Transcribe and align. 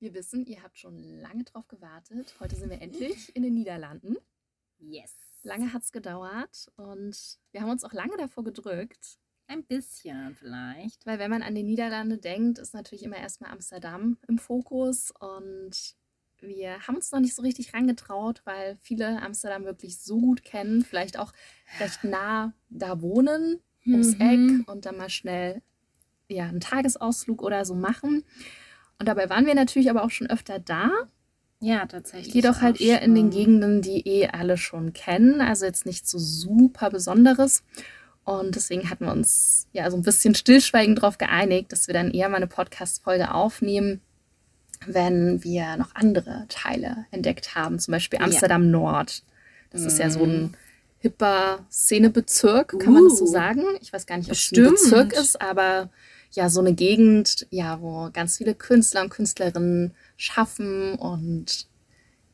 Wir 0.00 0.14
wissen, 0.14 0.46
ihr 0.46 0.62
habt 0.62 0.78
schon 0.78 0.98
lange 1.02 1.44
drauf 1.44 1.68
gewartet. 1.68 2.34
Heute 2.40 2.56
sind 2.56 2.70
wir 2.70 2.80
endlich 2.80 3.36
in 3.36 3.42
den 3.42 3.52
Niederlanden. 3.52 4.16
Yes. 4.78 5.14
Lange 5.42 5.74
hat 5.74 5.82
es 5.82 5.92
gedauert 5.92 6.72
und 6.76 7.38
wir 7.52 7.60
haben 7.60 7.68
uns 7.68 7.84
auch 7.84 7.92
lange 7.92 8.16
davor 8.16 8.42
gedrückt. 8.42 9.18
Ein 9.46 9.62
bisschen 9.64 10.34
vielleicht. 10.36 11.04
Weil 11.04 11.18
wenn 11.18 11.30
man 11.30 11.42
an 11.42 11.54
die 11.54 11.62
Niederlande 11.62 12.16
denkt, 12.16 12.58
ist 12.58 12.72
natürlich 12.72 13.02
immer 13.02 13.18
erstmal 13.18 13.50
Amsterdam 13.50 14.16
im 14.26 14.38
Fokus 14.38 15.12
und 15.20 15.96
wir 16.40 16.86
haben 16.86 16.94
uns 16.96 17.12
noch 17.12 17.20
nicht 17.20 17.34
so 17.34 17.42
richtig 17.42 17.74
rangetraut, 17.74 18.40
weil 18.44 18.78
viele 18.80 19.20
Amsterdam 19.20 19.64
wirklich 19.64 19.98
so 19.98 20.18
gut 20.18 20.44
kennen, 20.44 20.82
vielleicht 20.82 21.18
auch 21.18 21.34
recht 21.78 22.04
nah 22.04 22.54
da 22.70 23.02
wohnen, 23.02 23.60
ums 23.84 24.16
Mhm. 24.16 24.60
Eck 24.62 24.68
und 24.70 24.86
dann 24.86 24.96
mal 24.96 25.10
schnell 25.10 25.60
ja, 26.28 26.44
einen 26.46 26.60
Tagesausflug 26.60 27.42
oder 27.42 27.66
so 27.66 27.74
machen. 27.74 28.24
Und 29.00 29.06
dabei 29.06 29.28
waren 29.30 29.46
wir 29.46 29.54
natürlich 29.54 29.90
aber 29.90 30.04
auch 30.04 30.10
schon 30.10 30.28
öfter 30.30 30.58
da, 30.60 30.90
Ja, 31.60 31.86
tatsächlich. 31.86 32.32
jedoch 32.34 32.60
halt 32.60 32.80
eher 32.80 33.02
in 33.02 33.14
den 33.14 33.32
schon. 33.32 33.38
Gegenden, 33.40 33.82
die 33.82 34.06
eh 34.06 34.28
alle 34.28 34.56
schon 34.58 34.92
kennen, 34.92 35.40
also 35.40 35.64
jetzt 35.66 35.86
nicht 35.86 36.06
so 36.08 36.18
super 36.18 36.90
Besonderes. 36.90 37.62
Und 38.24 38.54
deswegen 38.54 38.88
hatten 38.90 39.06
wir 39.06 39.12
uns 39.12 39.66
ja 39.72 39.90
so 39.90 39.96
ein 39.96 40.02
bisschen 40.02 40.34
stillschweigend 40.34 40.98
darauf 40.98 41.18
geeinigt, 41.18 41.72
dass 41.72 41.86
wir 41.88 41.94
dann 41.94 42.10
eher 42.12 42.28
mal 42.28 42.36
eine 42.36 42.46
Podcast-Folge 42.46 43.32
aufnehmen, 43.34 44.00
wenn 44.86 45.42
wir 45.42 45.76
noch 45.76 45.94
andere 45.94 46.44
Teile 46.48 47.06
entdeckt 47.10 47.54
haben, 47.54 47.78
zum 47.78 47.92
Beispiel 47.92 48.18
Ja. 48.18 48.26
Amsterdam 48.26 48.70
Nord. 48.70 49.22
Das 49.70 49.82
ist 49.82 49.98
ja 49.98 50.10
so 50.10 50.22
ein 50.22 50.42
Mhm. 50.42 50.52
hipper 50.98 51.60
Szenebezirk, 51.70 52.78
kann 52.78 52.92
man 52.92 53.04
das 53.04 53.18
so 53.18 53.24
Uh. 53.24 53.28
sagen? 53.32 53.62
Ich 53.80 53.92
weiß 53.92 54.06
gar 54.06 54.18
nicht, 54.18 54.28
ob 54.28 54.34
es 54.36 54.52
ein. 54.52 54.64
Bezirk 54.64 55.12
ist, 55.14 55.40
aber 55.40 55.88
ja, 56.32 56.48
so 56.48 56.60
eine 56.60 56.74
Gegend, 56.74 57.46
ja, 57.50 57.80
wo 57.80 58.10
ganz 58.12 58.36
viele 58.38 58.54
Künstler 58.54 59.02
und 59.02 59.10
Künstlerinnen 59.10 59.92
schaffen 60.16 60.94
und 60.94 61.66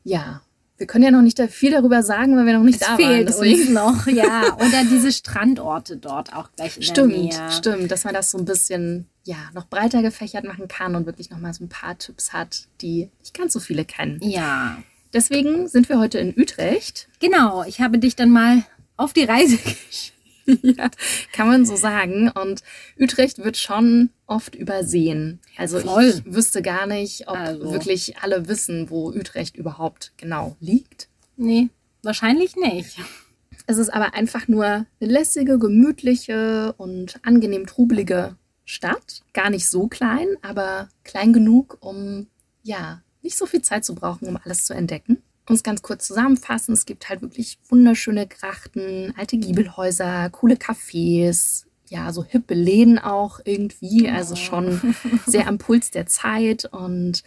ja, 0.03 0.41
wir 0.77 0.85
können 0.85 1.03
ja 1.03 1.11
noch 1.11 1.23
nicht 1.23 1.39
viel 1.49 1.71
darüber 1.71 2.03
sagen, 2.03 2.37
weil 2.37 2.45
wir 2.45 2.53
noch 2.53 2.63
nicht 2.63 2.79
Es 2.81 2.87
da 2.87 2.95
fehlt 2.95 3.09
waren. 3.09 3.25
Deswegen 3.25 3.61
uns 3.61 3.69
noch, 3.69 4.07
ja. 4.13 4.55
Oder 4.57 4.83
diese 4.89 5.11
Strandorte 5.11 5.97
dort 5.97 6.33
auch 6.35 6.49
gleich 6.55 6.77
in 6.77 6.83
Stimmt, 6.83 7.13
der 7.13 7.19
Nähe. 7.19 7.51
stimmt, 7.51 7.91
dass 7.91 8.03
man 8.03 8.13
das 8.13 8.29
so 8.29 8.37
ein 8.37 8.45
bisschen 8.45 9.07
ja 9.23 9.37
noch 9.55 9.65
breiter 9.67 10.01
gefächert 10.03 10.45
machen 10.45 10.67
kann 10.67 10.95
und 10.95 11.05
wirklich 11.07 11.31
noch 11.31 11.39
mal 11.39 11.53
so 11.53 11.63
ein 11.63 11.69
paar 11.69 11.97
Tipps 11.97 12.31
hat, 12.31 12.67
die 12.81 13.09
nicht 13.19 13.33
ganz 13.33 13.53
so 13.53 13.59
viele 13.59 13.85
kennen. 13.85 14.19
Ja, 14.21 14.77
Deswegen 15.13 15.67
sind 15.67 15.89
wir 15.89 15.99
heute 15.99 16.19
in 16.19 16.33
Utrecht. 16.37 17.07
genau. 17.19 17.63
Ich 17.63 17.81
habe 17.81 17.97
dich 17.97 18.15
dann 18.15 18.29
mal 18.29 18.63
auf 18.97 19.13
die 19.13 19.23
Reise 19.23 19.57
geschickt. 19.63 20.13
Ja, 20.61 20.89
kann 21.33 21.47
man 21.47 21.65
so 21.65 21.75
sagen. 21.75 22.29
Und 22.29 22.63
Utrecht 22.99 23.39
wird 23.39 23.57
schon 23.57 24.09
oft 24.25 24.55
übersehen. 24.55 25.39
Also 25.57 25.79
Voll. 25.79 26.21
ich 26.25 26.33
wüsste 26.33 26.61
gar 26.61 26.87
nicht, 26.87 27.27
ob 27.27 27.37
Also. 27.37 27.71
wirklich 27.71 28.17
alle 28.19 28.47
wissen, 28.47 28.89
wo 28.89 29.09
Utrecht 29.09 29.55
überhaupt 29.55 30.13
genau 30.17 30.55
liegt. 30.59 31.09
Nee, 31.35 31.69
wahrscheinlich 32.03 32.55
nicht. 32.55 32.97
Es 33.67 33.77
ist 33.77 33.89
aber 33.89 34.13
einfach 34.13 34.47
nur 34.47 34.65
eine 34.65 34.85
lässige, 34.99 35.59
gemütliche 35.59 36.73
und 36.77 37.19
angenehm 37.23 37.65
trubelige 37.67 38.35
Stadt. 38.65 39.23
Gar 39.33 39.49
nicht 39.49 39.69
so 39.69 39.87
klein, 39.87 40.27
aber 40.41 40.89
klein 41.03 41.33
genug, 41.33 41.77
um 41.81 42.27
ja 42.63 43.01
nicht 43.21 43.37
so 43.37 43.45
viel 43.45 43.61
Zeit 43.61 43.83
zu 43.83 43.93
brauchen, 43.93 44.27
um 44.27 44.37
alles 44.43 44.65
zu 44.65 44.73
entdecken. 44.73 45.21
Es 45.49 45.63
ganz 45.63 45.81
kurz 45.81 46.07
zusammenfassen, 46.07 46.73
es 46.73 46.85
gibt 46.85 47.09
halt 47.09 47.21
wirklich 47.21 47.57
wunderschöne 47.69 48.27
Grachten, 48.27 49.13
alte 49.17 49.37
Giebelhäuser, 49.37 50.29
coole 50.29 50.55
Cafés, 50.55 51.65
ja, 51.89 52.11
so 52.11 52.23
hippe 52.23 52.53
Läden 52.53 52.99
auch 52.99 53.39
irgendwie, 53.43 54.09
also 54.09 54.35
schon 54.35 54.95
sehr 55.25 55.47
am 55.47 55.57
Puls 55.57 55.91
der 55.91 56.05
Zeit 56.05 56.65
und 56.65 57.23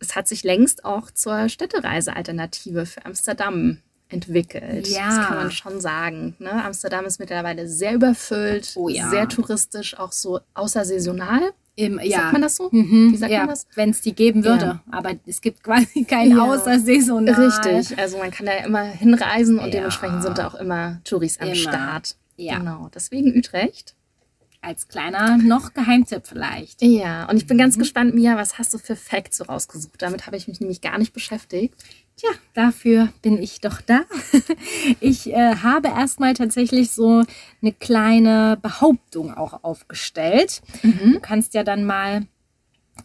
es 0.00 0.14
hat 0.14 0.28
sich 0.28 0.44
längst 0.44 0.84
auch 0.84 1.10
zur 1.10 1.48
Städtereisealternative 1.48 2.86
für 2.86 3.04
Amsterdam 3.04 3.78
entwickelt. 4.08 4.88
Ja. 4.88 5.08
Das 5.08 5.26
kann 5.26 5.36
man 5.36 5.50
schon 5.50 5.80
sagen. 5.80 6.34
Ne? 6.38 6.64
Amsterdam 6.64 7.04
ist 7.04 7.18
mittlerweile 7.18 7.68
sehr 7.68 7.94
überfüllt, 7.94 8.72
Oh 8.76 8.88
ja. 8.88 9.10
sehr 9.10 9.28
touristisch, 9.28 9.98
auch 9.98 10.12
so 10.12 10.40
außersaisonal. 10.54 11.52
Im, 11.78 12.00
Sagt 12.10 12.32
man 12.32 12.42
das 12.42 12.56
so? 12.56 12.68
Mhm, 12.72 13.12
Wie 13.12 13.16
sagt 13.16 13.30
ja, 13.32 13.38
man 13.40 13.48
das? 13.48 13.66
Wenn 13.76 13.90
es 13.90 14.00
die 14.00 14.12
geben 14.12 14.44
würde. 14.44 14.64
Ja. 14.64 14.82
Aber 14.90 15.12
es 15.26 15.40
gibt 15.40 15.62
quasi 15.62 16.04
kein 16.04 16.32
Ja. 16.32 16.42
Außersaisonal. 16.42 17.34
Richtig, 17.34 17.96
also 17.98 18.18
man 18.18 18.30
kann 18.32 18.46
da 18.46 18.52
ja 18.52 18.64
immer 18.66 18.82
hinreisen 18.82 19.58
und 19.58 19.66
Ja. 19.66 19.70
dementsprechend 19.70 20.22
sind 20.22 20.38
da 20.38 20.48
auch 20.48 20.54
immer 20.56 21.00
Touris 21.04 21.38
am 21.38 21.46
Immer. 21.46 21.54
Start. 21.56 22.16
Ja. 22.36 22.58
Genau, 22.58 22.88
deswegen 22.94 23.36
Utrecht. 23.36 23.94
Als 24.68 24.86
kleiner 24.86 25.38
noch 25.38 25.72
Geheimtipp 25.72 26.26
vielleicht. 26.26 26.82
Ja, 26.82 27.26
und 27.30 27.38
ich 27.38 27.46
bin 27.46 27.56
ganz 27.56 27.76
Mhm. 27.76 27.80
gespannt, 27.80 28.14
Mia, 28.14 28.36
was 28.36 28.58
hast 28.58 28.74
du 28.74 28.78
für 28.78 28.96
Facts 28.96 29.38
so 29.38 29.44
rausgesucht? 29.44 29.94
Damit 30.02 30.26
habe 30.26 30.36
ich 30.36 30.46
mich 30.46 30.60
nämlich 30.60 30.82
gar 30.82 30.98
nicht 30.98 31.14
beschäftigt. 31.14 31.74
Tja, 32.18 32.28
dafür 32.52 33.08
bin 33.22 33.40
ich 33.42 33.62
doch 33.62 33.80
da. 33.80 34.02
Ich 35.00 35.32
äh, 35.32 35.56
habe 35.62 35.88
erstmal 35.88 36.34
tatsächlich 36.34 36.90
so 36.90 37.22
eine 37.62 37.72
kleine 37.72 38.58
Behauptung 38.60 39.32
auch 39.32 39.64
aufgestellt. 39.64 40.60
Du 40.82 41.18
kannst 41.20 41.54
ja 41.54 41.64
dann 41.64 41.84
mal 41.86 42.26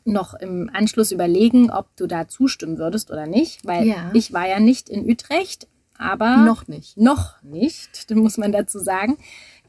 noch 0.04 0.34
im 0.34 0.70
Anschluss 0.74 1.14
überlegen, 1.14 1.72
ob 1.72 1.96
du 1.96 2.08
da 2.08 2.28
zustimmen 2.28 2.78
würdest 2.78 3.10
oder 3.10 3.26
nicht, 3.26 3.66
weil 3.66 3.88
Ja. 3.88 4.12
ich 4.14 4.34
war 4.34 4.50
ja 4.50 4.60
nicht 4.60 4.90
in 4.90 5.10
Utrecht, 5.10 5.68
aber 5.98 6.38
Noch 6.44 6.68
nicht. 6.68 6.98
noch 6.98 7.42
nicht, 7.42 8.10
muss 8.14 8.38
man 8.38 8.52
dazu 8.52 8.80
sagen. 8.80 9.18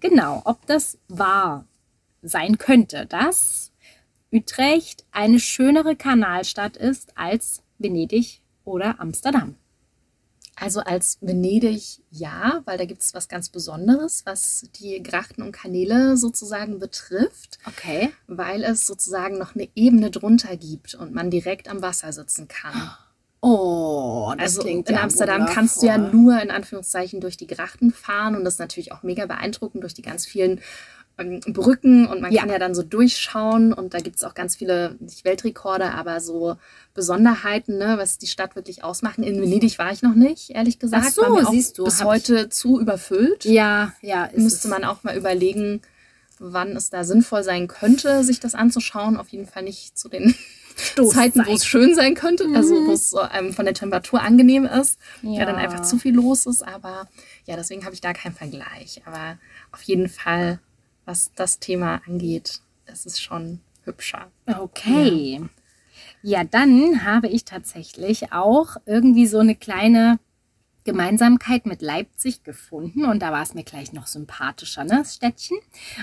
Genau, 0.01 0.43
ob 0.45 0.67
das 0.67 0.99
wahr 1.07 1.67
sein 2.25 2.59
könnte, 2.59 3.07
dass 3.07 3.73
Utrecht 4.33 5.05
eine 5.13 5.39
schönere 5.39 5.95
Kanalstadt 5.97 6.77
ist 6.77 7.17
als 7.17 7.63
Venedig 7.79 8.41
oder 8.65 8.99
Amsterdam. 9.01 9.57
Also 10.57 10.81
als 10.81 11.19
Venedig 11.21 12.01
ja, 12.11 12.63
weil 12.65 12.79
da 12.79 12.85
gibt 12.85 13.03
es 13.03 13.13
was 13.13 13.29
ganz 13.29 13.49
Besonderes, 13.49 14.23
was 14.25 14.69
die 14.81 15.03
Grachten 15.03 15.43
und 15.43 15.51
Kanäle 15.53 16.17
sozusagen 16.17 16.79
betrifft, 16.79 17.59
Okay. 17.67 18.13
weil 18.29 18.63
es 18.63 18.87
sozusagen 18.87 19.37
noch 19.39 19.55
eine 19.57 19.69
Ebene 19.75 20.11
drunter 20.13 20.57
gibt 20.57 20.95
und 20.95 21.13
man 21.13 21.31
direkt 21.31 21.69
am 21.69 21.83
Wasser 21.83 22.13
sitzen 22.13 22.47
kann. 22.47 22.93
Oh, 23.41 24.33
das 24.39 24.51
also 24.57 24.63
klingt 24.63 24.89
in 24.89 24.95
ja 24.95 25.03
Amsterdam 25.03 25.45
kannst 25.47 25.83
du 25.83 25.87
ja 25.87 25.97
wundervoll. 25.97 26.21
nur 26.21 26.41
in 26.41 26.51
Anführungszeichen 26.51 27.21
durch 27.21 27.37
die 27.37 27.47
Grachten 27.49 27.93
fahren 27.93 28.37
und 28.37 28.45
das 28.45 28.55
ist 28.55 28.61
natürlich 28.61 28.93
auch 28.93 29.03
mega 29.03 29.27
beeindruckend 29.27 29.83
durch 29.83 29.93
die 29.93 30.03
ganz 30.03 30.25
vielen 30.25 30.61
Brücken 31.17 32.07
und 32.09 32.21
man 32.21 32.33
Ja. 32.33 32.41
kann 32.41 32.51
ja 32.51 32.59
dann 32.59 32.75
so 32.75 32.83
durchschauen 32.83 33.73
und 33.73 33.95
da 33.95 33.99
gibt 34.01 34.17
es 34.17 34.25
auch 34.25 34.35
ganz 34.35 34.57
viele, 34.57 34.97
nicht 34.99 35.25
Weltrekorde, 35.25 35.93
aber 35.93 36.21
so 36.21 36.57
Besonderheiten, 36.93 37.79
ne, 37.79 37.95
was 37.99 38.19
die 38.19 38.27
Stadt 38.27 38.57
wirklich 38.57 38.83
ausmachen. 38.83 39.23
In 39.23 39.41
Venedig 39.41 39.79
war 39.79 39.93
ich 39.93 40.03
noch 40.03 40.15
nicht, 40.15 40.51
ehrlich 40.51 40.79
gesagt. 40.79 41.05
Ach 41.07 41.13
so, 41.13 41.51
siehst 41.51 41.79
du, 41.79 41.85
bis 41.85 42.03
heute 42.03 42.49
zu 42.49 42.81
überfüllt. 42.81 43.45
Ja, 43.45 43.93
ja, 44.01 44.25
ist 44.25 44.43
Müsste 44.43 44.69
es. 44.69 44.71
man 44.73 44.85
auch 44.85 45.05
mal 45.05 45.17
überlegen, 45.17 45.83
wann 46.41 46.77
es 46.77 46.91
da 46.91 47.05
sinnvoll 47.05 47.45
sein 47.45 47.69
könnte, 47.69 48.25
sich 48.25 48.41
das 48.41 48.55
anzuschauen. 48.57 49.17
Auf 49.17 49.29
jeden 49.29 49.47
Fall 49.47 49.63
nicht 49.63 49.97
zu 49.97 50.09
den 50.09 50.35
Zeiten, 51.13 51.47
wo 51.47 51.53
es 51.53 51.65
schön 51.65 51.95
sein 51.95 52.15
könnte, 52.17 52.47
also 52.57 52.75
wo 52.87 52.93
es 52.93 53.15
ähm, 53.39 53.53
von 53.53 53.65
der 53.65 53.75
Temperatur 53.75 54.21
angenehm 54.21 54.65
ist, 54.65 54.99
ja. 55.23 55.39
Ja. 55.41 55.45
dann 55.47 55.55
einfach 55.57 55.83
zu 55.83 55.97
viel 55.99 56.15
los 56.15 56.47
ist. 56.47 56.67
Aber 56.67 57.09
ja, 57.47 57.55
deswegen 57.57 57.85
habe 57.85 57.95
ich 57.95 58.01
da 58.01 58.13
keinen 58.13 58.35
Vergleich. 58.35 59.01
Aber 59.07 59.39
auf 59.71 59.83
jeden 59.83 60.09
Fall, 60.09 60.59
was 61.05 61.33
das 61.35 61.59
Thema 61.59 62.01
angeht, 62.07 62.61
ist 63.07 63.23
schon 63.23 63.61
hübscher. 63.85 64.31
Okay. 64.47 65.41
Ja. 66.23 66.45
dann 66.45 67.05
habe 67.05 67.29
ich 67.29 67.45
tatsächlich 67.45 68.33
auch 68.33 68.77
irgendwie 68.87 69.27
so 69.27 69.39
eine 69.39 69.55
kleine 69.55 70.19
Gemeinsamkeit 70.85 71.65
mit 71.65 71.81
Leipzig 71.81 72.45
gefunden 72.45 73.07
und 73.07 73.21
da 73.21 73.33
war 73.33 73.43
es 73.43 73.55
mir 73.55 73.65
gleich 73.65 73.93
noch 73.93 74.07
sympathischer, 74.07 74.85
ne, 74.85 74.99
das 74.99 75.15
Städtchen. 75.15 75.57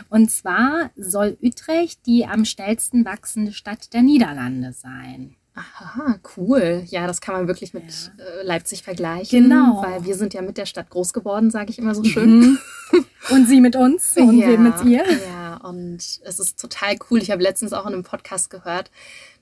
Und 0.09 0.31
zwar 0.31 0.89
soll 0.95 1.37
Utrecht 1.41 2.05
die 2.07 2.25
am 2.25 2.45
schnellsten 2.45 3.05
wachsende 3.05 3.53
Stadt 3.53 3.93
der 3.93 4.01
Niederlande 4.01 4.73
sein. 4.73 5.35
Aha, 5.81 6.15
cool. 6.37 6.83
Ja, 6.87 7.07
das 7.07 7.21
kann 7.21 7.35
man 7.35 7.47
wirklich 7.47 7.73
mit 7.73 7.83
äh, 8.17 8.43
Leipzig 8.43 8.83
vergleichen. 8.83 9.43
Genau. 9.49 9.81
Weil 9.83 10.05
wir 10.05 10.15
sind 10.15 10.33
ja 10.33 10.41
mit 10.41 10.57
der 10.57 10.65
Stadt 10.65 10.89
groß 10.89 11.13
geworden, 11.13 11.51
sage 11.51 11.69
ich 11.71 11.79
immer 11.79 11.93
so 11.95 12.03
schön. 12.03 12.39
Mhm. 12.39 12.57
Und 13.29 13.47
sie 13.47 13.61
mit 13.61 13.75
uns 13.75 14.17
und 14.17 14.37
ja, 14.37 14.47
wir 14.49 14.57
mit 14.57 14.83
ihr. 14.83 15.05
Ja, 15.27 15.55
und 15.63 15.99
es 16.23 16.39
ist 16.39 16.59
total 16.59 16.95
cool. 17.09 17.21
Ich 17.21 17.31
habe 17.31 17.41
letztens 17.41 17.71
auch 17.71 17.85
in 17.85 17.93
einem 17.93 18.03
Podcast 18.03 18.49
gehört, 18.49 18.91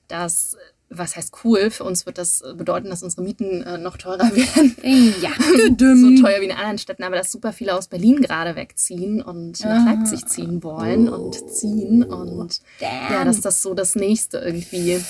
dass, 0.06 0.56
was 0.90 1.16
heißt 1.16 1.34
cool, 1.44 1.70
für 1.70 1.82
uns 1.84 2.04
wird 2.06 2.18
das 2.18 2.44
bedeuten, 2.56 2.90
dass 2.90 3.02
unsere 3.02 3.22
Mieten 3.22 3.62
äh, 3.62 3.78
noch 3.78 3.96
teurer 3.96 4.30
werden. 4.36 5.14
Ja, 5.20 5.30
so 5.40 6.22
teuer 6.22 6.40
wie 6.40 6.44
in 6.44 6.52
anderen 6.52 6.78
Städten, 6.78 7.02
aber 7.02 7.16
dass 7.16 7.32
super 7.32 7.52
viele 7.52 7.74
aus 7.74 7.88
Berlin 7.88 8.20
gerade 8.20 8.54
wegziehen 8.54 9.22
und 9.22 9.58
nach 9.64 9.86
Ah. 9.86 9.94
Leipzig 9.94 10.26
ziehen 10.26 10.62
wollen 10.62 11.08
und 11.08 11.50
ziehen. 11.50 12.04
Und 12.04 12.60
ja, 12.78 12.88
Damn. 13.08 13.24
dass 13.24 13.40
das 13.40 13.62
so 13.62 13.74
das 13.74 13.96
nächste 13.96 14.38
irgendwie 14.38 15.00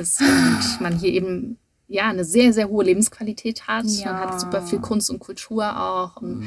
ist. 0.00 0.20
Und 0.20 0.80
man 0.80 0.98
hier 0.98 1.10
eben 1.12 1.58
ja 1.88 2.08
eine 2.08 2.24
sehr, 2.24 2.52
sehr 2.52 2.68
hohe 2.68 2.84
Lebensqualität 2.84 3.68
hat. 3.68 3.84
Ja. 3.86 4.12
Man 4.12 4.20
hat 4.22 4.40
super 4.40 4.60
viel 4.62 4.80
Kunst 4.80 5.08
und 5.08 5.20
Kultur 5.20 5.80
auch 5.80 6.16
und 6.20 6.44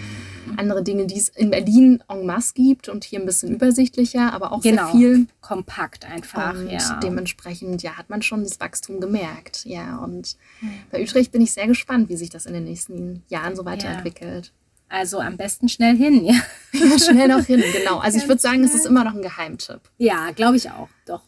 andere 0.57 0.83
Dinge, 0.83 1.07
die 1.07 1.17
es 1.17 1.29
in 1.29 1.49
Berlin 1.49 2.03
en 2.09 2.25
masse 2.25 2.53
gibt 2.55 2.89
und 2.89 3.05
hier 3.05 3.21
ein 3.21 3.25
bisschen 3.25 3.53
übersichtlicher, 3.55 4.33
aber 4.33 4.51
auch 4.51 4.61
Genau. 4.61 4.91
sehr 4.91 4.91
viel. 4.91 5.27
Kompakt 5.39 6.03
einfach, 6.03 6.55
Und 6.55 6.69
ja. 6.69 6.99
dementsprechend, 7.01 7.81
ja, 7.83 7.93
hat 7.97 8.09
man 8.09 8.21
schon 8.21 8.43
das 8.43 8.59
Wachstum 8.59 8.99
gemerkt. 8.99 9.63
Ja, 9.65 9.99
und 9.99 10.35
bei 10.91 11.01
Utrecht 11.01 11.31
bin 11.31 11.41
ich 11.41 11.53
sehr 11.53 11.67
gespannt, 11.67 12.09
wie 12.09 12.17
sich 12.17 12.29
das 12.29 12.45
in 12.45 12.53
den 12.53 12.65
nächsten 12.65 13.23
Jahren 13.29 13.55
so 13.55 13.63
weiterentwickelt. 13.63 14.51
Also 14.89 15.19
am 15.19 15.37
besten 15.37 15.69
schnell 15.69 15.95
hin, 15.95 16.25
ja. 16.25 16.33
Schnell 16.97 17.27
noch 17.29 17.45
hin, 17.45 17.63
genau. 17.71 17.99
Also 17.99 18.17
ich 18.17 18.27
würde 18.27 18.41
sagen, 18.41 18.63
es 18.63 18.73
ist 18.73 18.87
immer 18.87 19.03
noch 19.05 19.13
ein 19.13 19.21
Geheimtipp. 19.21 19.81
Ja, 19.99 20.31
glaube 20.31 20.57
ich 20.57 20.69
auch, 20.71 20.89
doch. 21.05 21.21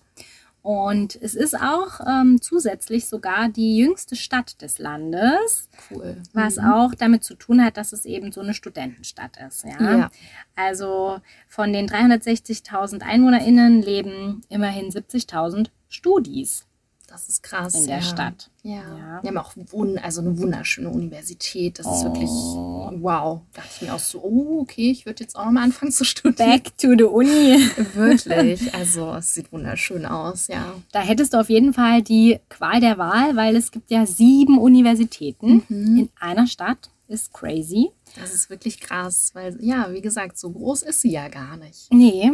Und 0.62 1.16
es 1.20 1.34
ist 1.34 1.56
auch 1.56 2.00
ähm, 2.08 2.40
zusätzlich 2.42 3.08
sogar 3.08 3.50
die 3.50 3.78
jüngste 3.78 4.16
Stadt 4.16 4.62
des 4.62 4.78
Landes, 4.78 5.70
Cool. 5.90 6.18
was 6.34 6.60
auch 6.60 6.94
damit 6.94 7.24
zu 7.24 7.34
tun 7.34 7.64
hat, 7.64 7.78
dass 7.78 7.94
es 7.94 8.06
eben 8.06 8.32
so 8.32 8.42
eine 8.42 8.54
Studentenstadt 8.54 9.38
ist. 9.48 9.64
Ja? 9.64 9.98
Ja. 9.98 10.12
Also 10.56 11.20
von 11.48 11.74
den 11.74 11.88
360.000 11.90 13.02
EinwohnerInnen 13.02 13.82
leben 13.82 14.44
immerhin 14.50 14.92
70.000 14.92 15.68
Studis 15.90 16.68
Das 17.12 17.28
ist 17.28 17.44
krass. 17.44 17.76
in 17.76 17.88
der 17.88 17.98
ja. 17.98 18.02
Stadt. 18.02 18.50
Ja. 18.64 18.76
Ja. 18.76 19.20
Wir 19.22 19.30
haben 19.32 19.38
auch 19.38 19.52
wun 19.56 19.98
also 19.98 20.22
eine 20.22 20.38
wunderschöne 20.38 20.90
Universität. 20.90 21.78
Das 21.78 21.86
ist 21.86 22.06
wirklich 22.06 22.30
Oh. 22.30 22.90
wow. 23.02 23.42
Da 23.52 23.62
dachte 23.62 23.74
ich 23.76 23.82
mir 23.82 23.94
auch 23.94 24.00
so, 24.00 24.24
oh, 24.24 24.62
okay, 24.62 24.92
ich 24.92 25.06
würde 25.06 25.24
jetzt 25.24 25.36
auch 25.36 25.52
mal 25.52 25.64
anfangen 25.64 25.92
zu 25.92 26.06
studieren. 26.06 26.50
Back 26.50 26.78
to 26.78 26.94
the 26.98 27.04
Uni. 27.04 27.60
Wirklich. 27.94 28.74
Also 28.74 29.14
es 29.16 29.34
sieht 29.34 29.52
wunderschön 29.52 30.06
aus, 30.06 30.48
ja. 30.48 30.74
Da 30.94 31.02
hättest 31.02 31.34
du 31.34 31.40
auf 31.40 31.50
jeden 31.50 31.74
Fall 31.74 32.02
die 32.02 32.40
Qual 32.48 32.80
der 32.80 32.98
Wahl, 32.98 33.36
weil 33.36 33.58
es 33.58 33.72
gibt 33.72 33.92
ja 33.92 34.06
sieben 34.06 34.58
Universitäten 34.58 35.64
in 35.70 36.10
einer 36.18 36.48
Stadt. 36.48 36.90
Ist 37.10 37.34
crazy. 37.34 37.90
Das 38.20 38.34
ist 38.34 38.50
wirklich 38.50 38.80
krass, 38.80 39.32
weil 39.34 39.58
ja, 39.60 39.92
wie 39.92 40.02
gesagt, 40.02 40.38
so 40.38 40.50
groß 40.50 40.84
ist 40.84 41.02
sie 41.02 41.12
ja 41.12 41.28
gar 41.28 41.58
nicht. 41.58 41.92
Nee, 41.92 42.32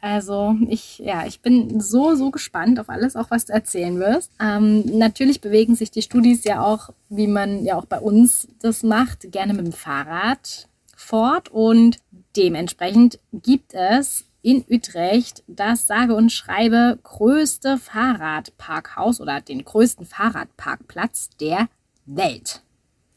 also 0.00 0.56
ich, 0.68 0.98
ja, 0.98 1.26
ich 1.26 1.40
bin 1.40 1.80
so, 1.80 2.14
so 2.14 2.30
gespannt 2.30 2.78
auf 2.80 2.88
alles, 2.88 3.16
auch 3.16 3.30
was 3.30 3.46
du 3.46 3.52
erzählen 3.52 3.98
wirst. 3.98 4.30
Ähm, 4.40 4.98
natürlich 4.98 5.40
bewegen 5.40 5.74
sich 5.74 5.90
die 5.90 6.02
Studis 6.02 6.44
ja 6.44 6.64
auch, 6.64 6.90
wie 7.08 7.26
man 7.26 7.64
ja 7.64 7.76
auch 7.76 7.86
bei 7.86 7.98
uns 7.98 8.48
das 8.60 8.82
macht, 8.82 9.30
gerne 9.32 9.54
mit 9.54 9.66
dem 9.66 9.72
Fahrrad 9.72 10.68
fort 10.96 11.50
und 11.50 11.98
dementsprechend 12.36 13.18
gibt 13.32 13.74
es 13.74 14.24
in 14.42 14.64
Utrecht 14.68 15.42
das 15.46 15.86
sage 15.86 16.14
und 16.14 16.30
schreibe 16.30 16.98
größte 17.02 17.78
Fahrradparkhaus 17.78 19.20
oder 19.20 19.40
den 19.40 19.64
größten 19.64 20.06
Fahrradparkplatz 20.06 21.30
der 21.40 21.68
Welt. 22.06 22.62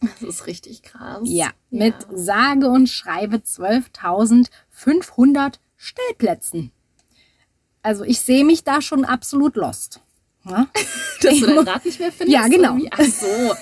Das 0.01 0.21
ist 0.21 0.47
richtig 0.47 0.81
krass. 0.81 1.21
Ja, 1.25 1.51
mit 1.69 1.94
sage 2.13 2.69
und 2.69 2.89
schreibe 2.89 3.38
12.500 3.38 5.59
Stellplätzen. 5.81 6.72
Also 7.81 8.04
ich 8.04 8.22
sehe 8.22 8.45
mich 8.45 8.63
da 8.63 8.81
schon 8.81 9.04
absolut 9.04 9.56
lost. 9.56 10.00
Ja? 10.45 10.68
Dass 11.22 11.39
du 11.39 11.48
dein 11.48 11.68
Rad 11.68 11.86
nicht 11.86 12.00
mehr 12.00 12.12
findest? 12.12 12.31
Ja, 12.39 12.48
genau. 12.48 12.75
irgendwie? 12.75 12.89
Ach 12.92 13.04
so. 13.04 13.56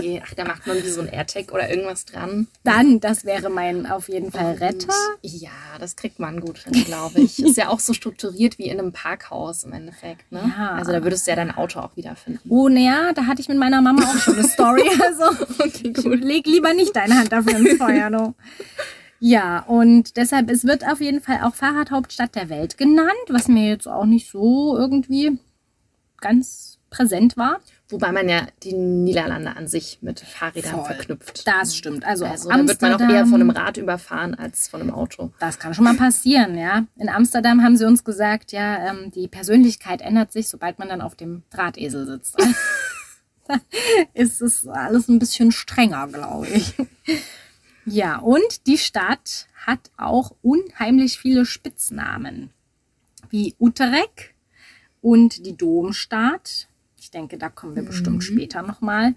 Nee, 0.00 0.22
ach, 0.24 0.34
da 0.34 0.44
macht 0.44 0.66
man 0.66 0.82
wie 0.82 0.88
so 0.88 1.00
ein 1.00 1.08
AirTag 1.08 1.52
oder 1.52 1.68
irgendwas 1.70 2.04
dran. 2.04 2.46
Dann, 2.62 3.00
das 3.00 3.24
wäre 3.24 3.48
mein 3.48 3.86
auf 3.86 4.08
jeden 4.08 4.30
Fall 4.30 4.54
Retter. 4.54 4.92
Ja, 5.22 5.50
das 5.78 5.96
kriegt 5.96 6.18
man 6.18 6.40
gut 6.40 6.58
hin, 6.58 6.84
glaube 6.84 7.20
ich. 7.20 7.38
Ist 7.38 7.56
ja 7.56 7.68
auch 7.68 7.80
so 7.80 7.94
strukturiert 7.94 8.58
wie 8.58 8.68
in 8.68 8.78
einem 8.78 8.92
Parkhaus 8.92 9.64
im 9.64 9.72
Endeffekt. 9.72 10.30
Ne? 10.30 10.52
Ja. 10.58 10.72
Also 10.72 10.92
da 10.92 11.02
würdest 11.02 11.26
du 11.26 11.30
ja 11.30 11.36
dein 11.36 11.54
Auto 11.54 11.80
auch 11.80 11.96
wiederfinden. 11.96 12.50
Oh, 12.50 12.68
naja, 12.68 13.12
da 13.14 13.26
hatte 13.26 13.40
ich 13.40 13.48
mit 13.48 13.56
meiner 13.58 13.80
Mama 13.80 14.02
auch 14.04 14.18
schon 14.18 14.34
eine 14.34 14.48
Story. 14.48 14.82
Also 15.02 15.24
Okay, 15.58 15.92
ich 15.96 16.04
leg 16.04 16.46
lieber 16.46 16.74
nicht 16.74 16.94
deine 16.94 17.18
Hand 17.18 17.32
dafür 17.32 17.56
ins 17.56 17.78
Feuer. 17.78 18.10
No. 18.10 18.34
Ja, 19.24 19.60
und 19.60 20.16
deshalb, 20.16 20.50
es 20.50 20.64
wird 20.64 20.84
auf 20.84 21.00
jeden 21.00 21.20
Fall 21.20 21.42
auch 21.44 21.54
Fahrradhauptstadt 21.54 22.34
der 22.34 22.48
Welt 22.48 22.76
genannt, 22.76 23.12
was 23.28 23.46
mir 23.46 23.68
jetzt 23.68 23.86
auch 23.86 24.04
nicht 24.04 24.28
so 24.28 24.76
irgendwie 24.76 25.38
ganz 26.20 26.80
präsent 26.90 27.36
war. 27.36 27.60
Wobei 27.88 28.10
man 28.10 28.28
ja 28.28 28.48
die 28.64 28.72
Niederlande 28.72 29.56
an 29.56 29.68
sich 29.68 30.00
mit 30.00 30.18
Fahrrädern 30.18 30.72
Voll. 30.72 30.84
verknüpft. 30.86 31.46
Das 31.46 31.76
stimmt. 31.76 32.04
Also, 32.04 32.26
Also 32.26 32.48
da 32.48 32.66
wird 32.66 32.82
man 32.82 32.94
auch 32.94 33.00
eher 33.00 33.24
von 33.26 33.40
einem 33.40 33.50
Rad 33.50 33.76
überfahren 33.76 34.34
als 34.34 34.66
von 34.66 34.80
einem 34.80 34.90
Auto. 34.90 35.30
Das 35.38 35.60
kann 35.60 35.72
schon 35.72 35.84
mal 35.84 35.94
passieren, 35.94 36.58
ja. 36.58 36.86
In 36.96 37.08
Amsterdam 37.08 37.62
haben 37.62 37.76
sie 37.76 37.86
uns 37.86 38.02
gesagt, 38.02 38.50
ja, 38.50 38.90
ähm, 38.90 39.12
die 39.12 39.28
Persönlichkeit 39.28 40.00
ändert 40.00 40.32
sich, 40.32 40.48
sobald 40.48 40.80
man 40.80 40.88
dann 40.88 41.00
auf 41.00 41.14
dem 41.14 41.44
Drahtesel 41.50 42.06
sitzt. 42.06 42.36
ist 44.14 44.42
es 44.42 44.66
alles 44.66 45.06
ein 45.06 45.20
bisschen 45.20 45.52
strenger, 45.52 46.08
glaube 46.08 46.48
ich. 46.48 46.74
Ja, 47.84 48.18
und 48.18 48.66
die 48.66 48.78
Stadt 48.78 49.48
hat 49.66 49.90
auch 49.96 50.34
unheimlich 50.42 51.18
viele 51.18 51.44
Spitznamen, 51.44 52.50
wie 53.30 53.54
Utrecht 53.58 54.34
und 55.00 55.44
die 55.46 55.56
Domstadt. 55.56 56.68
Ich 56.98 57.10
denke, 57.10 57.38
da 57.38 57.48
kommen 57.48 57.74
wir 57.74 57.82
bestimmt 57.82 58.22
später 58.22 58.62
nochmal 58.62 59.14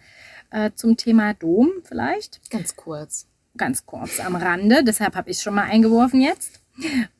äh, 0.50 0.71
zum 0.75 0.97
Thema 0.97 1.33
Dom 1.33 1.69
vielleicht 1.83 2.41
Ganz 2.50 2.75
kurz. 2.75 3.27
ganz 3.57 3.85
kurz 3.85 4.19
am 4.19 4.35
Rande, 4.35 4.83
deshalb 4.83 5.15
habe 5.15 5.29
ich 5.29 5.38
es 5.38 5.44
schon 5.44 5.56
mal 5.56 5.63
eingeworfen 5.65 6.21
jetzt. 6.21 6.59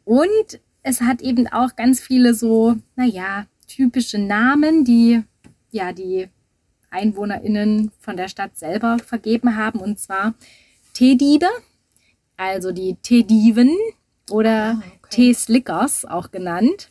Und 0.04 0.60
es 0.82 1.02
hat 1.02 1.22
eben 1.22 1.48
auch 1.48 1.76
ganz 1.76 2.00
viele 2.00 2.34
so, 2.34 2.76
naja, 2.96 3.46
typische 3.68 4.18
Namen, 4.18 4.84
die 4.84 5.24
ja 5.72 5.94
die 5.94 6.28
EinwohnerInnen 6.90 7.92
von 8.00 8.18
der 8.18 8.28
Stadt 8.28 8.58
selber 8.58 8.98
vergeben 9.00 9.56
haben. 9.56 9.80
Und 9.80 10.00
zwar 10.00 10.34
Teediebe, 10.96 11.48
also 12.38 12.72
die 12.72 12.96
Teediven 13.02 13.78
oder 14.30 14.82
Ah, 14.82 14.84
okay. 15.04 15.10
Teeslickers 15.10 16.06
auch 16.06 16.32
genannt, 16.32 16.90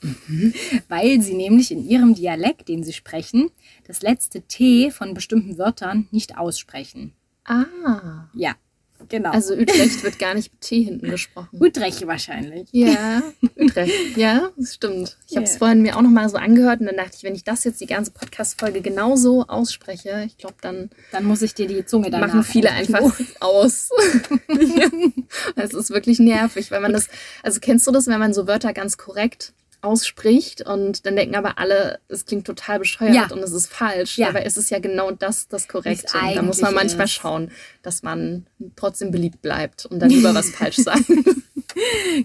weil 0.88 1.20
sie 1.22 1.34
nämlich 1.34 1.70
in 1.72 1.82
ihrem 1.88 2.14
Dialekt, 2.14 2.68
den 2.68 2.84
sie 2.84 2.92
sprechen, 2.92 3.50
das 3.86 4.02
letzte 4.02 4.42
T 4.42 4.90
von 4.90 5.14
bestimmten 5.14 5.56
Wörtern 5.56 6.06
nicht 6.10 6.36
aussprechen. 6.36 7.14
Ah. 7.46 8.28
Ja, 8.34 8.54
genau. 9.08 9.30
Also 9.30 9.54
Utrecht 9.54 10.02
wird 10.02 10.18
gar 10.18 10.34
nicht 10.34 10.52
mit 10.52 10.60
T 10.60 10.82
hinten 10.82 11.10
gesprochen. 11.10 11.48
Utrecht 11.60 12.06
wahrscheinlich. 12.06 12.68
Ja, 12.72 13.22
Utrecht. 13.56 14.16
Ja, 14.16 14.50
das 14.56 14.74
stimmt. 14.74 15.16
Ich 15.28 15.36
habe 15.36 15.44
es 15.44 15.56
vorhin 15.56 15.82
mir 15.82 15.96
auch 15.96 16.02
noch 16.02 16.10
mal 16.10 16.28
so 16.28 16.36
angehört 16.36 16.80
und 16.80 16.86
dann 16.86 16.96
dachte 16.96 17.12
ich, 17.16 17.22
wenn 17.24 17.34
ich 17.34 17.44
das 17.44 17.64
jetzt 17.64 17.80
die 17.80 17.86
ganze 17.86 18.10
Podcast-Folge 18.10 18.80
genauso 18.80 19.46
ausspreche, 19.46 20.24
ich 20.26 20.38
glaube, 20.38 20.56
dann 20.60 20.90
Dann 21.12 21.24
muss 21.24 21.42
ich 21.42 21.54
dir 21.54 21.66
die 21.66 21.84
Zunge 21.86 22.10
danach 22.10 22.28
machen 22.28 22.44
viele 22.44 22.70
einfach 22.70 23.12
aus. 23.40 23.90
Es 25.56 25.72
ist 25.72 25.90
wirklich 25.90 26.18
nervig, 26.18 26.70
weil 26.70 26.80
man 26.80 26.92
das, 26.92 27.08
also 27.42 27.60
kennst 27.60 27.86
du 27.86 27.90
das, 27.90 28.06
wenn 28.06 28.18
man 28.18 28.34
so 28.34 28.46
Wörter 28.46 28.72
ganz 28.72 28.96
korrekt 28.96 29.52
ausspricht 29.84 30.62
und 30.62 31.04
dann 31.06 31.16
denken 31.16 31.34
aber 31.36 31.58
alle, 31.58 32.00
es 32.08 32.24
klingt 32.26 32.46
total 32.46 32.78
bescheuert 32.78 33.14
Ja. 33.14 33.26
und 33.30 33.38
es 33.40 33.52
ist 33.52 33.66
falsch. 33.72 34.18
Ja. 34.18 34.28
Dabei 34.28 34.44
ist 34.44 34.56
es 34.56 34.70
ja 34.70 34.78
genau 34.78 35.10
das, 35.10 35.46
das 35.48 35.68
Korrekte. 35.68 36.18
Da 36.34 36.42
muss 36.42 36.60
man 36.60 36.74
manchmal 36.74 37.04
ist. 37.06 37.12
schauen, 37.12 37.50
dass 37.82 38.02
man 38.02 38.46
trotzdem 38.76 39.10
beliebt 39.10 39.42
bleibt 39.42 39.86
und 39.86 40.00
dann 40.00 40.10
lieber 40.10 40.34
was 40.34 40.50
falsch 40.50 40.76
sagt. 40.78 41.04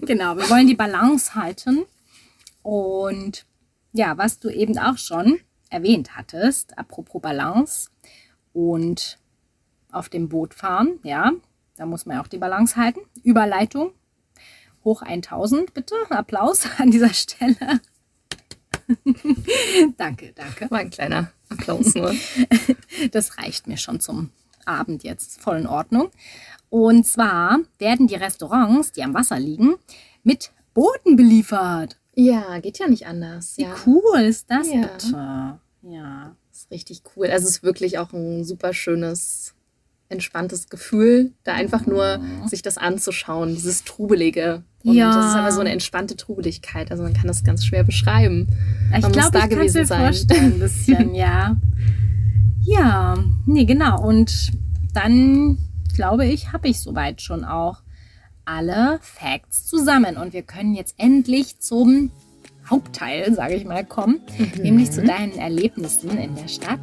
Genau, 0.02 0.36
wir 0.36 0.48
wollen 0.48 0.68
die 0.68 0.76
Balance 0.76 1.34
halten. 1.34 1.84
Und 2.62 3.46
ja, 3.92 4.16
was 4.16 4.38
du 4.38 4.48
eben 4.48 4.78
auch 4.78 4.96
schon 4.96 5.40
erwähnt 5.70 6.16
hattest, 6.16 6.78
apropos 6.78 7.20
Balance 7.20 7.90
und 8.52 9.18
auf 9.90 10.08
dem 10.08 10.28
Boot 10.28 10.54
fahren, 10.54 11.00
ja, 11.02 11.32
da 11.76 11.86
muss 11.86 12.06
man 12.06 12.18
auch 12.18 12.28
die 12.28 12.38
Balance 12.38 12.76
halten. 12.76 13.00
Überleitung, 13.24 13.92
hoch 14.84 15.02
1000 15.02 15.74
bitte, 15.74 15.94
Applaus 16.10 16.64
an 16.78 16.90
dieser 16.90 17.12
Stelle. 17.14 17.80
danke, 19.96 20.32
danke. 20.34 20.70
War 20.70 20.78
ein 20.78 20.90
kleiner 20.90 21.30
Applaus 21.48 21.94
nur. 21.94 22.14
Das 23.12 23.38
reicht 23.38 23.66
mir 23.66 23.76
schon 23.76 24.00
zum 24.00 24.30
Abend 24.66 25.04
jetzt. 25.04 25.40
Voll 25.40 25.58
in 25.58 25.66
Ordnung. 25.66 26.10
Und 26.68 27.06
zwar 27.06 27.58
werden 27.78 28.06
die 28.06 28.14
Restaurants, 28.14 28.92
die 28.92 29.02
am 29.02 29.14
Wasser 29.14 29.38
liegen, 29.38 29.76
mit 30.22 30.52
Booten 30.74 31.16
beliefert. 31.16 31.98
Ja, 32.14 32.58
geht 32.58 32.78
ja 32.78 32.88
nicht 32.88 33.06
anders. 33.06 33.56
Wie 33.56 33.62
Ja, 33.62 33.74
cool 33.86 34.20
ist 34.20 34.50
das 34.50 34.68
Ja. 34.70 34.80
bitte? 34.82 35.58
Ja. 35.82 36.36
ist 36.52 36.70
richtig 36.70 37.02
cool. 37.16 37.28
Also 37.28 37.46
es 37.46 37.56
ist 37.56 37.62
wirklich 37.62 37.98
auch 37.98 38.12
ein 38.12 38.44
super 38.44 38.74
schönes, 38.74 39.54
entspanntes 40.10 40.68
Gefühl, 40.68 41.32
da 41.44 41.54
einfach 41.54 41.86
nur 41.86 42.20
sich 42.46 42.60
das 42.62 42.76
anzuschauen, 42.78 43.54
dieses 43.54 43.84
Trubelige. 43.84 44.62
Und 44.84 44.94
Ja. 44.94 45.14
das 45.14 45.26
ist 45.30 45.34
aber 45.36 45.52
so 45.52 45.60
eine 45.60 45.70
entspannte 45.70 46.16
Trubeligkeit. 46.16 46.90
Also 46.90 47.02
man 47.02 47.14
kann 47.14 47.26
das 47.28 47.44
ganz 47.44 47.64
schwer 47.64 47.84
beschreiben. 47.84 48.48
Ich 48.96 49.02
Man 49.02 49.12
glaube, 49.12 49.30
da 49.32 49.44
ich 49.44 49.50
gewesen 49.50 49.84
sein. 49.86 50.00
vorstellen, 50.02 50.54
ein 50.54 50.58
bisschen, 50.58 51.14
ja. 51.14 51.56
Ja, 52.62 53.16
nee, 53.46 53.64
genau. 53.64 54.02
Und 54.06 54.52
dann 54.92 55.58
glaube 55.94 56.26
ich, 56.26 56.52
habe 56.52 56.68
ich 56.68 56.80
soweit 56.80 57.22
schon 57.22 57.44
auch 57.44 57.82
alle 58.44 58.98
Facts 59.02 59.66
zusammen. 59.66 60.16
Und 60.16 60.32
wir 60.32 60.42
können 60.42 60.74
jetzt 60.74 60.94
endlich 60.98 61.58
zum 61.60 62.10
Hauptteil, 62.68 63.32
sage 63.34 63.54
ich 63.54 63.64
mal, 63.64 63.84
kommen, 63.84 64.20
Mhm. 64.38 64.62
nämlich 64.62 64.90
zu 64.90 65.02
deinen 65.02 65.32
Erlebnissen 65.38 66.16
in 66.18 66.34
der 66.36 66.48
Stadt. 66.48 66.80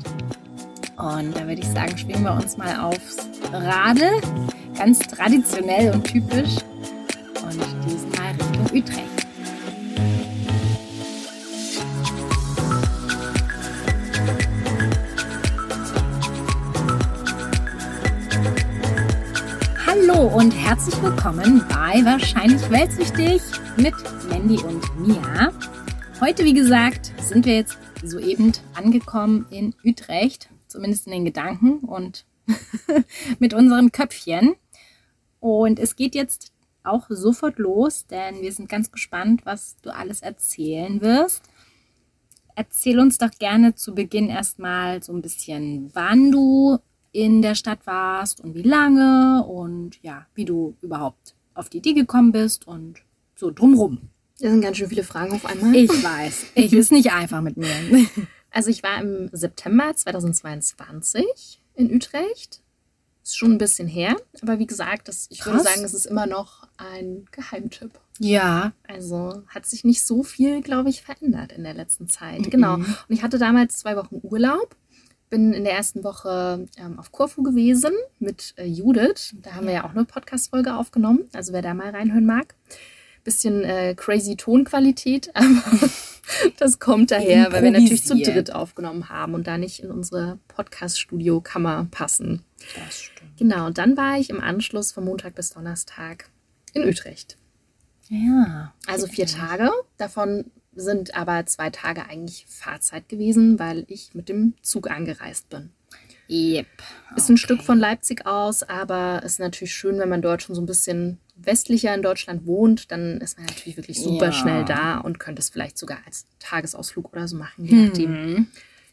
Und 0.98 1.38
da 1.38 1.42
würde 1.48 1.62
ich 1.62 1.68
sagen, 1.68 1.96
schwingen 1.96 2.24
wir 2.24 2.34
uns 2.34 2.58
mal 2.58 2.76
aufs 2.80 3.18
Radl. 3.54 4.20
Ganz 4.76 4.98
traditionell 4.98 5.94
und 5.94 6.04
typisch. 6.04 6.56
Und 7.44 7.62
diesmal 7.86 8.32
Richtung 8.32 8.66
Utrecht. 8.80 9.28
Hallo 19.86 20.36
und 20.36 20.50
herzlich 20.50 21.00
willkommen 21.04 21.64
bei 21.70 22.04
Wahrscheinlich 22.06 22.68
Weltsüchtig 22.72 23.44
mit 23.78 23.94
Mandy 24.32 24.58
und 24.64 25.08
Mia. 25.08 25.52
Heute, 26.20 26.44
wie 26.44 26.56
gesagt, 26.56 27.12
sind 27.22 27.46
wir 27.46 27.54
jetzt 27.54 27.78
soeben 28.04 28.52
angekommen 28.74 29.46
in 29.52 29.76
Utrecht, 29.86 30.50
zumindest 30.68 31.08
in 31.08 31.14
den 31.14 31.26
Gedanken 31.26 31.80
und 31.80 32.26
mit 33.40 33.54
unseren 33.54 33.92
Köpfchen. 33.92 34.56
Und 35.40 35.80
es 35.80 35.96
geht 35.96 36.16
jetzt 36.16 36.52
auch 36.84 37.06
sofort 37.10 37.60
los, 37.60 38.08
denn 38.08 38.42
wir 38.42 38.52
sind 38.52 38.70
ganz 38.70 38.92
gespannt, 38.92 39.42
was 39.46 39.76
du 39.82 39.94
alles 39.94 40.22
erzählen 40.22 41.02
wirst. 41.02 41.44
Erzähl 42.56 43.00
uns 43.00 43.18
doch 43.18 43.32
gerne 43.38 43.76
zu 43.76 43.94
Beginn 43.94 44.30
erstmal 44.30 45.04
so 45.04 45.14
ein 45.14 45.22
bisschen, 45.22 45.92
wann 45.94 46.32
du 46.32 46.80
in 47.12 47.42
der 47.42 47.56
Stadt 47.56 47.86
warst 47.86 48.42
und 48.42 48.56
wie 48.56 48.64
lange 48.64 49.46
und 49.46 50.02
ja, 50.02 50.26
wie 50.34 50.46
du 50.46 50.76
überhaupt 50.82 51.36
auf 51.54 51.70
die 51.70 51.78
Idee 51.78 51.94
gekommen 51.94 52.32
bist 52.32 52.68
und 52.68 53.02
so 53.36 53.52
drumrum. 53.52 54.10
Das 54.40 54.52
sind 54.52 54.62
ganz 54.62 54.78
schön 54.78 54.90
viele 54.90 55.04
Fragen 55.04 55.34
auf 55.34 55.46
einmal. 55.46 55.76
Ich 55.76 55.90
weiß, 55.90 56.46
ich 56.56 56.74
ist 56.74 56.92
nicht 56.92 57.12
einfach 57.12 57.42
mit 57.42 57.58
mir. 57.58 57.68
Also 58.58 58.72
ich 58.72 58.82
war 58.82 59.00
im 59.00 59.30
September 59.34 59.96
2022 59.96 61.62
in 61.76 61.94
Utrecht. 61.94 62.64
Ist 63.24 63.38
schon 63.38 63.52
ein 63.52 63.58
bisschen 63.60 63.88
her, 63.88 64.16
aber 64.42 64.58
wie 64.58 64.66
gesagt, 64.66 65.10
das, 65.10 65.28
ich 65.30 65.46
würde 65.46 65.60
Krass. 65.60 65.76
sagen, 65.76 65.86
es 65.86 65.94
ist 65.94 66.08
immer 66.08 66.26
noch 66.26 66.68
ein 66.76 67.28
Geheimtipp. 67.32 67.92
Ja. 68.18 68.72
Also 68.88 69.44
hat 69.48 69.68
sich 69.68 69.84
nicht 69.84 70.02
so 70.02 70.24
viel, 70.24 70.64
glaube 70.64 70.90
ich, 70.90 71.04
verändert 71.04 71.52
in 71.52 71.66
der 71.66 71.76
letzten 71.76 72.08
Zeit. 72.08 72.50
Genau. 72.50 72.74
Und 72.78 72.98
ich 73.10 73.22
hatte 73.22 73.38
damals 73.38 73.78
zwei 73.78 73.96
Wochen 73.96 74.22
Urlaub. 74.24 74.76
Bin 75.30 75.54
in 75.54 75.64
der 75.64 75.74
ersten 75.74 76.04
Woche 76.04 76.68
ähm, 76.78 76.98
auf 76.98 77.12
Korfu 77.12 77.44
gewesen 77.44 77.92
mit 78.18 78.56
äh, 78.58 78.66
Judith. 78.66 79.36
Da 79.44 79.54
haben 79.54 79.68
wir 79.68 79.74
ja 79.74 79.86
auch 79.86 79.92
eine 79.92 80.06
Podcast-Folge 80.06 80.74
aufgenommen. 80.76 81.30
Also 81.32 81.54
wer 81.54 81.62
da 81.62 81.76
mal 81.76 81.92
reinhören 81.92 82.26
mag. 82.26 82.56
Bisschen 83.28 83.66
äh, 83.66 83.94
crazy 83.94 84.38
Tonqualität, 84.38 85.32
aber 85.36 85.90
das 86.60 86.80
kommt 86.80 87.12
daher, 87.12 87.52
weil 87.52 87.62
wir 87.62 87.72
natürlich 87.72 88.06
zu 88.06 88.16
dritt 88.16 88.54
aufgenommen 88.54 89.10
haben 89.10 89.34
und 89.34 89.48
da 89.48 89.58
nicht 89.58 89.84
in 89.84 89.92
unsere 89.92 90.40
Podcast-Studio-Kammer 90.48 91.90
passen. 91.92 92.46
Das 92.74 93.02
stimmt. 93.02 93.38
Genau, 93.38 93.66
und 93.66 93.78
dann 93.80 93.98
war 93.98 94.18
ich 94.18 94.30
im 94.30 94.40
Anschluss 94.40 94.94
von 94.94 95.04
Montag 95.04 95.36
bis 95.36 95.50
Donnerstag 95.50 96.30
in 96.72 96.88
Utrecht. 96.88 97.38
Ja. 98.08 98.74
Also 98.86 99.08
vier 99.08 99.26
Tage. 99.26 99.72
Davon 99.98 100.46
sind 100.74 101.14
aber 101.14 101.46
zwei 101.48 101.70
Tage 101.70 102.06
eigentlich 102.08 102.46
Fahrzeit 102.48 103.10
gewesen, 103.10 103.60
weil 103.60 103.84
ich 103.90 104.16
mit 104.16 104.30
dem 104.30 104.54
Zug 104.62 104.90
angereist 104.90 105.50
bin. 105.50 105.72
Yep. 106.30 106.68
Ist 107.18 107.30
ein 107.30 107.36
Stück 107.36 107.62
von 107.62 107.78
Leipzig 107.78 108.26
aus, 108.26 108.64
aber 108.64 109.22
ist 109.24 109.42
natürlich 109.42 109.74
schön, 109.74 110.00
wenn 110.00 110.08
man 110.08 110.22
dort 110.22 110.44
schon 110.44 110.56
so 110.56 110.62
ein 110.62 110.66
bisschen 110.66 111.20
westlicher 111.42 111.94
in 111.94 112.02
Deutschland 112.02 112.46
wohnt, 112.46 112.92
dann 112.92 113.22
ist 113.22 113.38
man 113.38 113.46
natürlich 113.48 113.78
wirklich 113.78 114.02
super 114.02 114.28
Ja. 114.28 114.32
schnell 114.32 114.66
da 114.66 114.98
und 115.00 115.20
könnte 115.20 115.40
es 115.42 115.50
vielleicht 115.50 115.78
sogar 115.78 116.00
als 116.06 116.26
Tagesausflug 116.40 117.12
oder 117.14 117.28
so 117.28 117.36
machen, 117.38 117.66
je 117.66 117.76
nachdem. 117.86 118.12
Mhm. 118.12 118.48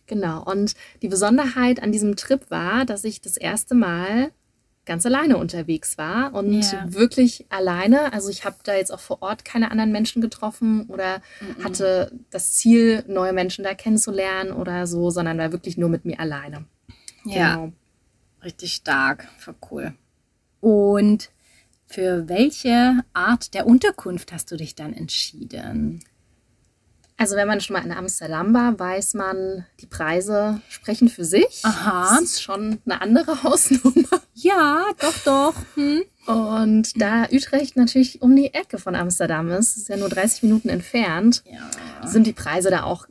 Genau. 0.07 0.43
Und 0.45 0.75
die 1.03 1.09
Besonderheit 1.09 1.83
an 1.83 1.91
diesem 1.93 2.17
Trip 2.17 2.51
war, 2.51 2.85
dass 2.85 3.05
ich 3.05 3.21
das 3.23 3.37
erste 3.37 3.75
Mal 3.75 4.31
ganz 4.87 5.07
alleine 5.07 5.39
unterwegs 5.39 5.97
war 5.97 6.35
und 6.35 6.61
Ja. 6.61 6.85
wirklich 6.93 7.47
alleine. 7.49 8.13
Also 8.13 8.29
ich 8.29 8.45
habe 8.45 8.57
da 8.65 8.75
jetzt 8.75 8.93
auch 8.93 9.01
vor 9.01 9.23
Ort 9.23 9.47
keine 9.47 9.71
anderen 9.71 9.93
Menschen 9.93 10.21
getroffen 10.21 10.85
oder 10.89 11.23
Mhm. 11.41 11.65
hatte 11.65 12.13
das 12.31 12.53
Ziel, 12.53 13.03
neue 13.09 13.33
Menschen 13.33 13.65
da 13.65 13.73
kennenzulernen 13.73 14.53
oder 14.53 14.87
so, 14.87 15.09
sondern 15.09 15.39
war 15.39 15.53
wirklich 15.53 15.79
nur 15.79 15.89
mit 15.89 16.05
mir 16.05 16.21
alleine. 16.21 16.67
Ja. 17.25 17.55
Genau. 17.55 17.73
Richtig 18.45 18.75
stark. 18.75 19.27
Voll 19.39 19.55
cool. 19.71 19.95
Und 20.61 21.31
für 21.95 22.29
welche 22.29 23.05
Art 23.13 23.55
der 23.55 23.67
Unterkunft 23.67 24.33
hast 24.33 24.51
du 24.51 24.57
dich 24.57 24.75
dann 24.75 24.93
entschieden? 24.93 26.05
Also 27.17 27.37
wenn 27.37 27.47
man 27.47 27.61
schon 27.61 27.75
mal 27.75 27.85
in 27.85 27.93
Amsterdam 27.93 28.53
war, 28.53 28.77
weiß 28.77 29.15
man, 29.15 29.65
die 29.81 29.87
Preise 29.87 30.61
sprechen 30.69 31.09
für 31.09 31.25
sich. 31.25 31.61
Aha. 31.63 32.17
Das 32.19 32.23
ist 32.25 32.43
schon 32.43 32.81
eine 32.85 33.01
andere 33.01 33.43
Hausnummer. 33.45 34.21
Ja, 34.35 34.85
doch, 35.01 35.19
doch. 35.25 35.55
Hm. 35.77 36.03
Und 36.27 37.01
da 37.01 37.29
Utrecht 37.31 37.77
natürlich 37.77 38.21
um 38.21 38.35
die 38.35 38.53
Ecke 38.53 38.79
von 38.79 38.97
Amsterdam 38.97 39.49
ist, 39.53 39.77
ist 39.77 39.89
ja 39.89 39.97
nur 39.97 40.09
30 40.09 40.43
Minuten 40.43 40.69
entfernt, 40.69 41.45
Ja. 41.47 42.07
sind 42.09 42.27
die 42.27 42.33
Preise 42.33 42.71
da 42.71 42.83
auch 42.83 43.07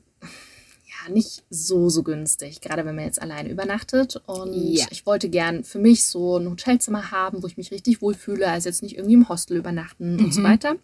ja 1.05 1.12
nicht 1.12 1.43
so 1.50 1.89
so 1.89 2.03
günstig, 2.03 2.62
gerade 2.62 2.86
wenn 2.86 2.95
man 2.95 3.05
jetzt 3.05 3.22
alleine 3.22 3.50
übernachtet. 3.50 4.22
Und 4.25 4.53
Ja. 4.53 4.86
ich 4.91 5.05
wollte 5.05 5.29
gern 5.29 5.63
für 5.63 5.79
mich 5.79 6.05
so 6.05 6.38
ein 6.38 6.50
Hotelzimmer 6.50 7.12
haben, 7.12 7.41
wo 7.43 7.48
ich 7.48 7.57
mich 7.57 7.72
richtig 7.72 8.01
wohlfühle, 8.01 8.48
also 8.48 8.69
jetzt 8.69 8.83
nicht 8.83 8.95
irgendwie 8.98 9.13
im 9.15 9.29
Hostel 9.29 9.57
übernachten 9.57 10.19
und 10.24 10.33
so 10.33 10.43
weiter. 10.43 10.75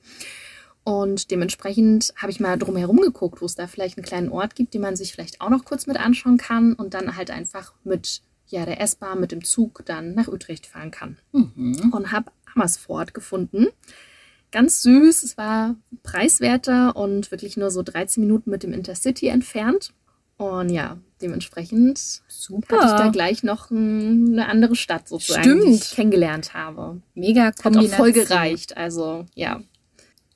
Und 0.84 1.30
dementsprechend 1.30 2.14
habe 2.16 2.32
ich 2.32 2.40
mal 2.40 2.58
drumherum 2.58 2.98
geguckt, 3.02 3.42
wo 3.42 3.46
es 3.46 3.56
da 3.56 3.68
vielleicht 3.68 3.98
einen 3.98 4.06
kleinen 4.06 4.30
Ort 4.30 4.56
gibt, 4.56 4.74
den 4.74 4.82
man 4.82 4.96
sich 4.96 5.12
vielleicht 5.12 5.40
auch 5.42 5.50
noch 5.50 5.66
kurz 5.66 5.86
mit 5.88 5.98
anschauen 6.00 6.38
kann 6.38 6.74
und 6.74 6.94
dann 6.94 7.16
halt 7.16 7.30
einfach 7.32 7.74
mit 7.84 8.22
ja, 8.48 8.66
der 8.66 8.82
S-Bahn, 8.82 9.20
mit 9.20 9.32
dem 9.32 9.44
Zug 9.44 9.84
dann 9.86 10.16
nach 10.16 10.28
Utrecht 10.28 10.66
fahren 10.66 10.90
kann 10.90 11.18
Mhm. 11.34 11.92
und 11.94 12.12
habe 12.12 12.32
Amersfoort 12.56 13.14
gefunden. 13.14 13.68
Ganz 14.52 14.82
süß, 14.82 15.22
es 15.22 15.38
war 15.38 15.76
preiswerter 16.02 16.96
und 16.96 17.30
wirklich 17.30 17.56
nur 17.58 17.70
so 17.70 17.84
13 17.84 18.22
Minuten 18.24 18.50
mit 18.50 18.64
dem 18.64 18.74
Intercity 18.74 19.28
entfernt. 19.28 19.94
Und 20.40 20.70
ja, 20.70 20.98
dementsprechend 21.22 22.00
Super. 22.30 22.78
hatte 22.78 22.86
ich 22.86 23.02
da 23.02 23.10
gleich 23.10 23.44
noch 23.44 23.72
ein, 23.72 24.30
eine 24.32 24.48
andere 24.48 24.78
Stadt 24.78 25.10
sozusagen, 25.10 25.44
die 25.44 25.50
Stimmt. 25.50 25.76
ich 25.76 25.92
kennengelernt 25.92 26.54
habe. 26.54 27.02
Mega 27.14 27.48
Hat 27.48 27.60
auch 27.60 27.64
Kombination. 27.64 27.98
voll 27.98 28.12
gereicht, 28.14 28.78
also 28.78 29.26
ja. 29.36 29.60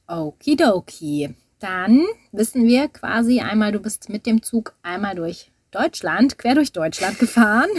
Okidoki. 0.08 1.34
Dann 1.60 2.04
wissen 2.34 2.68
wir 2.68 2.90
quasi 2.90 3.40
einmal, 3.40 3.72
du 3.72 3.80
bist 3.80 4.10
mit 4.10 4.26
dem 4.26 4.44
Zug 4.44 4.74
einmal 4.84 5.16
durch 5.16 5.54
Deutschland, 5.72 6.38
quer 6.38 6.56
durch 6.56 6.74
Deutschland 6.74 7.18
gefahren. 7.18 7.70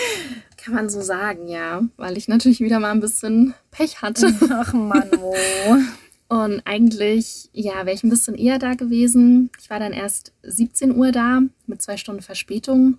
Kann 0.56 0.74
man 0.74 0.88
so 0.88 1.02
sagen, 1.02 1.46
ja, 1.46 1.82
weil 1.98 2.16
ich 2.16 2.26
natürlich 2.26 2.60
wieder 2.60 2.80
mal 2.80 2.90
ein 2.90 3.00
bisschen 3.00 3.52
Pech 3.70 4.00
hatte. 4.00 4.34
Ach 4.50 4.72
Mann, 4.72 5.10
oh. 5.20 5.36
Und 6.28 6.62
eigentlich, 6.64 7.50
ja, 7.52 7.86
wäre 7.86 7.92
ich 7.92 8.02
ein 8.02 8.10
bisschen 8.10 8.34
eher 8.34 8.58
da 8.58 8.74
gewesen. 8.74 9.50
Ich 9.60 9.70
war 9.70 9.78
dann 9.78 9.92
erst 9.92 10.32
17 10.42 10.96
Uhr 10.96 11.12
da 11.12 11.42
mit 11.66 11.82
zwei 11.82 11.96
Stunden 11.96 12.22
Verspätung. 12.22 12.98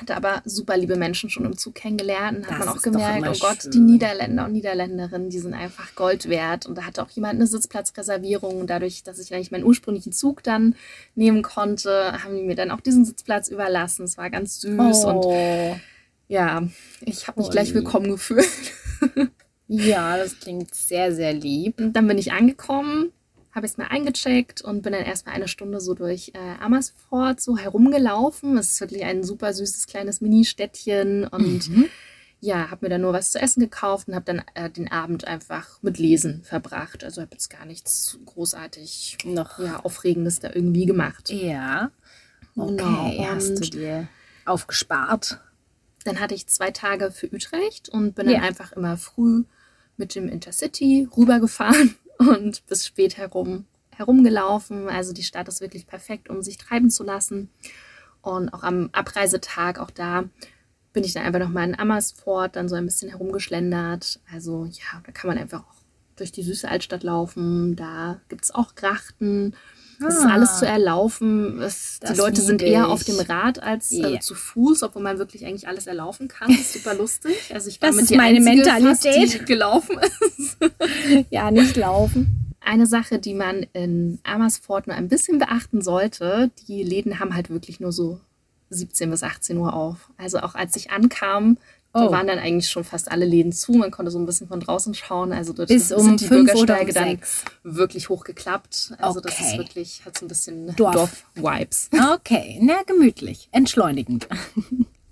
Hatte 0.00 0.16
aber 0.16 0.42
super 0.44 0.76
liebe 0.76 0.96
Menschen 0.96 1.30
schon 1.30 1.44
im 1.44 1.56
Zug 1.56 1.76
kennengelernt 1.76 2.38
und 2.38 2.46
hat 2.46 2.58
Das 2.58 2.66
man 2.66 2.76
auch 2.76 2.82
gemerkt, 2.82 3.28
oh 3.28 3.46
Gott, 3.46 3.62
schön. 3.62 3.70
die 3.70 3.78
Niederländer 3.78 4.44
und 4.44 4.52
Niederländerinnen, 4.52 5.30
die 5.30 5.38
sind 5.38 5.54
einfach 5.54 5.94
Gold 5.94 6.28
wert. 6.28 6.66
Und 6.66 6.76
da 6.76 6.82
hatte 6.82 7.02
auch 7.02 7.10
jemand 7.10 7.34
eine 7.34 7.46
Sitzplatzreservierung. 7.46 8.60
Und 8.60 8.70
dadurch, 8.70 9.04
dass 9.04 9.20
ich 9.20 9.32
eigentlich 9.32 9.52
meinen 9.52 9.64
ursprünglichen 9.64 10.12
Zug 10.12 10.42
dann 10.42 10.74
nehmen 11.14 11.42
konnte, 11.42 12.24
haben 12.24 12.36
die 12.36 12.42
mir 12.42 12.56
dann 12.56 12.72
auch 12.72 12.80
diesen 12.80 13.04
Sitzplatz 13.04 13.48
überlassen. 13.48 14.04
Es 14.04 14.18
war 14.18 14.30
ganz 14.30 14.60
süß 14.60 15.04
und 15.04 15.24
oh. 15.24 15.76
ja, 16.26 16.66
ich 17.00 17.28
habe 17.28 17.38
mich 17.40 17.46
Voll 17.46 17.52
gleich 17.52 17.74
willkommen 17.74 18.10
gefühlt. 18.10 18.48
Ja, 19.66 20.16
das 20.18 20.38
klingt 20.40 20.74
sehr, 20.74 21.14
sehr 21.14 21.32
lieb. 21.32 21.78
Und 21.80 21.94
dann 21.94 22.06
bin 22.06 22.18
ich 22.18 22.32
angekommen, 22.32 23.12
habe 23.52 23.66
es 23.66 23.76
mir 23.78 23.90
eingecheckt 23.90 24.60
und 24.62 24.82
bin 24.82 24.92
dann 24.92 25.02
erstmal 25.04 25.34
eine 25.36 25.48
Stunde 25.48 25.80
so 25.80 25.94
durch 25.94 26.32
äh, 26.34 26.62
Amersfoort 26.62 27.40
so 27.40 27.56
herumgelaufen. 27.56 28.58
Es 28.58 28.72
ist 28.72 28.80
wirklich 28.80 29.04
ein 29.04 29.22
super 29.24 29.52
süßes 29.54 29.86
kleines 29.86 30.20
Mini-Städtchen 30.20 31.26
und 31.26 31.68
Mhm. 31.68 31.86
ja, 32.40 32.70
habe 32.70 32.84
mir 32.84 32.90
dann 32.90 33.00
nur 33.00 33.14
was 33.14 33.30
zu 33.30 33.40
essen 33.40 33.60
gekauft 33.60 34.08
und 34.08 34.14
habe 34.14 34.26
dann 34.26 34.42
äh, 34.54 34.68
den 34.68 34.90
Abend 34.92 35.26
einfach 35.26 35.80
mit 35.82 35.98
Lesen 35.98 36.42
verbracht. 36.44 37.02
Also 37.04 37.22
habe 37.22 37.30
jetzt 37.32 37.48
gar 37.48 37.64
nichts 37.64 38.18
großartig 38.26 39.16
Noch. 39.24 39.58
ja, 39.60 39.80
Aufregendes 39.80 40.40
da 40.40 40.50
irgendwie 40.52 40.84
gemacht. 40.84 41.30
Ja. 41.30 41.90
Okay, 42.56 42.76
Genau, 42.76 43.14
hast 43.30 43.54
du 43.60 43.70
dir 43.70 44.08
aufgespart. 44.44 45.40
Dann 46.04 46.20
hatte 46.20 46.34
ich 46.34 46.46
zwei 46.46 46.70
Tage 46.70 47.10
für 47.10 47.32
Utrecht 47.32 47.88
und 47.88 48.14
bin 48.14 48.26
dann 48.26 48.36
Ja. 48.36 48.42
einfach 48.42 48.72
immer 48.72 48.96
früh 48.96 49.44
mit 49.96 50.14
dem 50.14 50.28
Intercity 50.28 51.08
rübergefahren 51.16 51.94
und 52.18 52.66
bis 52.66 52.86
spät 52.86 53.16
herum 53.16 53.64
herumgelaufen. 53.90 54.88
Also 54.88 55.12
die 55.12 55.22
Stadt 55.22 55.48
ist 55.48 55.60
wirklich 55.60 55.86
perfekt, 55.86 56.28
um 56.28 56.42
sich 56.42 56.58
treiben 56.58 56.90
zu 56.90 57.04
lassen. 57.04 57.48
Und 58.22 58.48
auch 58.52 58.62
am 58.62 58.88
Abreisetag, 58.92 59.78
auch 59.78 59.90
da 59.90 60.24
bin 60.92 61.04
ich 61.04 61.12
dann 61.12 61.24
einfach 61.24 61.40
nochmal 61.40 61.68
in 61.68 61.78
Amersfoort 61.78 62.56
dann 62.56 62.68
so 62.68 62.74
ein 62.76 62.84
bisschen 62.86 63.10
herumgeschlendert. 63.10 64.20
Also 64.32 64.64
ja, 64.64 65.00
da 65.04 65.12
kann 65.12 65.28
man 65.28 65.38
einfach 65.38 65.60
auch 65.60 65.74
durch 66.16 66.32
die 66.32 66.42
süße 66.42 66.68
Altstadt 66.68 67.02
laufen. 67.02 67.76
Da 67.76 68.20
gibt 68.28 68.44
es 68.44 68.54
auch 68.54 68.74
Grachten. 68.74 69.54
Es 70.00 70.14
ist 70.18 70.24
alles 70.26 70.58
zu 70.58 70.66
erlaufen. 70.66 71.60
Es, 71.60 72.00
die 72.00 72.14
Leute 72.14 72.40
sind 72.42 72.62
eher 72.62 72.82
ich. 72.82 72.86
auf 72.88 73.04
dem 73.04 73.18
Rad 73.20 73.62
als 73.62 73.90
Ja. 73.90 74.08
äh, 74.10 74.20
zu 74.20 74.34
Fuß, 74.34 74.82
obwohl 74.82 75.02
man 75.02 75.18
wirklich 75.18 75.44
eigentlich 75.46 75.68
alles 75.68 75.86
erlaufen 75.86 76.28
kann. 76.28 76.48
Das 76.48 76.60
ist 76.60 76.72
super 76.74 76.94
lustig. 76.98 77.34
Also 77.52 77.68
ich 77.68 77.80
war 77.82 77.88
Das 77.88 77.96
mit 77.96 78.04
ist 78.10 78.16
meine 78.16 78.38
Einzige 78.38 78.56
Mentalität. 78.56 79.30
Fast, 79.32 79.46
gelaufen 79.46 79.98
ist. 80.38 80.56
Ja, 81.30 81.50
nicht 81.50 81.76
laufen. 81.76 82.52
Eine 82.60 82.86
Sache, 82.86 83.18
die 83.18 83.34
man 83.34 83.66
in 83.74 84.18
Amersfoort 84.24 84.86
nur 84.86 84.96
ein 84.96 85.08
bisschen 85.08 85.38
beachten 85.38 85.82
sollte, 85.82 86.50
die 86.66 86.82
Läden 86.82 87.20
haben 87.20 87.34
halt 87.34 87.50
wirklich 87.50 87.78
nur 87.80 87.92
so 87.92 88.20
17 88.70 89.10
bis 89.10 89.22
18 89.22 89.58
Uhr 89.58 89.74
auf. 89.74 90.08
Also 90.16 90.38
auch 90.38 90.54
als 90.54 90.74
ich 90.76 90.90
ankam, 90.90 91.58
da 91.94 92.08
Oh. 92.08 92.10
waren 92.12 92.26
dann 92.26 92.38
eigentlich 92.40 92.68
schon 92.68 92.82
fast 92.84 93.10
alle 93.10 93.24
Läden 93.24 93.52
zu. 93.52 93.72
Man 93.72 93.90
konnte 93.90 94.10
so 94.10 94.18
ein 94.18 94.26
bisschen 94.26 94.48
von 94.48 94.58
draußen 94.60 94.92
schauen. 94.94 95.32
Also 95.32 95.52
dort 95.52 95.68
Bis 95.68 95.88
sind 95.88 95.98
um 95.98 96.16
die 96.16 96.26
Bürgersteige 96.26 96.88
um 96.88 96.94
dann 96.94 97.18
wirklich 97.62 98.08
hochgeklappt. 98.08 98.92
Also 98.98 99.20
das 99.20 99.32
Okay. 99.34 99.44
ist 99.52 99.58
wirklich, 99.58 100.02
hat 100.04 100.18
so 100.18 100.24
ein 100.26 100.28
bisschen 100.28 100.74
Dorf. 100.76 100.94
Dorf-Vibes. 101.36 101.90
Okay, 102.14 102.58
na 102.60 102.82
gemütlich, 102.86 103.48
entschleunigend. 103.52 104.28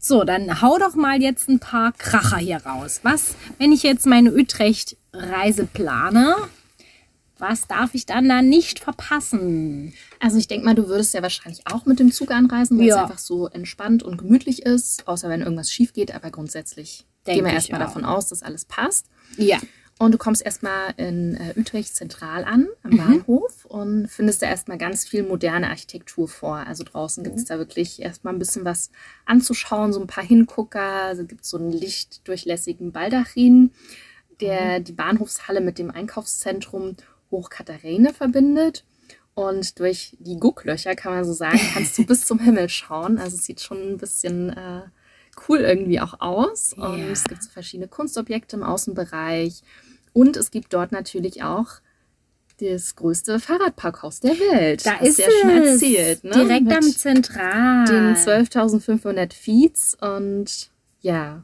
So, 0.04 0.24
dann 0.24 0.60
hau 0.60 0.78
doch 0.78 0.96
mal 0.96 1.22
jetzt 1.22 1.48
ein 1.48 1.60
paar 1.60 1.92
Kracher 1.92 2.38
hier 2.38 2.56
raus. 2.66 2.98
Was, 3.04 3.36
wenn 3.58 3.70
ich 3.70 3.84
jetzt 3.84 4.04
meine 4.04 4.32
Utrecht-Reise 4.34 5.66
plane, 5.66 6.34
was 7.42 7.66
darf 7.66 7.92
ich 7.94 8.06
dann 8.06 8.28
da 8.28 8.40
nicht 8.40 8.78
verpassen? 8.78 9.92
Also 10.20 10.38
ich 10.38 10.46
denke 10.46 10.64
mal, 10.64 10.74
du 10.74 10.86
würdest 10.88 11.12
ja 11.12 11.22
wahrscheinlich 11.22 11.66
auch 11.66 11.84
mit 11.86 11.98
dem 11.98 12.12
Zug 12.12 12.30
anreisen, 12.30 12.78
weil 12.78 12.86
Ja. 12.86 12.96
es 12.96 13.02
einfach 13.02 13.18
so 13.18 13.48
entspannt 13.48 14.02
und 14.02 14.16
gemütlich 14.16 14.62
ist, 14.62 15.08
außer 15.08 15.28
wenn 15.28 15.42
irgendwas 15.42 15.70
schief 15.70 15.92
geht. 15.92 16.14
Aber 16.14 16.30
grundsätzlich 16.30 17.04
Denk 17.26 17.36
gehen 17.38 17.44
wir 17.44 17.52
erstmal 17.52 17.80
davon 17.80 18.04
aus, 18.04 18.28
dass 18.28 18.42
alles 18.42 18.64
passt. 18.64 19.06
Ja. 19.36 19.58
Und 19.98 20.12
du 20.12 20.18
kommst 20.18 20.42
erstmal 20.42 20.94
in 20.96 21.36
äh, 21.36 21.54
Utrecht 21.56 21.94
zentral 21.94 22.44
an, 22.44 22.66
am 22.82 22.92
Mhm. 22.92 22.96
Bahnhof, 22.96 23.64
und 23.66 24.08
findest 24.08 24.42
da 24.42 24.46
erstmal 24.46 24.78
ganz 24.78 25.04
viel 25.04 25.22
moderne 25.22 25.68
Architektur 25.68 26.26
vor. 26.28 26.56
Also 26.56 26.82
draußen 26.82 27.22
gibt 27.22 27.36
es 27.38 27.44
da 27.44 27.58
wirklich 27.58 28.00
erstmal 28.02 28.32
ein 28.34 28.38
bisschen 28.38 28.64
was 28.64 28.90
anzuschauen, 29.26 29.92
so 29.92 30.00
ein 30.00 30.06
paar 30.08 30.24
Hingucker. 30.24 30.80
Also 30.80 31.24
gibt 31.24 31.44
so 31.44 31.56
einen 31.58 31.70
lichtdurchlässigen 31.72 32.90
Baldachin, 32.92 33.70
der 34.40 34.80
Mhm. 34.80 34.84
die 34.84 34.92
Bahnhofshalle 34.92 35.60
mit 35.60 35.78
dem 35.78 35.90
Einkaufszentrum 35.90 36.96
Hoch 37.32 37.50
Katharine 37.50 38.14
verbindet. 38.14 38.84
Und 39.34 39.80
durch 39.80 40.16
die 40.20 40.38
Gucklöcher, 40.38 40.94
kann 40.94 41.14
man 41.14 41.24
so 41.24 41.32
sagen, 41.32 41.58
kannst 41.72 41.98
du 41.98 42.06
bis 42.06 42.24
zum 42.26 42.38
Himmel 42.38 42.68
schauen. 42.68 43.18
Also 43.18 43.36
es 43.36 43.44
sieht 43.44 43.60
schon 43.60 43.94
ein 43.94 43.98
bisschen 43.98 44.50
äh, 44.50 44.82
cool 45.48 45.60
irgendwie 45.60 46.00
auch 46.00 46.20
aus. 46.20 46.74
Und 46.74 47.00
es 47.10 47.24
gibt 47.24 47.42
so 47.42 47.50
verschiedene 47.50 47.88
Kunstobjekte 47.88 48.56
im 48.56 48.62
Außenbereich. 48.62 49.62
Und 50.12 50.36
es 50.36 50.50
gibt 50.50 50.72
dort 50.74 50.92
natürlich 50.92 51.42
auch 51.42 51.80
das 52.60 52.94
größte 52.94 53.40
Fahrradparkhaus 53.40 54.20
der 54.20 54.38
Welt. 54.38 54.84
Da 54.86 54.96
ist 54.98 55.18
ja 55.18 55.26
schon 55.40 55.50
es. 55.50 55.82
erzählt. 55.82 56.24
Ne? 56.24 56.32
Direkt 56.32 56.66
Mit 56.66 56.76
am 56.76 56.82
Zentral. 56.82 57.86
den 57.86 58.14
12.500 58.14 59.32
Feets. 59.32 59.96
Und 60.00 60.70
ja, 61.00 61.42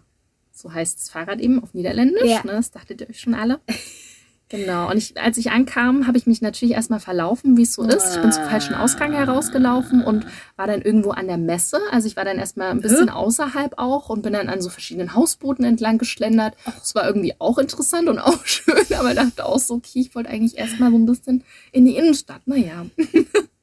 so 0.53 0.73
heißt 0.73 1.01
das 1.01 1.09
Fahrrad 1.09 1.41
eben 1.41 1.63
auf 1.63 1.73
Niederländisch. 1.73 2.29
Ja. 2.29 2.43
Ne? 2.45 2.53
Das 2.53 2.71
dachtet 2.71 3.01
ihr 3.01 3.09
euch 3.09 3.21
schon 3.21 3.35
alle. 3.35 3.61
Genau. 4.51 4.91
Und 4.91 4.97
ich, 4.97 5.21
als 5.21 5.37
ich 5.37 5.51
ankam, 5.51 6.07
habe 6.07 6.17
ich 6.17 6.27
mich 6.27 6.41
natürlich 6.41 6.75
erstmal 6.75 7.01
verlaufen, 7.01 7.57
wie 7.59 7.63
es 7.63 7.75
so 7.75 7.83
ist. 7.83 8.15
Ich 8.15 8.23
bin 8.23 8.33
zum 8.33 8.45
falschen 8.45 8.75
Ausgang 8.75 9.13
herausgelaufen 9.13 10.03
und 10.03 10.27
war 10.57 10.67
dann 10.67 10.81
irgendwo 10.81 11.11
an 11.11 11.27
der 11.27 11.37
Messe. 11.37 11.79
Also 11.91 12.09
ich 12.09 12.17
war 12.17 12.25
dann 12.25 12.39
erstmal 12.39 12.71
ein 12.71 12.81
bisschen 12.81 13.11
außerhalb 13.11 13.75
auch 13.77 14.09
und 14.09 14.23
bin 14.23 14.33
dann 14.33 14.49
an 14.49 14.63
so 14.63 14.71
verschiedenen 14.71 15.15
Hausbooten 15.15 15.65
entlang 15.65 15.99
geschlendert. 15.99 16.55
Es 16.83 16.95
war 16.95 17.07
irgendwie 17.07 17.35
auch 17.39 17.59
interessant 17.59 18.09
und 18.09 18.19
auch 18.19 18.43
schön, 18.47 18.87
aber 18.99 19.13
dachte 19.15 19.45
auch 19.45 19.59
so, 19.59 19.75
okay, 19.75 20.01
ich 20.01 20.15
wollte 20.15 20.31
eigentlich 20.31 20.57
erstmal 20.57 20.91
so 20.91 20.97
ein 20.97 21.07
bisschen 21.07 21.45
in 21.73 21.85
die 21.85 21.97
Innenstadt. 21.97 22.41
Naja. 22.47 22.87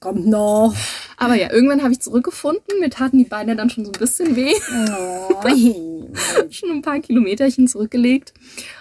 Kommt 0.00 0.26
noch. 0.26 0.74
Aber 1.16 1.34
ja, 1.34 1.52
irgendwann 1.52 1.82
habe 1.82 1.92
ich 1.92 2.00
zurückgefunden. 2.00 2.80
Mir 2.80 2.90
taten 2.90 3.18
die 3.18 3.24
Beine 3.24 3.56
dann 3.56 3.70
schon 3.70 3.84
so 3.84 3.92
ein 3.92 3.98
bisschen 3.98 4.36
weh. 4.36 4.54
Oh. 4.98 6.08
schon 6.50 6.70
ein 6.70 6.82
paar 6.82 7.00
Kilometerchen 7.00 7.68
zurückgelegt. 7.68 8.32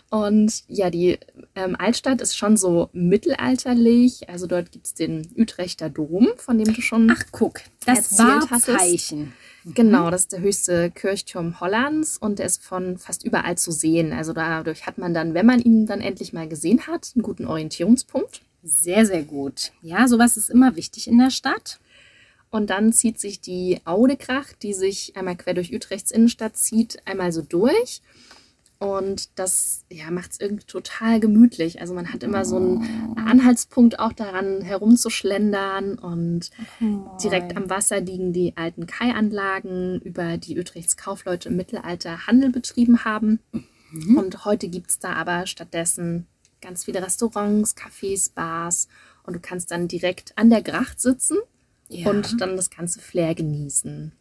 Und 0.10 0.64
ja, 0.68 0.90
die 0.90 1.20
ähm, 1.56 1.76
Altstadt 1.78 2.22
ist 2.22 2.36
schon 2.36 2.58
so 2.58 2.90
mittelalterlich. 2.94 4.30
Also 4.30 4.48
dort 4.48 4.72
gibt 4.72 4.88
es 4.88 4.94
den 4.94 5.28
Utrechter 5.38 5.90
Dom, 5.90 6.30
von 6.38 6.58
dem 6.58 6.74
du 6.74 6.82
schon. 6.82 7.12
Ach, 7.12 7.24
guck. 7.32 7.62
Das 7.86 8.12
Erzählt 8.12 8.50
hattest. 8.50 8.68
Wahrzeichen. 8.70 9.34
genau, 9.66 10.10
das 10.10 10.22
ist 10.22 10.32
der 10.32 10.42
höchste 10.42 10.92
Kirchturm 10.92 11.60
Hollands 11.60 12.18
und 12.18 12.40
der 12.40 12.48
ist 12.48 12.64
von 12.64 12.98
fast 12.98 13.24
überall 13.24 13.58
zu 13.58 13.72
sehen. 13.72 14.14
Also 14.14 14.34
dadurch 14.34 14.88
hat 14.88 14.98
man 14.98 15.14
dann, 15.14 15.34
wenn 15.34 15.46
man 15.46 15.60
ihn 15.60 15.86
dann 15.86 16.02
endlich 16.02 16.34
mal 16.34 16.48
gesehen 16.48 16.88
hat, 16.88 17.12
einen 17.16 17.24
guten 17.24 17.46
Orientierungspunkt. 17.46 18.42
Sehr, 18.70 19.06
sehr 19.06 19.24
gut. 19.24 19.72
Ja, 19.82 20.08
sowas 20.08 20.38
ist 20.38 20.50
immer 20.50 20.76
wichtig 20.76 21.08
in 21.08 21.18
der 21.18 21.32
Stadt. 21.32 21.80
Und 22.52 22.70
dann 22.70 22.94
zieht 22.94 23.20
sich 23.20 23.42
die 23.42 23.80
Audekracht, 23.86 24.64
die 24.64 24.74
sich 24.74 25.16
einmal 25.16 25.36
quer 25.36 25.54
durch 25.54 25.74
Utrechts 25.74 26.12
Innenstadt 26.12 26.58
zieht, 26.58 26.98
einmal 27.06 27.32
so 27.32 27.42
durch. 27.42 28.02
Und 28.80 29.38
das 29.38 29.84
ja, 29.92 30.10
macht 30.10 30.32
es 30.32 30.40
irgendwie 30.40 30.66
total 30.66 31.20
gemütlich. 31.20 31.82
Also 31.82 31.94
man 31.94 32.14
hat 32.14 32.24
immer 32.24 32.46
so 32.46 32.56
einen 32.56 33.18
Anhaltspunkt 33.18 34.00
auch 34.00 34.14
daran 34.14 34.62
herumzuschlendern. 34.62 36.00
Und 36.00 36.50
direkt 37.22 37.58
am 37.58 37.70
Wasser 37.70 38.00
liegen 38.00 38.34
die 38.34 38.56
alten 38.56 38.88
Kaianlagen, 38.88 40.00
über 40.02 40.38
die 40.38 40.58
Utrechts 40.58 40.96
Kaufleute 40.96 41.50
im 41.50 41.58
Mittelalter 41.58 42.26
Handel 42.26 42.52
betrieben 42.52 43.04
haben. 43.04 43.40
Und 44.16 44.46
heute 44.46 44.70
gibt 44.70 44.92
es 44.92 45.00
da 45.00 45.14
aber 45.14 45.46
stattdessen 45.46 46.28
ganz 46.62 46.86
viele 46.86 47.02
Restaurants, 47.02 47.76
Cafés, 47.76 48.32
Bars. 48.34 48.88
Und 49.24 49.34
du 49.34 49.40
kannst 49.40 49.72
dann 49.72 49.88
direkt 49.88 50.38
an 50.38 50.50
der 50.50 50.62
Gracht 50.62 51.00
sitzen 51.00 51.38
Ja. 51.88 52.10
und 52.10 52.40
dann 52.42 52.56
das 52.56 52.70
ganze 52.70 53.00
Flair 53.00 53.36
genießen. 53.36 54.12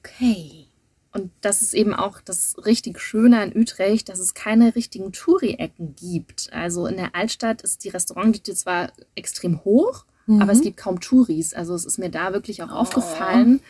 Okay. 0.00 0.66
Und 1.12 1.32
das 1.40 1.62
ist 1.62 1.74
eben 1.74 1.94
auch 1.94 2.20
das 2.20 2.54
richtig 2.64 3.00
Schöne 3.00 3.40
an 3.40 3.52
Utrecht, 3.56 4.08
dass 4.08 4.18
es 4.18 4.34
keine 4.34 4.74
richtigen 4.76 5.12
Touri-Ecken 5.12 5.96
gibt. 5.96 6.52
Also 6.52 6.86
in 6.86 6.96
der 6.96 7.14
Altstadt 7.14 7.62
ist 7.62 7.82
die 7.84 7.88
Restaurantdichte 7.88 8.54
zwar 8.54 8.92
extrem 9.14 9.64
hoch, 9.64 10.04
aber 10.28 10.52
es 10.52 10.60
gibt 10.60 10.76
kaum 10.76 11.00
Touris. 11.00 11.54
Also 11.54 11.74
es 11.74 11.86
ist 11.86 11.98
mir 11.98 12.10
da 12.10 12.34
wirklich 12.34 12.62
auch 12.62 12.70
aufgefallen, 12.70 13.60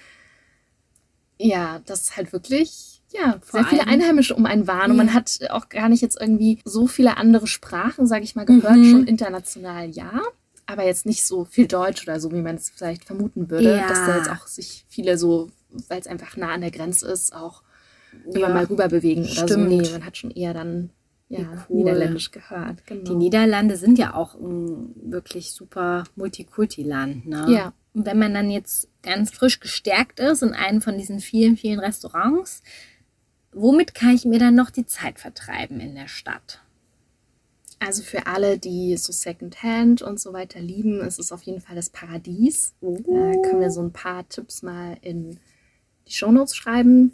ja, 1.38 1.78
dass 1.86 2.16
halt 2.16 2.32
wirklich 2.32 2.97
ja, 3.12 3.40
sehr 3.50 3.64
viele 3.64 3.86
Einheimische 3.86 4.34
um 4.34 4.44
einen 4.46 4.66
waren. 4.66 4.90
Und 4.90 4.96
man 4.98 5.08
Ja. 5.08 5.14
hat 5.14 5.38
auch 5.50 5.68
gar 5.68 5.88
nicht 5.88 6.02
jetzt 6.02 6.20
irgendwie 6.20 6.60
so 6.64 6.86
viele 6.86 7.16
andere 7.16 7.46
Sprachen, 7.46 8.06
sage 8.06 8.24
ich 8.24 8.36
mal, 8.36 8.44
gehört. 8.44 8.76
Mhm. 8.76 8.90
Schon 8.90 9.06
international 9.06 9.88
ja, 9.88 10.20
aber 10.66 10.84
jetzt 10.84 11.06
nicht 11.06 11.24
so 11.26 11.44
viel 11.44 11.66
Deutsch 11.66 12.02
oder 12.02 12.20
so, 12.20 12.30
wie 12.32 12.42
man 12.42 12.56
es 12.56 12.70
vielleicht 12.70 13.04
vermuten 13.04 13.48
würde. 13.50 13.76
Ja. 13.76 13.88
Dass 13.88 14.04
da 14.06 14.16
jetzt 14.18 14.30
auch 14.30 14.46
sich 14.46 14.84
viele 14.88 15.16
so, 15.16 15.50
weil 15.88 16.00
es 16.00 16.06
einfach 16.06 16.36
nah 16.36 16.52
an 16.52 16.60
der 16.60 16.70
Grenze 16.70 17.08
ist, 17.10 17.34
auch 17.34 17.62
immer 18.26 18.40
Ja. 18.40 18.48
mal 18.50 18.64
rüber 18.64 18.88
bewegen 18.88 19.22
oder 19.22 19.30
so. 19.32 19.46
Stimmt. 19.46 19.68
Nee, 19.68 19.90
man 19.90 20.04
hat 20.04 20.16
schon 20.16 20.30
eher 20.30 20.52
dann 20.54 20.90
ja, 21.30 21.40
cool. 21.68 21.84
Niederländisch 21.84 22.30
gehört. 22.30 22.86
Genau. 22.86 23.04
Die 23.04 23.14
Niederlande 23.16 23.76
sind 23.76 23.98
ja 23.98 24.14
auch 24.14 24.34
ein 24.34 24.94
wirklich 24.96 25.52
super 25.52 26.04
Multikulti-Land. 26.16 27.26
Ne? 27.26 27.46
Ja. 27.50 27.72
Und 27.94 28.06
wenn 28.06 28.18
man 28.18 28.32
dann 28.34 28.50
jetzt 28.50 28.88
ganz 29.02 29.30
frisch 29.30 29.60
gestärkt 29.60 30.20
ist 30.20 30.42
in 30.42 30.52
einem 30.54 30.80
von 30.80 30.96
diesen 30.96 31.20
vielen, 31.20 31.56
vielen 31.56 31.80
Restaurants, 31.80 32.62
womit 33.60 33.94
kann 33.94 34.14
ich 34.14 34.24
mir 34.24 34.38
dann 34.38 34.54
noch 34.54 34.70
die 34.70 34.86
Zeit 34.86 35.18
vertreiben 35.18 35.80
in 35.80 35.94
der 35.94 36.08
Stadt? 36.08 36.60
Also 37.80 38.02
für 38.02 38.26
alle, 38.26 38.58
die 38.58 38.96
so 38.96 39.12
Secondhand 39.12 40.02
und 40.02 40.18
so 40.18 40.32
weiter 40.32 40.60
lieben, 40.60 41.00
ist 41.00 41.18
es 41.18 41.30
auf 41.30 41.42
jeden 41.42 41.60
Fall 41.60 41.76
das 41.76 41.90
Paradies. 41.90 42.74
Da 42.80 42.88
können 43.42 43.60
wir 43.60 43.70
so 43.70 43.80
ein 43.80 43.92
paar 43.92 44.28
Tipps 44.28 44.62
mal 44.62 44.96
in 45.00 45.38
die 46.08 46.12
Shownotes 46.12 46.56
schreiben. 46.56 47.12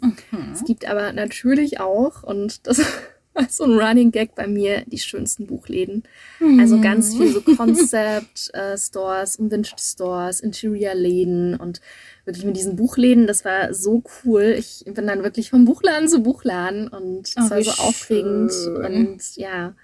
Es 0.53 0.63
gibt 0.63 0.85
aber 0.85 1.13
natürlich 1.13 1.79
auch, 1.79 2.23
und 2.23 2.65
das 2.65 2.81
so 3.49 3.63
ein 3.65 3.71
Running 3.77 4.11
Gag 4.11 4.33
bei 4.35 4.47
mir, 4.47 4.83
die 4.85 4.97
schönsten 4.97 5.45
Buchläden. 5.47 6.03
Also 6.59 6.79
ganz 6.79 7.15
viel 7.15 7.31
so 7.31 7.41
Concept-Stores, 7.57 9.39
Vintage-Stores, 9.39 10.39
Interior-Läden 10.39 11.55
und 11.55 11.81
wirklich 12.25 12.45
mit 12.45 12.55
diesen 12.57 12.75
Buchläden, 12.75 13.27
das 13.27 13.45
war 13.45 13.73
so 13.73 14.03
cool. 14.23 14.55
Ich 14.57 14.83
bin 14.85 15.05
dann 15.07 15.23
wirklich 15.23 15.49
vom 15.49 15.65
Buchladen 15.65 16.07
zu 16.07 16.21
Buchladen 16.23 16.87
und 16.87 17.27
es 17.27 17.35
Oh, 17.37 17.49
war 17.49 17.61
so 17.61 17.71
aufregend 17.83 18.51
schön. 18.51 18.85
und 19.07 19.35
ja, 19.35 19.75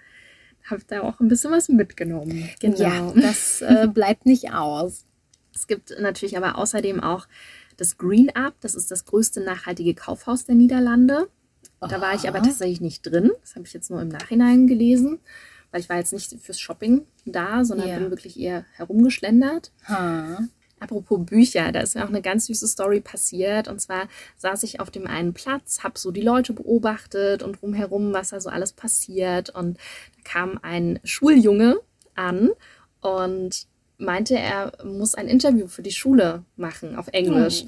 habe 0.70 0.82
da 0.88 1.02
auch 1.02 1.20
ein 1.20 1.28
bisschen 1.28 1.52
was 1.52 1.70
mitgenommen. 1.70 2.50
Genau. 2.60 2.78
Ja, 2.80 3.14
das 3.16 3.62
äh, 3.62 3.88
bleibt 3.94 4.26
nicht 4.26 4.54
aus. 4.54 5.06
Es 5.54 5.68
gibt 5.68 5.94
natürlich 6.00 6.38
aber 6.38 6.58
außerdem 6.58 7.02
auch 7.02 7.28
das 7.78 7.98
Green 7.98 8.30
Up, 8.36 8.54
das 8.62 8.76
ist 8.76 8.92
das 8.92 9.06
größte 9.06 9.42
nachhaltige 9.42 9.94
Kaufhaus 9.94 10.46
der 10.46 10.56
Niederlande. 10.56 11.28
Da 11.82 12.00
war 12.00 12.14
ich 12.14 12.28
aber 12.28 12.42
tatsächlich 12.42 12.80
nicht 12.82 13.02
drin. 13.04 13.32
Das 13.42 13.56
habe 13.56 13.66
ich 13.66 13.74
jetzt 13.74 13.90
nur 13.90 14.02
im 14.02 14.08
Nachhinein 14.10 14.68
gelesen, 14.68 15.20
weil 15.72 15.82
ich 15.82 15.90
war 15.90 15.98
jetzt 15.98 16.14
nicht 16.14 16.36
fürs 16.40 16.60
Shopping 16.60 17.06
da, 17.26 17.66
sondern 17.66 17.88
Ja. 17.90 17.98
bin 17.98 18.12
wirklich 18.12 18.40
eher 18.40 18.66
herumgeschlendert. 18.74 19.72
Ha. 19.88 20.40
Apropos 20.80 21.20
Bücher, 21.26 21.72
da 21.72 21.82
ist 21.82 21.96
mir 21.96 22.04
auch 22.04 22.10
eine 22.10 22.22
ganz 22.24 22.48
süße 22.48 22.68
Story 22.68 23.02
passiert. 23.02 23.68
Und 23.68 23.80
zwar 23.80 24.08
saß 24.38 24.64
ich 24.64 24.80
auf 24.80 24.90
dem 24.90 25.06
einen 25.06 25.34
Platz, 25.34 25.84
habe 25.84 25.98
so 26.00 26.12
die 26.12 26.22
Leute 26.22 26.54
beobachtet 26.54 27.44
und 27.44 27.62
rumherum, 27.62 28.14
was 28.14 28.30
da 28.30 28.40
so 28.40 28.50
alles 28.50 28.74
passiert. 28.74 29.50
Und 29.52 29.78
da 29.78 30.22
kam 30.24 30.60
ein 30.64 31.00
Schuljunge 31.04 31.80
an 32.16 32.50
und 33.02 33.68
meinte, 34.00 34.36
er 34.38 34.72
muss 34.84 35.14
ein 35.14 35.28
Interview 35.28 35.68
für 35.68 35.84
die 35.84 35.92
Schule 35.92 36.44
machen 36.56 36.96
auf 36.96 37.08
Englisch. 37.10 37.64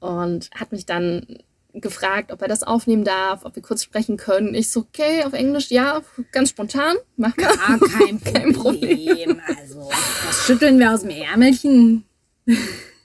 Oh. 0.00 0.06
Und 0.06 0.50
hat 0.54 0.70
mich 0.70 0.86
dann 0.86 1.26
gefragt, 1.74 2.30
ob 2.32 2.40
er 2.42 2.48
das 2.48 2.62
aufnehmen 2.62 3.04
darf, 3.04 3.44
ob 3.44 3.54
wir 3.56 3.62
kurz 3.62 3.82
sprechen 3.82 4.16
können. 4.16 4.54
Ich 4.54 4.70
so, 4.70 4.80
okay, 4.80 5.24
auf 5.24 5.32
Englisch, 5.32 5.70
ja, 5.70 6.02
ganz 6.32 6.50
spontan, 6.50 6.96
mach 7.16 7.36
mal. 7.36 7.46
Ah, 7.66 7.78
kein 7.78 8.22
Kein 8.34 8.52
Problem. 8.52 9.40
Also, 9.58 9.90
das 10.26 10.46
schütteln 10.46 10.78
wir 10.78 10.92
aus 10.92 11.00
dem 11.02 11.10
Ärmelchen. 11.10 12.04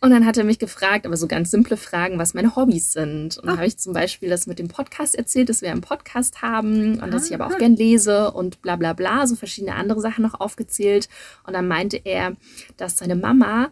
Und 0.01 0.11
dann 0.11 0.25
hat 0.25 0.37
er 0.37 0.45
mich 0.45 0.59
gefragt, 0.59 1.05
aber 1.05 1.17
so 1.17 1.27
ganz 1.27 1.51
simple 1.51 1.75
Fragen, 1.75 2.19
was 2.19 2.33
meine 2.33 2.55
Hobbys 2.55 2.93
sind. 2.93 3.37
Und 3.37 3.45
dann 3.47 3.55
Ah. 3.55 3.57
habe 3.57 3.67
ich 3.67 3.77
zum 3.77 3.91
Beispiel 3.93 4.29
das 4.29 4.47
mit 4.47 4.57
dem 4.57 4.69
Podcast 4.69 5.13
erzählt, 5.15 5.49
dass 5.49 5.61
wir 5.61 5.71
einen 5.71 5.81
Podcast 5.81 6.41
haben 6.41 7.01
und 7.01 7.13
dass 7.13 7.25
ich 7.27 7.33
aber 7.35 7.45
Ah. 7.45 7.47
auch 7.53 7.57
gern 7.57 7.75
lese 7.75 8.31
und 8.31 8.61
bla 8.61 8.77
bla 8.77 8.93
bla, 8.93 9.27
so 9.27 9.35
verschiedene 9.35 9.75
andere 9.75 9.99
Sachen 9.99 10.21
noch 10.21 10.39
aufgezählt. 10.39 11.09
Und 11.45 11.53
dann 11.53 11.67
meinte 11.67 11.97
er, 11.97 12.37
dass 12.77 12.97
seine 12.97 13.15
Mama 13.17 13.71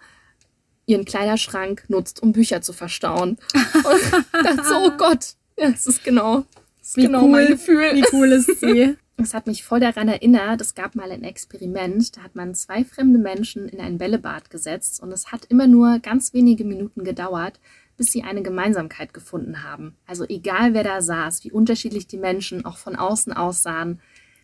ihren 0.88 1.06
Kleiderschrank 1.06 1.84
nutzt, 1.90 2.24
um 2.24 2.32
Bücher 2.32 2.62
zu 2.62 2.74
verstauen. 2.74 3.38
Und 3.54 4.24
dachte 4.44 4.64
so, 4.64 4.76
oh 4.76 4.92
Gott, 4.98 5.36
ja, 5.58 5.70
das 5.70 5.86
ist 5.86 6.04
genau, 6.04 6.46
das 6.80 6.90
ist 6.90 6.96
genau 6.96 7.28
mein 7.28 7.48
Gefühl. 7.48 7.92
Wie 7.94 8.06
cool 8.14 8.32
ist 8.32 8.60
sie? 8.60 8.96
Es 9.20 9.34
hat 9.34 9.48
mich 9.48 9.64
voll 9.64 9.80
daran 9.80 10.10
erinnert, 10.10 10.62
es 10.62 10.76
gab 10.76 10.94
mal 10.94 11.12
ein 11.12 11.24
Experiment, 11.24 12.16
da 12.16 12.22
hat 12.22 12.36
man 12.36 12.54
zwei 12.54 12.84
fremde 12.84 13.18
Menschen 13.18 13.68
in 13.68 13.82
ein 13.82 13.98
Bällebad 13.98 14.52
gesetzt 14.52 15.02
und 15.02 15.12
es 15.12 15.32
hat 15.32 15.46
immer 15.46 15.66
nur 15.66 15.98
ganz 15.98 16.36
wenige 16.36 16.64
Minuten 16.64 17.04
gedauert, 17.04 17.60
bis 17.98 18.12
sie 18.12 18.22
eine 18.22 18.44
Gemeinsamkeit 18.44 19.16
gefunden 19.16 19.64
haben. 19.64 19.96
Also 20.06 20.24
egal 20.30 20.76
wer 20.76 20.84
da 20.84 21.02
saß, 21.02 21.44
wie 21.44 21.52
unterschiedlich 21.52 22.06
die 22.06 22.20
Menschen 22.20 22.64
auch 22.64 22.78
von 22.78 22.96
außen 22.96 23.34
aussahen, 23.34 24.02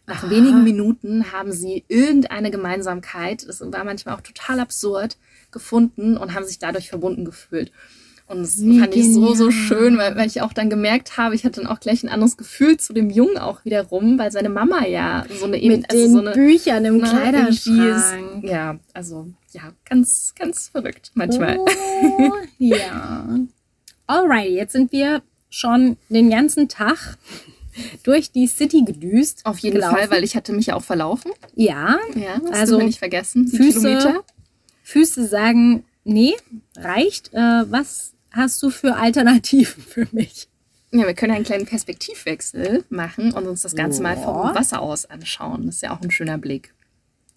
nach 0.07 0.23
Aha. 0.23 0.31
wenigen 0.31 0.63
Minuten 0.63 1.31
haben 1.31 1.51
sie 1.51 1.85
irgendeine 1.87 2.49
Gemeinsamkeit, 2.49 3.47
das 3.47 3.61
war 3.61 3.83
manchmal 3.83 4.15
auch 4.15 4.21
total 4.21 4.59
absurd, 4.59 5.17
gefunden 5.53 6.17
und 6.17 6.33
haben 6.33 6.45
sich 6.45 6.59
dadurch 6.59 6.89
verbunden 6.89 7.23
gefühlt. 7.23 7.71
Und 8.25 8.41
das 8.41 8.61
Wie 8.61 8.79
fand 8.79 8.95
ich 8.95 9.13
so, 9.13 9.33
so 9.33 9.47
genial. 9.47 9.51
schön, 9.51 9.97
weil, 9.97 10.15
weil 10.15 10.27
ich 10.27 10.41
auch 10.41 10.53
dann 10.53 10.69
gemerkt 10.69 11.17
habe, 11.17 11.35
ich 11.35 11.43
hatte 11.43 11.61
dann 11.61 11.69
auch 11.69 11.79
gleich 11.81 12.03
ein 12.03 12.09
anderes 12.09 12.37
Gefühl 12.37 12.77
zu 12.77 12.93
dem 12.93 13.09
Jungen 13.09 13.37
auch 13.37 13.63
wiederum, 13.65 14.17
weil 14.17 14.31
seine 14.31 14.47
Mama 14.49 14.85
ja 14.87 15.25
so 15.39 15.45
eine 15.45 15.57
Mit 15.57 15.89
also 15.91 16.03
den 16.03 16.11
so 16.13 16.19
eine, 16.19 16.31
Büchern 16.31 16.85
im 16.85 16.97
ne, 16.97 17.03
Kleiderschrank. 17.09 18.43
ist- 18.43 18.49
Ja, 18.49 18.79
also 18.93 19.27
ja, 19.51 19.73
ganz, 19.87 20.33
ganz 20.39 20.69
verrückt 20.69 21.11
manchmal. 21.15 21.57
Oh, 21.59 22.31
ja. 22.57 23.27
Alright, 24.07 24.49
jetzt 24.51 24.71
sind 24.73 24.91
wir 24.93 25.21
schon 25.49 25.97
den 26.09 26.29
ganzen 26.29 26.69
Tag 26.69 27.17
durch 28.03 28.31
die 28.31 28.47
City 28.47 28.83
gedüst. 28.85 29.41
Auf 29.45 29.59
jeden 29.59 29.75
gelaufen. 29.75 29.97
Fall, 29.97 30.11
weil 30.11 30.23
ich 30.23 30.35
hatte 30.35 30.53
mich 30.53 30.67
ja 30.67 30.75
auch 30.75 30.83
verlaufen. 30.83 31.31
Ja, 31.55 31.97
Ja, 32.15 32.39
Also, 32.51 32.77
nicht 32.79 32.99
vergessen. 32.99 33.47
Füße- 33.47 33.73
Kilometer. 33.79 34.23
Füße 34.83 35.25
sagen, 35.27 35.85
nee, 36.03 36.33
reicht. 36.75 37.33
Äh, 37.33 37.71
was 37.71 38.13
hast 38.31 38.61
du 38.61 38.69
für 38.69 38.95
Alternativen 38.95 39.83
für 39.87 40.07
mich? 40.11 40.47
Ja, 40.91 41.07
wir 41.07 41.15
können 41.15 41.33
einen 41.33 41.45
kleinen 41.45 41.65
Perspektivwechsel 41.65 42.83
machen 42.89 43.33
und 43.33 43.47
uns 43.47 43.63
das 43.63 43.75
Ganze 43.75 44.03
mal 44.03 44.15
vom. 44.15 44.53
Wasser 44.53 44.79
aus 44.79 45.05
anschauen. 45.07 45.65
Das 45.65 45.75
ist 45.75 45.81
ja 45.81 45.91
auch 45.95 46.01
ein 46.01 46.11
schöner 46.11 46.37
Blick. 46.37 46.75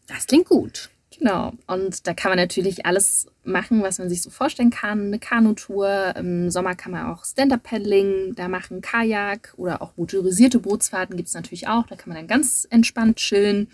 Das 0.06 0.26
klingt 0.26 0.46
gut. 0.46 0.90
Genau. 1.18 1.54
Und 1.66 2.06
da 2.06 2.12
kann 2.12 2.30
man 2.30 2.38
natürlich 2.38 2.84
alles 2.84 3.28
machen, 3.44 3.82
was 3.82 3.98
man 3.98 4.10
sich 4.10 4.20
so 4.20 4.28
vorstellen 4.28 4.70
kann. 4.70 5.06
Eine 5.06 5.18
Kanutour. 5.18 6.14
Im 6.16 6.50
Sommer 6.50 6.74
kann 6.74 6.92
man 6.92 7.06
auch 7.06 7.24
Stand-Up-Paddling 7.24 8.34
da 8.34 8.48
machen, 8.48 8.82
Kajak 8.82 9.54
oder 9.56 9.80
auch 9.80 9.96
motorisierte 9.96 10.58
Bootsfahrten 10.58 11.16
gibt 11.16 11.28
es 11.28 11.34
natürlich 11.34 11.68
auch. 11.68 11.86
Da 11.86 11.96
kann 11.96 12.10
man 12.10 12.18
dann 12.18 12.26
ganz 12.26 12.66
entspannt 12.68 13.16
chillen. 13.16 13.70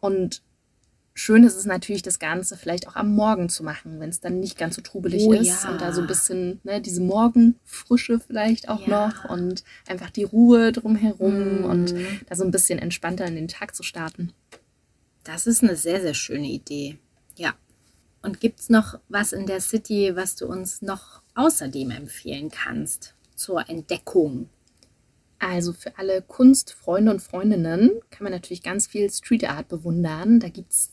Und 0.00 0.40
schön 1.14 1.44
ist 1.44 1.56
es 1.56 1.64
natürlich, 1.66 2.02
das 2.02 2.18
Ganze 2.18 2.56
vielleicht 2.56 2.88
auch 2.88 2.96
am 2.96 3.14
Morgen 3.14 3.48
zu 3.48 3.62
machen, 3.64 4.00
wenn 4.00 4.08
es 4.10 4.20
dann 4.20 4.40
nicht 4.40 4.56
ganz 4.56 4.76
so 4.76 4.82
trubelig 4.82 5.22
Oh 5.24 5.32
ist. 5.32 5.64
ja. 5.64 5.70
Und 5.70 5.80
da 5.80 5.92
so 5.92 6.00
ein 6.00 6.06
bisschen 6.06 6.60
ne, 6.64 6.80
diese 6.80 7.00
Morgenfrische 7.02 8.20
vielleicht 8.20 8.68
auch 8.68 8.86
Ja. 8.86 9.08
noch 9.08 9.24
und 9.30 9.64
einfach 9.88 10.10
die 10.10 10.24
Ruhe 10.24 10.72
drumherum 10.72 11.62
Mm. 11.62 11.64
und 11.64 11.94
da 12.28 12.36
so 12.36 12.44
ein 12.44 12.50
bisschen 12.50 12.78
entspannter 12.78 13.26
in 13.26 13.34
den 13.34 13.48
Tag 13.48 13.74
zu 13.74 13.82
starten. 13.82 14.32
Das 15.24 15.46
ist 15.46 15.62
eine 15.62 15.76
sehr, 15.76 16.00
sehr 16.00 16.14
schöne 16.14 16.46
Idee. 16.48 16.98
Ja. 17.36 17.54
Und 18.22 18.40
gibt 18.40 18.60
es 18.60 18.68
noch 18.70 18.98
was 19.08 19.32
in 19.32 19.46
der 19.46 19.60
City, 19.60 20.12
was 20.14 20.36
du 20.36 20.46
uns 20.46 20.82
noch 20.82 21.22
außerdem 21.34 21.90
empfehlen 21.90 22.50
kannst 22.50 23.14
zur 23.34 23.68
Entdeckung? 23.68 24.48
Also 25.38 25.72
für 25.72 25.96
alle 25.98 26.20
Kunstfreunde 26.20 27.10
und 27.12 27.20
Freundinnen 27.22 27.92
kann 28.10 28.24
man 28.24 28.32
natürlich 28.32 28.62
ganz 28.62 28.86
viel 28.86 29.10
Street 29.10 29.48
Art 29.48 29.68
bewundern. 29.68 30.38
Da 30.38 30.50
gibt 30.50 30.72
es 30.72 30.90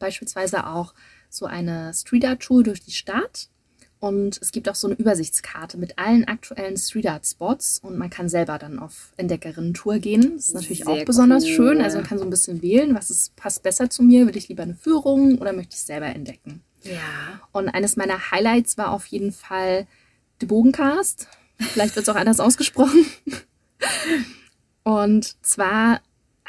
beispielsweise 0.00 0.66
auch 0.66 0.94
so 1.28 1.46
eine 1.46 1.94
Street 1.94 2.24
Art 2.24 2.40
Tour 2.40 2.64
durch 2.64 2.80
die 2.80 2.90
Stadt. 2.90 3.48
Und 4.00 4.38
es 4.40 4.50
gibt 4.50 4.66
auch 4.68 4.74
so 4.74 4.88
eine 4.88 4.96
Übersichtskarte 4.96 5.76
mit 5.76 5.98
allen 5.98 6.26
aktuellen 6.26 6.78
Street 6.78 7.06
Art 7.06 7.26
Spots 7.26 7.78
und 7.78 7.98
man 7.98 8.08
kann 8.08 8.30
selber 8.30 8.58
dann 8.58 8.78
auf 8.78 9.12
Entdeckerinnen-Tour 9.18 9.98
gehen. 9.98 10.36
Das 10.36 10.46
ist 10.48 10.54
natürlich 10.54 10.86
auch 10.86 10.96
Sehr 10.96 11.04
besonders 11.04 11.44
cool. 11.44 11.50
schön. 11.50 11.80
Also 11.82 11.98
man 11.98 12.06
kann 12.06 12.18
so 12.18 12.24
ein 12.24 12.30
bisschen 12.30 12.62
wählen, 12.62 12.94
was 12.94 13.10
ist, 13.10 13.36
passt 13.36 13.62
besser 13.62 13.90
zu 13.90 14.02
mir. 14.02 14.26
Will 14.26 14.38
ich 14.38 14.48
lieber 14.48 14.62
eine 14.62 14.74
Führung 14.74 15.36
oder 15.36 15.52
möchte 15.52 15.76
ich 15.76 15.82
selber 15.82 16.06
entdecken? 16.06 16.62
Ja. 16.82 17.40
Und 17.52 17.68
eines 17.68 17.96
meiner 17.96 18.30
Highlights 18.30 18.78
war 18.78 18.90
auf 18.90 19.04
jeden 19.04 19.32
Fall 19.32 19.86
The 20.40 20.46
Bogencast. 20.46 21.28
Vielleicht 21.58 21.94
wird 21.94 22.04
es 22.04 22.08
auch 22.08 22.18
anders 22.18 22.40
ausgesprochen. 22.40 23.04
Und 24.82 25.36
zwar 25.44 26.00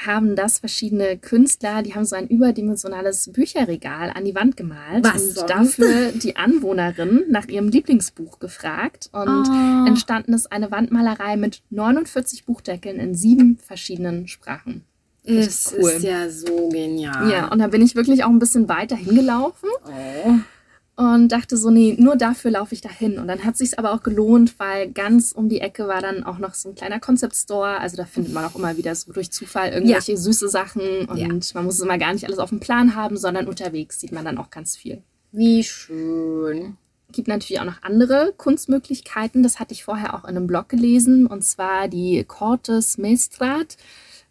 haben 0.06 0.36
das 0.36 0.60
verschiedene 0.60 1.18
Künstler, 1.18 1.82
die 1.84 1.94
haben 1.96 2.06
so 2.06 2.16
ein 2.16 2.28
überdimensionales 2.28 3.32
Bücherregal 3.32 4.12
an 4.14 4.26
die 4.26 4.36
Wand 4.36 4.58
gemalt 4.58 5.04
Was 5.04 5.22
und 5.24 5.34
sonst? 5.36 5.50
dafür 5.80 6.12
die 6.14 6.36
Anwohnerin 6.36 7.24
nach 7.30 7.48
ihrem 7.48 7.70
Lieblingsbuch 7.70 8.40
gefragt. 8.40 9.10
Und 9.12 9.48
Oh. 9.50 9.86
entstanden 9.88 10.34
ist 10.34 10.52
eine 10.52 10.72
Wandmalerei 10.72 11.38
mit 11.38 11.62
49 11.70 12.46
Buchdeckeln 12.46 13.00
in 13.00 13.16
sieben 13.16 13.58
verschiedenen 13.58 14.28
Sprachen. 14.28 14.84
Es 15.24 15.74
cool. 15.78 15.90
ist 15.90 16.04
ja 16.04 16.30
so 16.30 16.70
genial. 16.70 17.30
Ja, 17.30 17.48
und 17.52 17.60
da 17.60 17.68
bin 17.68 17.82
ich 17.84 17.96
wirklich 17.96 18.24
auch 18.24 18.30
ein 18.30 18.40
bisschen 18.40 18.68
weiter 18.70 18.96
hingelaufen 18.96 19.70
Oh. 19.86 20.34
Und 20.98 21.30
dachte 21.30 21.58
so, 21.58 21.70
nee, 21.72 21.96
nur 21.98 22.16
dafür 22.16 22.52
laufe 22.52 22.76
ich 22.76 22.82
dahin. 22.82 23.18
Und 23.18 23.28
dann 23.28 23.44
hat 23.44 23.58
sich's 23.58 23.74
aber 23.74 23.94
auch 23.94 24.04
gelohnt, 24.04 24.60
weil 24.60 24.92
ganz 24.92 25.32
um 25.32 25.50
die 25.50 25.62
Ecke 25.62 25.88
war 25.88 26.02
dann 26.02 26.24
auch 26.24 26.38
noch 26.38 26.54
so 26.54 26.70
ein 26.70 26.76
kleiner 26.76 27.00
Concept 27.00 27.36
Store. 27.36 27.80
Also 27.80 27.98
da 27.98 28.06
findet 28.06 28.34
man 28.34 28.46
auch 28.46 28.56
immer 28.56 28.78
wieder 28.78 28.94
so 28.94 29.12
durch 29.12 29.32
Zufall 29.32 29.70
irgendwelche 29.72 30.18
süße 30.18 30.50
Sachen 30.50 31.06
und 31.06 31.18
Ja. 31.18 31.28
man 31.56 31.66
muss 31.66 31.80
immer 31.80 31.98
gar 31.98 32.14
nicht 32.14 32.26
alles 32.26 32.40
auf 32.40 32.50
dem 32.50 32.60
Plan 32.60 32.96
haben, 32.96 33.18
sondern 33.18 33.48
unterwegs 33.48 34.00
sieht 34.00 34.12
man 34.12 34.26
dann 34.26 34.38
auch 34.38 34.50
ganz 34.50 34.76
viel. 34.76 35.02
Wie 35.32 35.64
schön. 35.64 36.78
gibt 37.14 37.28
natürlich 37.28 37.60
auch 37.60 37.66
noch 37.66 37.84
andere 37.84 38.34
Kunstmöglichkeiten. 38.38 39.44
Das 39.44 39.60
hatte 39.60 39.74
ich 39.74 39.84
vorher 39.84 40.14
auch 40.14 40.24
in 40.24 40.30
einem 40.38 40.48
Blog 40.48 40.70
gelesen, 40.70 41.26
und 41.28 41.44
zwar 41.44 41.90
die 41.90 42.24
Cortes 42.26 42.98
Maestrat. 42.98 43.76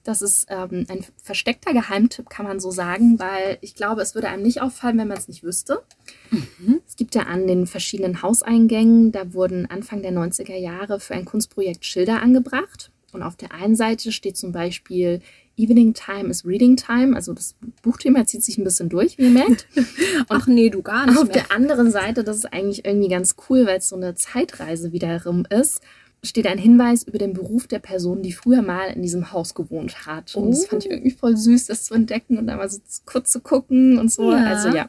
Das 0.02 0.22
ist 0.22 0.46
ähm, 0.48 0.86
ein 0.88 1.04
versteckter 1.22 1.72
Geheimtipp, 1.72 2.30
kann 2.30 2.46
man 2.46 2.58
so 2.58 2.70
sagen, 2.70 3.18
weil 3.18 3.58
ich 3.60 3.74
glaube, 3.74 4.00
es 4.00 4.14
würde 4.14 4.28
einem 4.28 4.42
nicht 4.42 4.62
auffallen, 4.62 4.96
wenn 4.98 5.08
man 5.08 5.18
es 5.18 5.28
nicht 5.28 5.42
wüsste. 5.42 5.82
Es 6.86 6.96
gibt 6.96 7.14
ja 7.14 7.22
an 7.22 7.46
den 7.46 7.66
verschiedenen 7.66 8.22
Hauseingängen, 8.22 9.12
da 9.12 9.34
wurden 9.34 9.66
Anfang 9.70 10.00
der 10.02 10.12
90er 10.12 10.56
Jahre 10.56 11.00
für 11.00 11.14
ein 11.14 11.24
Kunstprojekt 11.24 11.84
Schilder 11.84 12.22
angebracht. 12.22 12.90
Und 13.12 13.22
auf 13.22 13.36
der 13.36 13.52
einen 13.52 13.74
Seite 13.74 14.12
steht 14.12 14.36
zum 14.36 14.52
Beispiel 14.52 15.20
Evening 15.56 15.94
Time 15.94 16.30
is 16.30 16.46
Reading 16.46 16.76
Time. 16.76 17.14
Also 17.14 17.34
das 17.34 17.54
Buchthema 17.82 18.24
zieht 18.24 18.42
sich 18.42 18.56
ein 18.56 18.64
bisschen 18.64 18.88
durch, 18.88 19.18
wie 19.18 19.24
ihr 19.24 19.30
merkt. 19.30 19.66
Ach 20.28 20.46
nee, 20.46 20.70
du 20.70 20.80
gar 20.80 21.06
nicht 21.06 21.18
Auf 21.18 21.24
mehr. 21.24 21.34
der 21.34 21.52
anderen 21.52 21.90
Seite, 21.90 22.24
das 22.24 22.36
ist 22.36 22.52
eigentlich 22.52 22.84
irgendwie 22.84 23.08
ganz 23.08 23.34
cool, 23.48 23.66
weil 23.66 23.78
es 23.78 23.88
so 23.88 23.96
eine 23.96 24.14
Zeitreise 24.14 24.92
wiederum 24.92 25.44
ist, 25.50 25.82
steht 26.22 26.46
ein 26.46 26.58
Hinweis 26.58 27.02
über 27.02 27.18
den 27.18 27.32
Beruf 27.32 27.66
der 27.66 27.78
Person, 27.78 28.22
die 28.22 28.32
früher 28.32 28.62
mal 28.62 28.88
in 28.88 29.02
diesem 29.02 29.32
Haus 29.32 29.54
gewohnt 29.54 30.06
hat. 30.06 30.34
Und 30.36 30.50
das 30.50 30.66
fand 30.66 30.84
ich 30.84 30.90
Oh. 30.90 30.94
irgendwie 30.94 31.10
voll 31.12 31.36
süß, 31.36 31.66
das 31.66 31.84
zu 31.84 31.94
entdecken 31.94 32.36
und 32.38 32.46
da 32.46 32.56
mal 32.56 32.68
so 32.68 32.78
kurz 33.06 33.30
zu 33.30 33.40
gucken 33.40 33.98
und 33.98 34.12
so. 34.12 34.30
Ja. 34.32 34.44
Also 34.44 34.68
ja, 34.68 34.88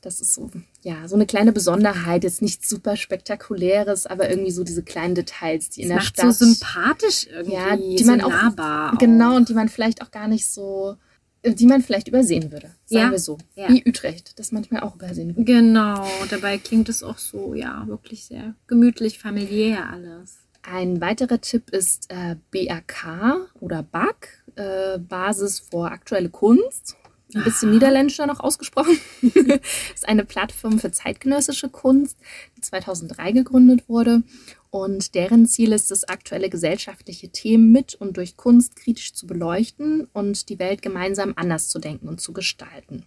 das 0.00 0.20
ist 0.20 0.34
so, 0.34 0.50
ja, 0.82 1.06
so 1.08 1.14
eine 1.14 1.26
kleine 1.26 1.52
Besonderheit. 1.52 2.24
Jetzt 2.24 2.42
nichts 2.42 2.68
super 2.68 2.96
spektakuläres, 2.96 4.06
aber 4.06 4.28
irgendwie 4.30 4.50
so 4.50 4.64
diese 4.64 4.82
kleinen 4.82 5.14
Details, 5.14 5.70
die 5.70 5.82
in 5.82 5.88
das 5.90 5.96
der 5.96 5.96
macht 6.04 6.14
Stadt. 6.14 6.34
so 6.34 6.44
sympathisch 6.46 7.26
irgendwie. 7.30 7.54
Ja, 7.54 7.76
die 7.76 7.98
so 7.98 8.06
man 8.10 8.20
auch- 8.22 8.30
nahbar. 8.30 8.96
Genau, 8.98 9.32
auch. 9.32 9.36
und 9.36 9.48
die 9.48 9.54
man 9.54 9.68
vielleicht 9.68 10.02
auch 10.02 10.10
gar 10.10 10.26
nicht 10.28 10.46
so, 10.48 10.96
die 11.44 11.66
man 11.66 11.82
vielleicht 11.82 12.08
übersehen 12.08 12.50
würde. 12.50 12.70
Sagen 12.86 13.04
Ja. 13.06 13.10
wir 13.12 13.18
so. 13.20 13.38
Ja. 13.54 13.68
Wie 13.68 13.84
Utrecht, 13.88 14.38
das 14.40 14.50
manchmal 14.50 14.82
auch 14.82 14.96
übersehen 14.96 15.36
wird. 15.36 15.46
Genau, 15.46 16.04
dabei 16.30 16.58
klingt 16.58 16.88
es 16.88 17.04
auch 17.04 17.18
so, 17.18 17.54
ja, 17.54 17.84
wirklich 17.86 18.24
sehr 18.24 18.54
gemütlich, 18.66 19.20
familiär 19.20 19.88
alles. 19.88 20.38
Ein 20.70 21.00
weiterer 21.00 21.40
Tipp 21.40 21.70
ist 21.70 22.10
äh, 22.10 22.36
BRK 22.50 23.48
oder 23.58 23.82
BAK, 23.82 24.28
äh, 24.56 24.98
Basis 24.98 25.60
für 25.60 25.90
aktuelle 25.90 26.28
Kunst. 26.28 26.96
ein 27.34 27.44
bisschen 27.44 27.70
niederländischer 27.70 28.26
noch 28.26 28.40
ausgesprochen. 28.40 28.98
ist 29.94 30.06
eine 30.06 30.26
Plattform 30.26 30.78
für 30.78 30.90
zeitgenössische 30.90 31.70
Kunst, 31.70 32.18
die 32.56 32.60
2003 32.60 33.32
gegründet 33.32 33.88
wurde. 33.88 34.22
Und 34.70 35.14
deren 35.14 35.46
Ziel 35.46 35.72
ist 35.72 35.90
es, 35.90 36.06
aktuelle 36.06 36.50
gesellschaftliche 36.50 37.30
Themen 37.30 37.72
mit 37.72 37.94
und 37.94 38.18
durch 38.18 38.36
Kunst 38.36 38.76
kritisch 38.76 39.14
zu 39.14 39.26
beleuchten 39.26 40.06
und 40.12 40.50
die 40.50 40.58
Welt 40.58 40.82
gemeinsam 40.82 41.32
anders 41.36 41.70
zu 41.70 41.78
denken 41.78 42.08
und 42.08 42.20
zu 42.20 42.34
gestalten. 42.34 43.04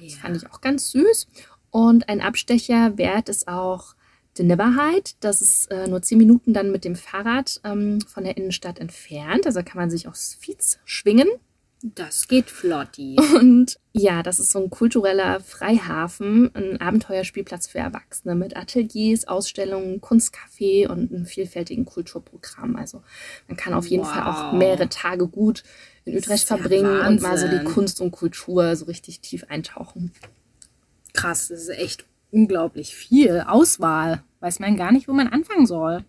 Ja. 0.00 0.06
Das 0.06 0.14
fand 0.14 0.36
ich 0.36 0.50
auch 0.50 0.60
ganz 0.60 0.90
süß. 0.90 1.28
Und 1.70 2.08
ein 2.08 2.20
Abstecher 2.20 2.98
wert 2.98 3.28
ist 3.28 3.46
auch 3.46 3.94
die 4.38 4.44
Nibberheit. 4.44 5.16
Das 5.20 5.42
ist 5.42 5.70
äh, 5.70 5.86
nur 5.86 6.02
zehn 6.02 6.18
Minuten 6.18 6.52
dann 6.52 6.72
mit 6.72 6.84
dem 6.84 6.96
Fahrrad 6.96 7.60
ähm, 7.64 8.00
von 8.02 8.24
der 8.24 8.36
Innenstadt 8.36 8.78
entfernt. 8.78 9.46
Also 9.46 9.62
kann 9.62 9.78
man 9.80 9.90
sich 9.90 10.08
aufs 10.08 10.34
Fietz 10.34 10.78
schwingen. 10.84 11.28
Das 11.82 12.28
geht 12.28 12.48
flotti. 12.48 13.16
Und 13.34 13.78
ja, 13.92 14.22
das 14.22 14.40
ist 14.40 14.52
so 14.52 14.58
ein 14.58 14.70
kultureller 14.70 15.40
Freihafen, 15.40 16.50
ein 16.54 16.80
Abenteuerspielplatz 16.80 17.66
für 17.66 17.78
Erwachsene 17.78 18.34
mit 18.34 18.56
Ateliers, 18.56 19.28
Ausstellungen, 19.28 20.00
Kunstcafé 20.00 20.88
und 20.88 21.12
einem 21.12 21.26
vielfältigen 21.26 21.84
Kulturprogramm. 21.84 22.76
Also 22.76 23.02
man 23.48 23.58
kann 23.58 23.74
auf 23.74 23.86
jeden 23.86 24.04
wow. 24.04 24.12
Fall 24.12 24.22
auch 24.22 24.52
mehrere 24.54 24.88
Tage 24.88 25.28
gut 25.28 25.62
in 26.06 26.16
Utrecht 26.16 26.46
verbringen 26.46 27.00
ja 27.00 27.06
und 27.06 27.20
mal 27.20 27.36
so 27.36 27.48
die 27.48 27.64
Kunst 27.64 28.00
und 28.00 28.12
Kultur 28.12 28.76
so 28.76 28.86
richtig 28.86 29.20
tief 29.20 29.44
eintauchen. 29.48 30.12
Krass, 31.12 31.48
das 31.48 31.62
ist 31.62 31.68
echt 31.68 32.06
unglaublich 32.34 32.94
viel 32.94 33.44
Auswahl. 33.46 34.22
Weiß 34.40 34.58
man 34.58 34.76
gar 34.76 34.92
nicht, 34.92 35.08
wo 35.08 35.12
man 35.12 35.28
anfangen 35.28 35.66
soll. 35.66 36.04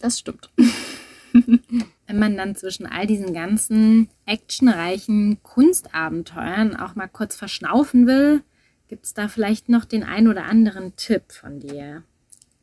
Das 0.00 0.18
stimmt. 0.18 0.50
Wenn 1.32 2.18
man 2.18 2.36
dann 2.36 2.56
zwischen 2.56 2.86
all 2.86 3.06
diesen 3.06 3.34
ganzen 3.34 4.08
actionreichen 4.24 5.42
Kunstabenteuern 5.42 6.74
auch 6.74 6.94
mal 6.94 7.06
kurz 7.06 7.36
verschnaufen 7.36 8.06
will, 8.06 8.42
gibt 8.88 9.04
es 9.04 9.12
da 9.12 9.28
vielleicht 9.28 9.68
noch 9.68 9.84
den 9.84 10.02
ein 10.02 10.26
oder 10.26 10.44
anderen 10.44 10.96
Tipp 10.96 11.30
von 11.30 11.60
dir? 11.60 12.02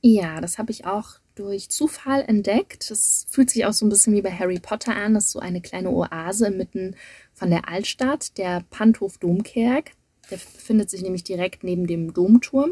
Ja, 0.02 0.41
das 0.41 0.58
habe 0.58 0.72
ich 0.72 0.86
auch 0.86 1.20
durch 1.36 1.70
Zufall 1.70 2.24
entdeckt. 2.28 2.89
Das 2.89 3.28
fühlt 3.30 3.50
sich 3.50 3.65
auch 3.65 3.74
so 3.74 3.86
ein 3.86 3.89
bisschen 3.89 4.13
wie 4.13 4.22
bei 4.22 4.32
Harry 4.32 4.60
Potter 4.60 4.96
an. 4.96 5.13
Das 5.13 5.26
ist 5.26 5.32
so 5.32 5.39
eine 5.39 5.62
kleine 5.62 5.91
Oase 5.91 6.48
inmitten 6.48 6.96
von 7.34 7.50
der 7.50 7.70
Altstadt, 7.70 8.38
der 8.38 8.63
Panthof 8.70 9.18
Domkerk. 9.18 9.91
Der 10.32 10.38
befindet 10.38 10.90
sich 10.90 11.02
nämlich 11.02 11.24
direkt 11.24 11.64
neben 11.64 11.88
dem 11.88 12.14
Domturm. 12.14 12.72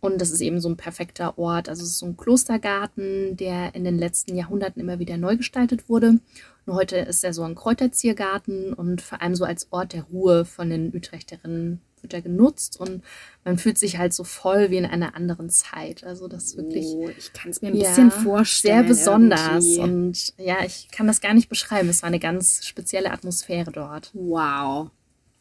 Und 0.00 0.20
das 0.20 0.30
ist 0.30 0.42
eben 0.42 0.60
so 0.60 0.68
ein 0.68 0.76
perfekter 0.76 1.38
Ort. 1.38 1.70
Also 1.70 1.82
es 1.82 1.90
ist 1.92 1.98
so 1.98 2.06
ein 2.06 2.18
Klostergarten, 2.18 3.38
der 3.38 3.74
in 3.74 3.84
den 3.84 3.98
letzten 3.98 4.36
Jahrhunderten 4.36 4.82
immer 4.82 4.98
wieder 4.98 5.16
neu 5.16 5.38
gestaltet 5.38 5.88
wurde. 5.88 6.20
Und 6.66 6.74
heute 6.74 6.96
ist 6.96 7.24
er 7.24 7.32
so 7.32 7.42
ein 7.42 7.54
Kräuterziergarten 7.54 8.74
und 8.74 9.00
vor 9.00 9.22
allem 9.22 9.34
so 9.34 9.44
als 9.44 9.72
Ort 9.72 9.94
der 9.94 10.02
Ruhe 10.02 10.44
von 10.44 10.68
den 10.68 10.94
Utrechterinnen 10.94 11.80
wird 12.02 12.12
er 12.12 12.22
genutzt 12.22 12.78
und 12.78 13.02
man 13.44 13.58
fühlt 13.58 13.78
sich 13.78 13.98
halt 13.98 14.12
so 14.12 14.24
voll 14.24 14.70
wie 14.70 14.76
in 14.76 14.84
einer 14.84 15.16
anderen 15.16 15.48
Zeit. 15.48 16.04
Also 16.04 16.28
das 16.28 16.44
ist 16.44 16.56
wirklich. 16.58 16.84
Oh, 16.86 17.08
ich 17.08 17.32
kann 17.32 17.50
es 17.50 17.62
mir 17.62 17.68
ein 17.68 17.76
ja, 17.76 17.88
bisschen 17.88 18.10
vorstellen. 18.10 18.80
Sehr 18.80 18.88
besonders. 18.88 19.64
Irgendwie. 19.64 19.80
Und 19.80 20.34
ja, 20.36 20.62
ich 20.64 20.90
kann 20.90 21.06
das 21.06 21.22
gar 21.22 21.34
nicht 21.34 21.48
beschreiben. 21.48 21.88
Es 21.88 22.02
war 22.02 22.08
eine 22.08 22.20
ganz 22.20 22.66
spezielle 22.66 23.10
Atmosphäre 23.10 23.72
dort. 23.72 24.10
Wow. 24.12 24.90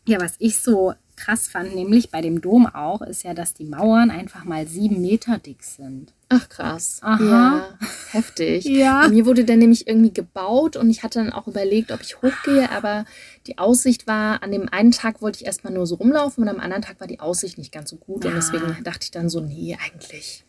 Ja, 0.07 0.19
was 0.19 0.35
ich 0.39 0.57
so 0.57 0.93
krass 1.15 1.47
fand, 1.47 1.75
nämlich 1.75 2.09
bei 2.09 2.21
dem 2.21 2.41
Dom 2.41 2.65
auch, 2.65 3.01
ist 3.01 3.23
ja, 3.23 3.33
dass 3.33 3.53
die 3.53 3.65
Mauern 3.65 4.11
einfach 4.11 4.43
mal 4.43 4.67
sieben 4.67 5.01
Meter 5.01 5.37
dick 5.37 5.63
sind. 5.63 6.13
Ach 6.29 6.49
krass. 6.49 6.99
Aha. 7.01 7.23
Ja, 7.23 7.77
heftig. 8.11 8.65
ja. 8.65 9.01
Bei 9.03 9.09
mir 9.09 9.25
wurde 9.25 9.45
der 9.45 9.57
nämlich 9.57 9.87
irgendwie 9.87 10.13
gebaut 10.13 10.75
und 10.75 10.89
ich 10.89 11.03
hatte 11.03 11.19
dann 11.19 11.31
auch 11.31 11.47
überlegt, 11.47 11.91
ob 11.91 12.01
ich 12.01 12.21
hochgehe, 12.21 12.71
aber 12.71 13.05
die 13.45 13.57
Aussicht 13.59 14.07
war, 14.07 14.41
an 14.41 14.51
dem 14.51 14.67
einen 14.69 14.91
Tag 14.91 15.21
wollte 15.21 15.39
ich 15.39 15.45
erstmal 15.45 15.73
nur 15.73 15.85
so 15.85 15.95
rumlaufen 15.95 16.43
und 16.43 16.49
am 16.49 16.59
anderen 16.59 16.81
Tag 16.81 16.99
war 16.99 17.07
die 17.07 17.19
Aussicht 17.19 17.57
nicht 17.57 17.71
ganz 17.71 17.91
so 17.91 17.97
gut 17.97 18.23
ja. 18.23 18.31
und 18.31 18.35
deswegen 18.35 18.83
dachte 18.83 19.03
ich 19.03 19.11
dann 19.11 19.29
so, 19.29 19.41
nee, 19.41 19.77
eigentlich, 19.83 20.43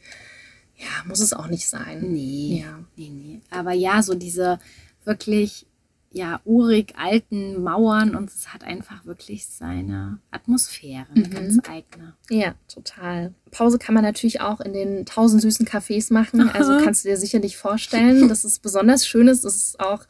ja, 0.77 0.87
muss 1.07 1.21
es 1.21 1.35
auch 1.35 1.49
nicht 1.49 1.69
sein. 1.69 2.13
Nee. 2.13 2.65
Ja. 2.65 2.79
Nee, 2.97 3.11
nee. 3.11 3.41
Aber 3.51 3.73
ja, 3.73 4.03
so 4.03 4.15
diese 4.15 4.59
wirklich 5.05 5.67
ja, 6.15 6.41
urig 6.45 6.95
alten 6.97 7.61
Mauern 7.61 8.15
und 8.15 8.31
es 8.31 8.55
hat 8.55 8.63
einfach 8.63 9.05
wirklich 9.05 9.47
seine 9.47 10.21
Atmosphäre, 10.31 11.07
eine 11.13 11.27
mhm. 11.27 11.31
ganz 11.31 11.59
eigene. 11.69 12.15
Ja, 12.31 12.55
total. 12.73 13.35
Pause 13.51 13.81
kann 13.81 13.97
man 13.97 14.05
natürlich 14.05 14.41
auch 14.41 14.61
in 14.61 14.73
den 14.73 15.07
tausend 15.07 15.43
süßen 15.43 15.67
Cafés 15.67 16.13
machen. 16.13 16.49
Also 16.55 16.79
kannst 16.85 17.05
du 17.05 17.09
dir 17.09 17.17
sicherlich 17.17 17.57
vorstellen, 17.57 18.29
dass 18.29 18.45
es 18.45 18.61
besonders 18.61 19.09
schön 19.09 19.27
ist. 19.27 19.45
Das 19.45 19.57
ist 19.57 19.81
auch 19.81 20.07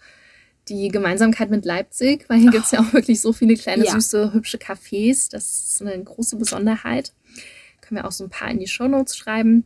die 0.68 0.88
Gemeinsamkeit 0.88 1.50
mit 1.50 1.64
Leipzig, 1.64 2.26
weil 2.28 2.38
hier 2.38 2.50
gibt 2.50 2.66
es 2.66 2.72
ja 2.72 2.80
auch 2.80 2.92
wirklich 2.92 3.22
so 3.22 3.32
viele 3.32 3.54
kleine, 3.54 3.86
ja. 3.86 3.92
süße, 3.92 4.34
hübsche 4.34 4.58
Cafés. 4.58 5.30
Das 5.30 5.70
ist 5.70 5.80
eine 5.80 6.04
große 6.04 6.36
Besonderheit. 6.36 7.14
Können 7.80 8.02
wir 8.02 8.06
auch 8.06 8.12
so 8.12 8.24
ein 8.24 8.30
paar 8.30 8.50
in 8.50 8.58
die 8.58 8.66
Shownotes 8.66 9.16
schreiben. 9.16 9.64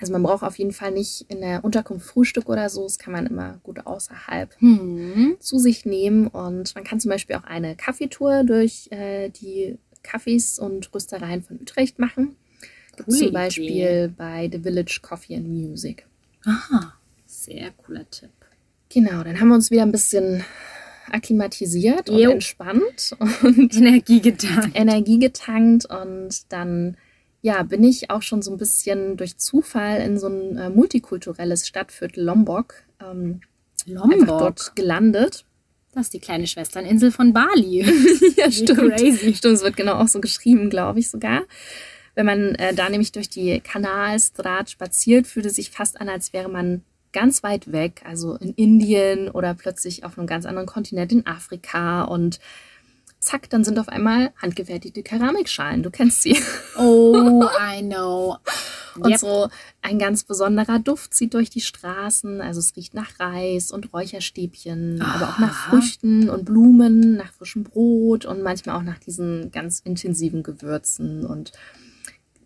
Also 0.00 0.12
man 0.12 0.22
braucht 0.22 0.42
auf 0.42 0.58
jeden 0.58 0.72
Fall 0.72 0.92
nicht 0.92 1.26
in 1.28 1.42
der 1.42 1.62
Unterkunft 1.62 2.06
Frühstück 2.06 2.48
oder 2.48 2.70
so. 2.70 2.84
Das 2.84 2.98
kann 2.98 3.12
man 3.12 3.26
immer 3.26 3.60
gut 3.62 3.86
außerhalb 3.86 4.58
hm. 4.58 5.36
zu 5.40 5.58
sich 5.58 5.84
nehmen. 5.84 6.26
Und 6.26 6.74
man 6.74 6.84
kann 6.84 7.00
zum 7.00 7.10
Beispiel 7.10 7.36
auch 7.36 7.44
eine 7.44 7.76
Kaffeetour 7.76 8.44
durch 8.44 8.88
äh, 8.90 9.28
die 9.28 9.78
Cafés 10.02 10.58
und 10.58 10.92
Röstereien 10.94 11.42
von 11.42 11.60
Utrecht 11.60 11.98
machen. 11.98 12.36
Coole 13.04 13.18
zum 13.18 13.32
Beispiel 13.32 13.70
Idee. 13.70 14.12
bei 14.16 14.48
The 14.50 14.58
Village 14.58 15.00
Coffee 15.02 15.36
and 15.36 15.48
Music. 15.48 16.06
Aha, 16.44 16.94
sehr 17.26 17.70
cooler 17.72 18.08
Tipp. 18.10 18.30
Genau, 18.88 19.22
dann 19.22 19.40
haben 19.40 19.48
wir 19.48 19.54
uns 19.54 19.70
wieder 19.70 19.82
ein 19.82 19.92
bisschen 19.92 20.44
akklimatisiert 21.10 22.08
und 22.10 22.20
entspannt 22.20 23.16
und 23.42 23.74
Energie 23.74 24.20
getankt. 24.20 24.70
Energie 24.74 25.18
getankt 25.18 25.86
und 25.86 26.52
dann 26.52 26.96
ja, 27.42 27.62
bin 27.62 27.82
ich 27.84 28.10
auch 28.10 28.22
schon 28.22 28.42
so 28.42 28.50
ein 28.50 28.58
bisschen 28.58 29.16
durch 29.16 29.38
Zufall 29.38 30.00
in 30.00 30.18
so 30.18 30.28
ein 30.28 30.56
äh, 30.56 30.70
multikulturelles 30.70 31.66
Stadtviertel 31.66 32.24
Lombok, 32.24 32.74
ähm, 33.00 33.40
Lombok 33.86 34.26
dort 34.26 34.76
gelandet. 34.76 35.44
Das 35.92 36.06
ist 36.06 36.14
die 36.14 36.20
kleine 36.20 36.46
Schwesterninsel 36.46 37.10
von 37.10 37.32
Bali. 37.32 37.80
ja, 38.36 38.50
stimmt. 38.50 38.94
Crazy. 38.94 39.34
Stimmt, 39.34 39.54
es 39.54 39.62
wird 39.62 39.76
genau 39.76 39.94
auch 39.94 40.08
so 40.08 40.20
geschrieben, 40.20 40.70
glaube 40.70 41.00
ich 41.00 41.10
sogar. 41.10 41.42
Wenn 42.14 42.26
man 42.26 42.54
äh, 42.56 42.74
da 42.74 42.88
nämlich 42.88 43.12
durch 43.12 43.28
die 43.28 43.60
Kanalstraat 43.60 44.70
spaziert, 44.70 45.26
fühlt 45.26 45.46
es 45.46 45.56
sich 45.56 45.70
fast 45.70 46.00
an, 46.00 46.08
als 46.08 46.32
wäre 46.32 46.48
man 46.48 46.82
ganz 47.12 47.42
weit 47.42 47.72
weg, 47.72 48.02
also 48.04 48.36
in 48.36 48.52
Indien 48.54 49.30
oder 49.30 49.54
plötzlich 49.54 50.04
auf 50.04 50.16
einem 50.16 50.26
ganz 50.26 50.46
anderen 50.46 50.66
Kontinent 50.66 51.10
in 51.12 51.26
Afrika 51.26 52.02
und 52.02 52.38
zack, 53.20 53.50
dann 53.50 53.64
sind 53.64 53.78
auf 53.78 53.88
einmal 53.88 54.32
handgefertigte 54.40 55.02
Keramikschalen. 55.02 55.82
Du 55.82 55.90
kennst 55.90 56.22
sie. 56.22 56.38
Oh, 56.78 57.44
I 57.60 57.82
know. 57.82 58.38
Und 58.96 59.10
yep. 59.10 59.20
so 59.20 59.48
ein 59.82 59.98
ganz 59.98 60.24
besonderer 60.24 60.78
Duft 60.78 61.14
zieht 61.14 61.34
durch 61.34 61.50
die 61.50 61.60
Straßen. 61.60 62.40
Also 62.40 62.58
es 62.58 62.74
riecht 62.76 62.94
nach 62.94 63.20
Reis 63.20 63.70
und 63.70 63.92
Räucherstäbchen, 63.92 65.00
Aha. 65.00 65.14
aber 65.14 65.28
auch 65.28 65.38
nach 65.38 65.68
Früchten 65.68 66.28
und 66.28 66.44
Blumen, 66.44 67.16
nach 67.16 67.32
frischem 67.32 67.62
Brot 67.62 68.24
und 68.24 68.42
manchmal 68.42 68.76
auch 68.76 68.82
nach 68.82 68.98
diesen 68.98 69.50
ganz 69.52 69.80
intensiven 69.80 70.42
Gewürzen. 70.42 71.24
Und 71.24 71.52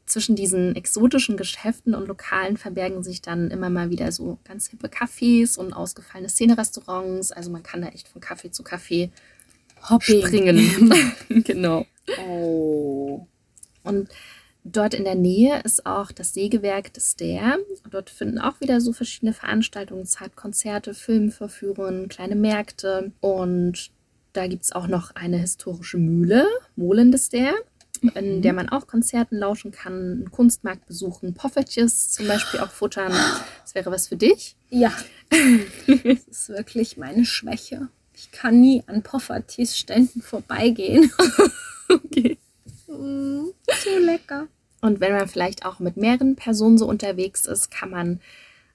zwischen 0.07 0.37
diesen 0.37 0.77
exotischen 0.77 1.37
Geschäften 1.37 1.95
und 1.95 2.09
Lokalen 2.09 2.57
verbergen 2.57 3.03
sich 3.03 3.23
dann 3.23 3.51
immer 3.51 3.71
mal 3.71 3.91
wieder 3.91 4.13
so 4.13 4.39
ganz 4.45 4.69
hippe 4.69 4.89
Cafés 4.89 5.57
und 5.57 5.73
ausgefallene 5.73 6.29
Szenerestaurants. 6.29 7.33
Also 7.33 7.51
man 7.51 7.63
kann 7.63 7.81
da 7.81 7.89
echt 7.89 8.09
von 8.09 8.21
Kaffee 8.21 8.51
zu 8.51 8.63
Kaffee 8.63 9.11
Hopping. 9.89 10.27
springen. 10.27 10.93
genau. 11.45 11.87
Oh. 12.27 13.27
Und 13.83 14.09
dort 14.65 14.95
in 14.95 15.05
der 15.05 15.15
Nähe 15.15 15.61
ist 15.63 15.87
auch 15.87 16.11
das 16.11 16.35
Sägewerk 16.35 16.93
des 16.95 17.17
Der. 17.17 17.59
Dort 17.91 18.11
finden 18.11 18.39
auch 18.39 18.61
wieder 18.61 18.81
so 18.81 18.93
verschiedene 18.93 19.33
Veranstaltungen 19.33 20.07
statt, 20.07 20.37
Konzerte, 20.37 20.95
Filmverführungen, 20.95 22.09
kleine 22.09 22.37
Märkte. 22.37 23.13
Und 23.21 23.91
da 24.33 24.47
gibt 24.47 24.65
es 24.65 24.73
auch 24.73 24.87
noch 24.87 25.15
eine 25.15 25.39
historische 25.39 25.99
Mühle, 25.99 26.47
Molen 26.77 27.13
des 27.13 27.29
Der, 27.29 27.55
in 28.15 28.37
mhm. 28.37 28.43
der 28.43 28.53
man 28.53 28.69
auch 28.69 28.87
Konzerten 28.87 29.37
lauschen 29.37 29.71
kann, 29.71 29.93
einen 29.95 30.31
Kunstmarkt 30.31 30.87
besuchen, 30.87 31.35
Poffertjes 31.35 32.11
zum 32.11 32.27
Beispiel 32.27 32.61
auch 32.61 32.71
futtern. 32.71 33.13
Das 33.63 33.75
wäre 33.75 33.91
was 33.91 34.09
für 34.09 34.17
dich? 34.17 34.57
Ja. 34.71 34.93
das 35.87 36.25
ist 36.27 36.49
wirklich 36.49 36.97
meine 36.97 37.25
Schwäche. 37.25 37.89
Ich 38.17 38.31
kann 38.31 38.61
nie 38.61 38.83
an 38.87 39.03
Poffertjes 39.03 39.77
Ständen 39.77 40.23
vorbeigehen. 40.23 41.11
okay. 41.89 42.39
Mm, 42.87 43.47
so 43.83 43.99
lecker. 43.99 44.49
Und 44.81 45.01
wenn 45.01 45.13
man 45.13 45.29
vielleicht 45.29 45.65
auch 45.65 45.79
mit 45.79 45.97
mehreren 45.97 46.37
Personen 46.37 46.79
so 46.79 46.87
unterwegs 46.87 47.47
ist, 47.47 47.71
kann 47.71 47.91
man 47.91 48.21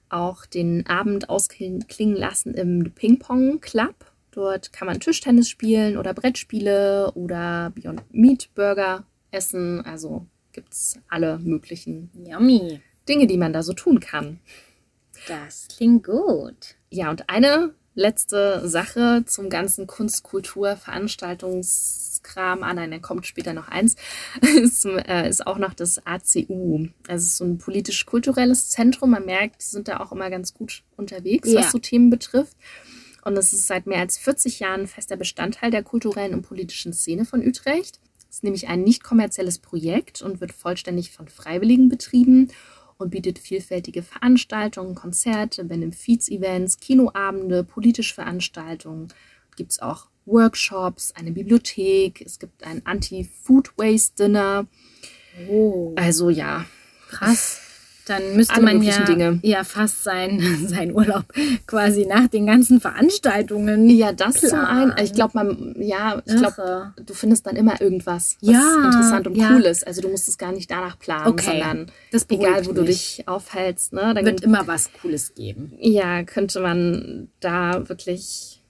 auch 0.08 0.44
den 0.44 0.86
Abend 0.86 1.28
ausklingen 1.28 2.16
lassen 2.16 2.54
im 2.54 2.92
Ping-Pong 2.92 3.60
Club. 3.60 3.94
Dort 4.32 4.72
kann 4.72 4.86
man 4.86 5.00
Tischtennis 5.00 5.48
spielen 5.48 5.96
oder 5.96 6.14
Brettspiele 6.14 7.12
oder 7.14 7.72
Beyond 7.74 8.02
Meat 8.12 8.50
Burger 8.54 9.04
essen. 9.30 9.84
Also 9.84 10.26
gibt 10.52 10.72
es 10.72 10.98
alle 11.08 11.38
möglichen 11.38 12.10
Yummy. 12.26 12.80
Dinge, 13.08 13.26
die 13.26 13.38
man 13.38 13.52
da 13.52 13.62
so 13.62 13.72
tun 13.72 14.00
kann. 14.00 14.40
Das 15.28 15.68
klingt 15.68 16.04
gut. 16.04 16.76
Ja, 16.90 17.10
und 17.10 17.28
eine 17.28 17.74
letzte 17.94 18.68
Sache 18.68 19.24
zum 19.26 19.50
ganzen 19.50 19.86
Kunst-, 19.86 20.22
Kultur-, 20.22 20.76
Veranstaltungs- 20.76 22.10
Krimskram. 22.22 22.62
Ah 22.62 22.74
nein, 22.74 22.90
dann 22.90 23.02
kommt 23.02 23.26
später 23.26 23.52
noch 23.52 23.68
eins. 23.68 23.96
ist, 24.40 24.84
äh, 24.84 25.28
ist 25.28 25.46
auch 25.46 25.58
noch 25.58 25.74
das 25.74 26.04
ACU. 26.06 26.86
Also 27.08 27.26
so 27.26 27.44
ein 27.44 27.58
politisch-kulturelles 27.58 28.68
Zentrum. 28.68 29.10
Man 29.10 29.24
merkt, 29.24 29.62
die 29.62 29.66
sind 29.66 29.88
da 29.88 30.00
auch 30.00 30.12
immer 30.12 30.30
ganz 30.30 30.54
gut 30.54 30.82
unterwegs, 30.96 31.50
Ja. 31.50 31.60
was 31.60 31.72
so 31.72 31.78
Themen 31.78 32.10
betrifft. 32.10 32.56
Und 33.24 33.36
es 33.36 33.52
ist 33.52 33.66
seit 33.66 33.86
mehr 33.86 33.98
als 34.00 34.16
40 34.18 34.60
Jahren 34.60 34.86
fester 34.86 35.16
Bestandteil 35.16 35.70
der 35.70 35.82
kulturellen 35.82 36.34
und 36.34 36.42
politischen 36.42 36.92
Szene 36.92 37.24
von 37.24 37.46
Utrecht. 37.46 38.00
Es 38.30 38.36
ist 38.36 38.44
nämlich 38.44 38.68
ein 38.68 38.82
nicht 38.82 39.02
kommerzielles 39.02 39.58
Projekt 39.58 40.22
und 40.22 40.40
wird 40.40 40.52
vollständig 40.52 41.10
von 41.10 41.28
Freiwilligen 41.28 41.88
betrieben 41.88 42.50
und 43.00 43.10
bietet 43.10 43.38
vielfältige 43.38 44.02
Veranstaltungen, 44.02 44.94
Konzerte, 44.94 45.64
Benefiz-Events, 45.64 46.78
Kinoabende, 46.78 47.64
politische 47.64 48.14
Veranstaltungen. 48.14 49.08
Gibt 49.56 49.72
es 49.72 49.82
auch 49.82 50.06
Workshops, 50.26 51.12
eine 51.12 51.32
Bibliothek, 51.32 52.22
es 52.24 52.38
gibt 52.38 52.64
ein 52.64 52.84
Anti-Food-Waste-Dinner. 52.84 54.66
Oh, 55.48 55.94
Also 55.96 56.30
ja, 56.30 56.66
krass. 57.08 57.59
Dann 58.10 58.34
müsste 58.36 58.54
Alle 58.54 58.64
man 58.64 58.82
ja, 58.82 59.04
Dinge. 59.04 59.38
ja 59.42 59.62
fast 59.62 60.02
sein, 60.02 60.40
sein 60.66 60.92
Urlaub 60.92 61.24
quasi 61.66 62.06
nach 62.06 62.26
den 62.26 62.44
ganzen 62.46 62.80
Veranstaltungen. 62.80 63.88
ja, 63.88 64.12
das 64.12 64.40
zum 64.40 64.48
Plan. 64.50 64.90
einen. 64.92 64.94
Ich 65.04 65.12
glaube, 65.14 65.32
man, 65.34 65.76
ja, 65.78 66.20
ich 66.26 66.34
glaube, 66.36 66.92
du 67.04 67.14
findest 67.14 67.46
dann 67.46 67.54
immer 67.54 67.80
irgendwas, 67.80 68.36
was 68.40 68.52
Ja, 68.52 68.82
interessant 68.86 69.26
und 69.28 69.36
ja. 69.36 69.50
cool 69.52 69.62
ist. 69.62 69.86
Also 69.86 70.02
du 70.02 70.08
musst 70.08 70.26
es 70.28 70.38
gar 70.38 70.50
nicht 70.52 70.70
danach 70.70 70.98
planen, 70.98 71.28
Okay, 71.28 71.44
sondern 71.60 71.92
das 72.10 72.26
egal, 72.28 72.66
wo 72.66 72.72
du 72.72 72.82
mich. 72.82 73.16
dich 73.16 73.28
aufhältst, 73.28 73.92
ne, 73.92 74.12
dann 74.12 74.24
Wird 74.24 74.40
immer 74.42 74.66
was 74.66 74.90
Cooles 75.00 75.34
geben. 75.34 75.72
ja, 75.78 76.24
könnte 76.24 76.60
man 76.60 77.28
da 77.38 77.88
wirklich 77.88 78.60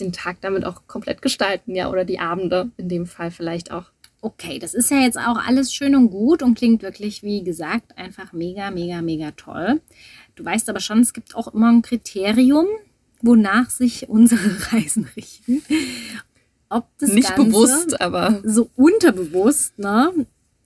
den 0.00 0.12
Tag 0.12 0.38
damit 0.40 0.64
auch 0.64 0.82
komplett 0.88 1.22
gestalten, 1.22 1.76
ja, 1.76 1.88
oder 1.90 2.04
die 2.04 2.18
Abende 2.18 2.70
in 2.76 2.88
dem 2.88 3.06
Fall 3.06 3.30
vielleicht 3.30 3.70
auch. 3.70 3.84
Okay, 4.20 4.58
das 4.58 4.74
ist 4.74 4.90
ja 4.90 4.98
jetzt 4.98 5.18
auch 5.18 5.36
alles 5.36 5.72
schön 5.72 5.94
und 5.94 6.10
gut 6.10 6.42
und 6.42 6.58
klingt 6.58 6.82
wirklich, 6.82 7.22
wie 7.22 7.44
gesagt, 7.44 7.96
einfach 7.96 8.32
mega, 8.32 8.70
mega, 8.70 9.00
mega 9.00 9.30
toll. 9.32 9.80
Du 10.34 10.44
weißt 10.44 10.68
aber 10.68 10.80
schon, 10.80 11.00
es 11.00 11.12
gibt 11.12 11.36
auch 11.36 11.54
immer 11.54 11.70
ein 11.70 11.82
Kriterium, 11.82 12.66
wonach 13.22 13.70
sich 13.70 14.08
unsere 14.08 14.40
Reisen 14.72 15.08
richten. 15.16 15.62
Ob 16.68 16.86
das 16.98 17.10
Nicht 17.10 17.28
Ganze 17.28 17.44
bewusst, 17.44 18.00
aber 18.00 18.40
so 18.44 18.70
unterbewusst, 18.74 19.78
ne, 19.78 20.12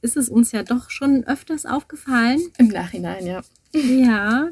ist 0.00 0.16
es 0.16 0.28
uns 0.28 0.52
ja 0.52 0.62
doch 0.62 0.90
schon 0.90 1.24
öfters 1.24 1.66
aufgefallen. 1.66 2.40
im 2.58 2.68
Nachhinein, 2.68 3.26
ja. 3.26 3.42
Ja. 3.74 4.48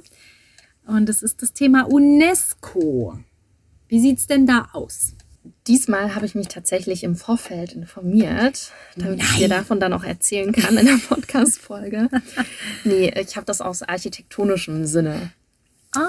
Und 0.86 1.08
das 1.08 1.22
ist 1.22 1.42
das 1.42 1.52
Thema 1.52 1.90
UNESCO. 1.90 3.18
Wie 3.88 4.00
sieht's 4.00 4.26
denn 4.26 4.46
da 4.46 4.68
aus? 4.72 5.14
Diesmal 5.70 6.16
habe 6.16 6.26
ich 6.26 6.35
mich 6.35 6.48
tatsächlich 6.48 7.04
im 7.04 7.14
Vorfeld 7.14 7.74
informiert, 7.74 8.72
damit 8.96 9.22
ich 9.22 9.37
dir 9.37 9.46
Nein. 9.48 9.61
davon 9.61 9.78
dann 9.78 9.92
auch 9.92 10.02
erzählen 10.02 10.50
kann 10.52 10.76
in 10.76 10.85
der 10.87 10.98
Podcast-Folge. 11.09 12.09
nee, 12.83 13.09
ich 13.16 13.37
habe 13.37 13.46
das 13.46 13.61
aus 13.61 13.83
architektonischem 13.83 14.85
Sinne 14.85 15.30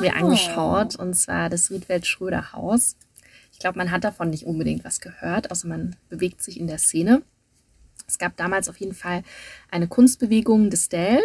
mir 0.02 0.13
Oh. 0.15 0.26
angeschaut, 0.26 0.95
und 0.95 1.13
zwar 1.13 1.50
das 1.52 1.69
Riedwald-Schröder-Haus. 1.69 2.95
Ich 3.54 3.60
glaube, 3.60 3.78
man 3.78 3.91
hat 3.91 4.04
davon 4.04 4.32
nicht 4.32 4.47
unbedingt 4.47 4.84
was 4.84 5.00
gehört, 5.00 5.52
außer 5.52 5.67
man 5.67 5.95
bewegt 6.10 6.41
sich 6.41 6.60
in 6.60 6.65
der 6.65 6.80
Szene. 6.80 7.21
Es 8.08 8.17
gab 8.17 8.36
damals 8.38 8.67
auf 8.67 8.78
jeden 8.78 8.95
Fall 8.95 9.21
eine 9.69 9.88
Kunstbewegung 9.88 10.71
des 10.71 10.89
Dell. 10.89 11.19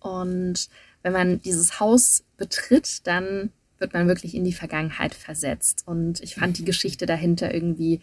Und 0.00 0.68
wenn 1.02 1.12
man 1.12 1.40
dieses 1.42 1.78
Haus 1.78 2.24
betritt, 2.36 3.06
dann 3.06 3.52
wird 3.78 3.92
man 3.92 4.08
wirklich 4.08 4.34
in 4.34 4.44
die 4.44 4.52
Vergangenheit 4.52 5.14
versetzt. 5.14 5.84
Und 5.86 6.20
ich 6.20 6.34
fand 6.34 6.58
die 6.58 6.64
Geschichte 6.64 7.06
dahinter 7.06 7.52
irgendwie 7.52 8.00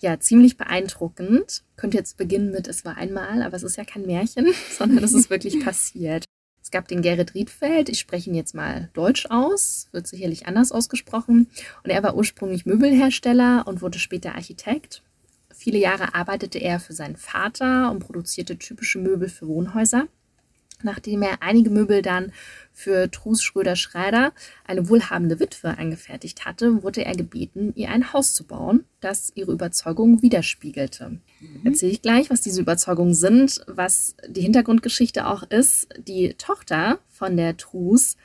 ja 0.00 0.18
ziemlich 0.18 0.56
beeindruckend. 0.56 1.62
Könnte 1.76 1.98
jetzt 1.98 2.16
beginnen 2.16 2.50
mit 2.50 2.68
Es 2.68 2.84
war 2.84 2.96
einmal, 2.96 3.42
aber 3.42 3.56
es 3.56 3.62
ist 3.62 3.76
ja 3.76 3.84
kein 3.84 4.06
Märchen, 4.06 4.46
sondern 4.78 5.04
es 5.04 5.12
ist 5.12 5.30
wirklich 5.30 5.60
passiert. 5.64 6.24
Es 6.62 6.70
gab 6.70 6.88
den 6.88 7.02
Gerrit 7.02 7.34
Riedfeld, 7.34 7.88
ich 7.88 7.98
spreche 7.98 8.30
ihn 8.30 8.36
jetzt 8.36 8.54
mal 8.54 8.90
deutsch 8.92 9.26
aus, 9.28 9.88
wird 9.92 10.06
sicherlich 10.06 10.46
anders 10.46 10.72
ausgesprochen. 10.72 11.48
Und 11.82 11.90
er 11.90 12.02
war 12.02 12.14
ursprünglich 12.14 12.66
Möbelhersteller 12.66 13.64
und 13.66 13.82
wurde 13.82 13.98
später 13.98 14.34
Architekt. 14.34 15.02
Viele 15.52 15.78
Jahre 15.78 16.14
arbeitete 16.14 16.58
er 16.58 16.78
für 16.78 16.92
seinen 16.92 17.16
Vater 17.16 17.90
und 17.90 18.00
produzierte 18.00 18.56
typische 18.56 18.98
Möbel 18.98 19.28
für 19.28 19.48
Wohnhäuser. 19.48 20.06
Nachdem 20.82 21.22
er 21.22 21.42
einige 21.42 21.70
Möbel 21.70 22.02
dann 22.02 22.32
für 22.72 23.10
Trus 23.10 23.42
Schröder-Schreider, 23.42 24.32
eine 24.64 24.88
wohlhabende 24.88 25.38
Witwe, 25.40 25.76
angefertigt 25.78 26.44
hatte, 26.46 26.82
wurde 26.82 27.04
er 27.04 27.14
gebeten, 27.14 27.72
ihr 27.76 27.90
ein 27.90 28.12
Haus 28.12 28.34
zu 28.34 28.44
bauen, 28.44 28.84
das 29.00 29.32
ihre 29.34 29.52
Überzeugungen 29.52 30.22
widerspiegelte. 30.22 31.18
Erzähle 31.64 31.92
ich 31.92 32.02
gleich, 32.02 32.30
was 32.30 32.40
diese 32.40 32.60
Überzeugungen 32.60 33.14
sind, 33.14 33.60
was 33.66 34.14
die 34.28 34.42
Hintergrundgeschichte 34.42 35.26
auch 35.26 35.42
ist. 35.44 35.88
Die 36.06 36.34
Tochter 36.34 36.98
von 37.10 37.36
der 37.36 37.56
Trus, 37.56 38.16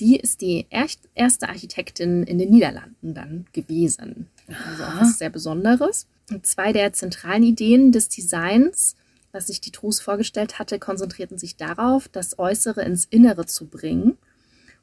die 0.00 0.16
ist 0.16 0.40
die 0.40 0.66
erst- 0.70 1.08
erste 1.14 1.48
Architektin 1.48 2.22
in 2.24 2.38
den 2.38 2.50
Niederlanden 2.50 3.14
dann 3.14 3.46
gewesen. 3.52 4.28
Also 4.48 4.84
auch 4.84 5.00
was 5.00 5.18
sehr 5.18 5.30
Besonderes. 5.30 6.06
Und 6.30 6.46
zwei 6.46 6.72
der 6.72 6.92
zentralen 6.92 7.42
Ideen 7.42 7.92
des 7.92 8.08
Designs, 8.08 8.96
was 9.32 9.46
sich 9.46 9.60
die 9.60 9.72
Trus 9.72 10.00
vorgestellt 10.00 10.58
hatte, 10.58 10.78
konzentrierten 10.78 11.38
sich 11.38 11.56
darauf, 11.56 12.08
das 12.08 12.38
Äußere 12.38 12.82
ins 12.82 13.06
Innere 13.06 13.46
zu 13.46 13.66
bringen 13.66 14.18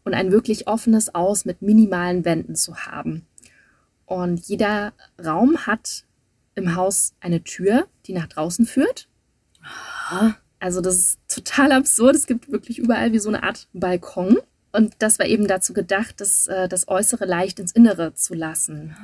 und 0.03 0.13
ein 0.13 0.31
wirklich 0.31 0.67
offenes 0.67 1.13
Aus 1.13 1.45
mit 1.45 1.61
minimalen 1.61 2.25
Wänden 2.25 2.55
zu 2.55 2.75
haben. 2.77 3.25
Und 4.05 4.47
jeder 4.47 4.93
Raum 5.23 5.67
hat 5.67 6.05
im 6.55 6.75
Haus 6.75 7.13
eine 7.19 7.43
Tür, 7.43 7.87
die 8.05 8.13
nach 8.13 8.27
draußen 8.27 8.65
führt. 8.65 9.07
Also 10.59 10.81
das 10.81 10.95
ist 10.95 11.19
total 11.27 11.71
absurd. 11.71 12.15
Es 12.15 12.25
gibt 12.25 12.51
wirklich 12.51 12.79
überall 12.79 13.13
wie 13.13 13.19
so 13.19 13.29
eine 13.29 13.43
Art 13.43 13.67
Balkon. 13.73 14.39
Und 14.71 14.93
das 14.99 15.19
war 15.19 15.25
eben 15.25 15.47
dazu 15.47 15.73
gedacht, 15.73 16.21
das, 16.21 16.47
äh, 16.47 16.67
das 16.67 16.87
Äußere 16.87 17.25
leicht 17.25 17.59
ins 17.59 17.71
Innere 17.71 18.13
zu 18.13 18.33
lassen. 18.33 18.95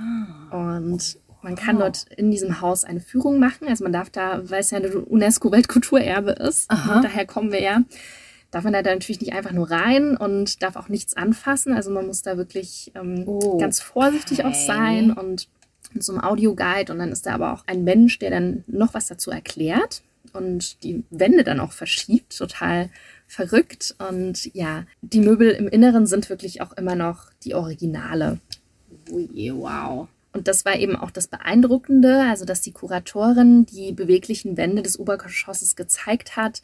Und 0.52 1.18
man 1.46 1.56
kann 1.56 1.78
dort 1.78 2.06
in 2.18 2.32
diesem 2.32 2.60
Haus 2.60 2.84
eine 2.84 3.00
Führung 3.00 3.38
machen. 3.40 3.68
Also 3.68 3.84
man 3.84 3.94
darf 3.94 4.10
da, 4.10 4.50
weil 4.50 4.62
es 4.62 4.72
ja 4.72 4.80
eine 4.80 4.90
UNESCO-Weltkulturerbe 4.90 6.32
ist, 6.32 6.72
daher 6.72 7.28
kommen 7.28 7.52
wir 7.52 7.62
ja, 7.62 7.84
darf 8.50 8.64
man 8.64 8.74
da 8.74 8.82
dann 8.82 8.96
natürlich 8.96 9.22
nicht 9.22 9.34
einfach 9.34 9.52
nur 9.52 9.70
rein 9.70 10.18
und 10.18 10.64
darf 10.64 10.76
auch 10.76 10.90
nichts 10.90 11.16
anfassen. 11.16 11.74
Also 11.74 11.92
man 11.92 12.08
muss 12.08 12.24
da 12.24 12.36
wirklich 12.38 12.92
ähm, 12.96 13.26
Oh, 13.28 13.58
ganz 13.60 13.80
vorsichtig 13.80 14.44
auch 14.44 14.50
okay. 14.50 14.66
sein 14.66 15.12
und 15.12 15.48
mit 15.94 16.04
so 16.04 16.14
einem 16.14 16.24
Audioguide. 16.24 16.92
Und 16.92 16.98
dann 16.98 17.12
ist 17.12 17.28
da 17.28 17.36
aber 17.36 17.54
auch 17.54 17.64
ein 17.68 17.84
Mensch, 17.84 18.18
der 18.18 18.32
dann 18.32 18.64
noch 18.66 18.96
was 18.96 19.06
dazu 19.06 19.30
erklärt 19.30 20.02
und 20.34 20.84
die 20.84 21.04
Wände 21.12 21.44
dann 21.44 21.60
auch 21.60 21.74
verschiebt. 21.74 22.36
Total 22.36 22.90
verrückt. 23.28 23.96
Und 24.10 24.54
ja, 24.56 24.86
die 25.04 25.20
Möbel 25.20 25.52
im 25.52 25.68
Inneren 25.68 26.08
sind 26.08 26.28
wirklich 26.32 26.62
auch 26.62 26.74
immer 26.74 26.96
noch 26.96 27.30
die 27.44 27.54
Originale. 27.54 28.40
Ui, 29.12 29.52
wow. 29.54 30.08
Und 30.36 30.50
das 30.50 30.66
war 30.66 30.78
eben 30.78 30.98
auch 30.98 31.12
das 31.12 31.28
Beeindruckende, 31.28 32.24
also 32.24 32.44
dass 32.44 32.60
die 32.60 32.74
Kuratorin 32.74 33.66
die 33.66 33.94
beweglichen 33.94 34.58
Wände 34.58 34.82
des 34.82 35.00
Obergeschosses 35.00 35.78
gezeigt 35.78 36.36
hat 36.36 36.62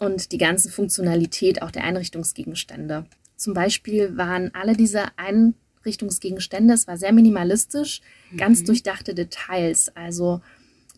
und 0.00 0.32
die 0.32 0.38
ganze 0.38 0.68
Funktionalität 0.68 1.62
auch 1.62 1.70
der 1.70 1.84
Einrichtungsgegenstände. 1.84 3.06
Zum 3.36 3.54
Beispiel 3.54 4.16
waren 4.16 4.52
alle 4.52 4.74
diese 4.74 5.04
Einrichtungsgegenstände, 5.16 6.74
es 6.74 6.88
war 6.88 6.96
sehr 6.96 7.12
minimalistisch, 7.12 8.00
ganz 8.36 8.64
durchdachte 8.64 9.14
Details. 9.14 9.94
Also 9.94 10.40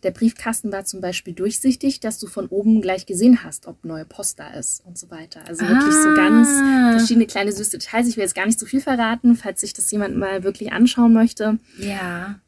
der 0.03 0.11
Briefkasten 0.11 0.71
war 0.71 0.85
zum 0.85 1.01
Beispiel 1.01 1.33
durchsichtig, 1.33 1.99
dass 1.99 2.19
du 2.19 2.27
von 2.27 2.47
oben 2.47 2.81
gleich 2.81 3.05
gesehen 3.05 3.43
hast, 3.43 3.65
ob 3.67 3.83
neue 3.85 4.05
Post 4.05 4.39
da 4.39 4.49
ist 4.53 4.85
und 4.85 4.97
so 4.97 5.09
weiter. 5.09 5.41
Also 5.47 5.61
wirklich 5.67 5.93
so 5.93 6.13
ganz 6.15 6.47
Ah. 6.49 6.97
verschiedene 6.97 7.25
kleine 7.25 7.51
süße 7.51 7.77
Details. 7.77 8.07
Ich 8.07 8.17
will 8.17 8.23
jetzt 8.23 8.35
gar 8.35 8.45
nicht 8.45 8.59
so 8.59 8.65
viel 8.65 8.81
verraten, 8.81 9.35
falls 9.35 9.61
sich 9.61 9.73
das 9.73 9.89
jemand 9.91 10.17
mal 10.17 10.43
wirklich 10.43 10.71
anschauen 10.73 11.13
möchte. 11.13 11.57
Ja. 11.79 12.39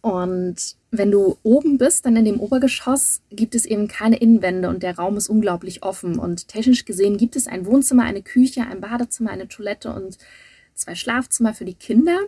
Und 0.00 0.76
wenn 0.92 1.10
du 1.10 1.36
oben 1.42 1.78
bist, 1.78 2.06
dann 2.06 2.16
in 2.16 2.24
dem 2.24 2.40
Obergeschoss, 2.40 3.22
gibt 3.30 3.54
es 3.54 3.64
eben 3.64 3.88
keine 3.88 4.16
Innenwände 4.16 4.68
und 4.68 4.82
der 4.82 4.96
Raum 4.96 5.16
ist 5.16 5.28
unglaublich 5.28 5.82
offen. 5.82 6.18
Und 6.18 6.48
technisch 6.48 6.84
gesehen 6.84 7.16
gibt 7.16 7.34
es 7.36 7.48
ein 7.48 7.66
Wohnzimmer, 7.66 8.04
eine 8.04 8.22
Küche, 8.22 8.62
ein 8.62 8.80
Badezimmer, 8.80 9.30
eine 9.30 9.48
Toilette 9.48 9.92
und 9.92 10.16
zwei 10.74 10.94
Schlafzimmer 10.94 11.54
für 11.54 11.64
die 11.64 11.74
Kinder. 11.74 12.18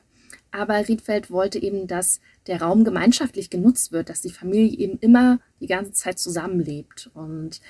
Aber 0.50 0.88
Riedfeld 0.88 1.30
wollte 1.30 1.62
eben, 1.62 1.86
dass 1.86 2.20
der 2.48 2.62
Raum 2.62 2.84
gemeinschaftlich 2.84 3.50
genutzt 3.50 3.92
wird, 3.92 4.08
dass 4.08 4.22
die 4.22 4.30
Familie 4.30 4.76
eben 4.76 4.98
immer 4.98 5.38
die 5.60 5.66
ganze 5.66 5.92
Zeit 5.92 6.18
zusammenlebt. 6.18 7.10
Und 7.14 7.60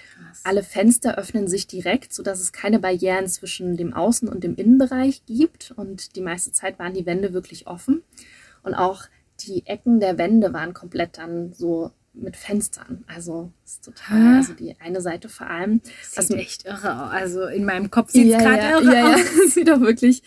alle 0.44 0.62
Fenster 0.62 1.18
öffnen 1.18 1.48
sich 1.48 1.66
direkt, 1.66 2.14
sodass 2.14 2.40
es 2.40 2.52
keine 2.52 2.78
Barrieren 2.78 3.26
zwischen 3.26 3.76
dem 3.76 3.92
Außen- 3.92 4.28
und 4.28 4.44
dem 4.44 4.54
Innenbereich 4.54 5.22
gibt. 5.26 5.72
Und 5.72 6.16
die 6.16 6.20
meiste 6.20 6.52
Zeit 6.52 6.78
waren 6.78 6.94
die 6.94 7.06
Wände 7.06 7.32
wirklich 7.32 7.66
offen. 7.66 8.02
Und 8.62 8.74
auch 8.74 9.04
die 9.40 9.66
Ecken 9.66 10.00
der 10.00 10.16
Wände 10.16 10.52
waren 10.52 10.74
komplett 10.74 11.18
dann 11.18 11.52
so 11.52 11.90
mit 12.14 12.36
Fenstern. 12.36 13.04
Also 13.06 13.52
ist 13.64 13.84
total, 13.84 14.36
also 14.36 14.52
die 14.52 14.74
eine 14.80 15.00
Seite 15.00 15.28
vor 15.28 15.48
allem. 15.48 15.80
Sieht 16.02 16.30
echt 16.36 16.64
irre 16.66 17.04
aus. 17.04 17.12
Also 17.12 17.46
in 17.46 17.64
meinem 17.64 17.90
Kopf 17.90 18.10
sieht 18.10 18.26
es 18.26 18.32
ja, 18.32 18.38
gerade 18.38 18.62
ja, 18.62 18.80
irre 18.80 18.94
ja, 18.94 19.14
aus. 19.14 19.20
ja, 19.20 19.48
sieht 19.48 19.68
doch 19.68 19.80
wirklich 19.80 20.22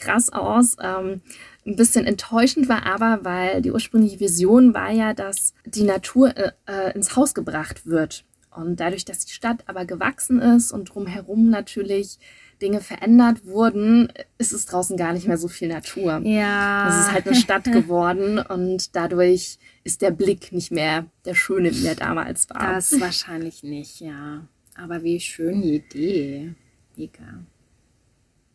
krass 0.00 0.30
aus. 0.30 0.76
Ähm, 0.82 1.20
ein 1.66 1.76
bisschen 1.76 2.06
enttäuschend 2.06 2.68
war 2.68 2.86
aber, 2.86 3.20
weil 3.22 3.62
die 3.62 3.70
ursprüngliche 3.70 4.20
Vision 4.20 4.74
war 4.74 4.90
ja, 4.90 5.14
dass 5.14 5.54
die 5.64 5.84
Natur 5.84 6.36
äh, 6.36 6.52
äh, 6.66 6.94
ins 6.94 7.16
Haus 7.16 7.34
gebracht 7.34 7.86
wird. 7.86 8.24
Und 8.54 8.80
dadurch, 8.80 9.04
dass 9.04 9.24
die 9.24 9.32
Stadt 9.32 9.62
aber 9.66 9.84
gewachsen 9.84 10.40
ist 10.40 10.72
und 10.72 10.86
drumherum 10.86 11.50
natürlich 11.50 12.18
Dinge 12.60 12.80
verändert 12.80 13.46
wurden, 13.46 14.12
ist 14.38 14.52
es 14.52 14.66
draußen 14.66 14.96
gar 14.96 15.12
nicht 15.12 15.26
mehr 15.26 15.38
so 15.38 15.48
viel 15.48 15.68
Natur. 15.68 16.20
Ja. 16.24 16.88
Es 16.88 17.06
ist 17.06 17.12
halt 17.12 17.26
eine 17.26 17.36
Stadt 17.36 17.64
geworden 17.72 18.38
und 18.38 18.94
dadurch 18.96 19.58
ist 19.84 20.02
der 20.02 20.10
Blick 20.10 20.52
nicht 20.52 20.72
mehr 20.72 21.06
der 21.24 21.34
schöne, 21.34 21.72
wie 21.74 21.86
er 21.86 21.94
damals 21.94 22.50
war. 22.50 22.74
Das 22.74 23.00
wahrscheinlich 23.00 23.62
nicht, 23.62 24.00
ja. 24.00 24.46
Aber 24.74 25.02
wie 25.02 25.20
schön 25.20 25.62
die 25.62 25.76
Idee. 25.76 26.54
Mega. 26.96 27.44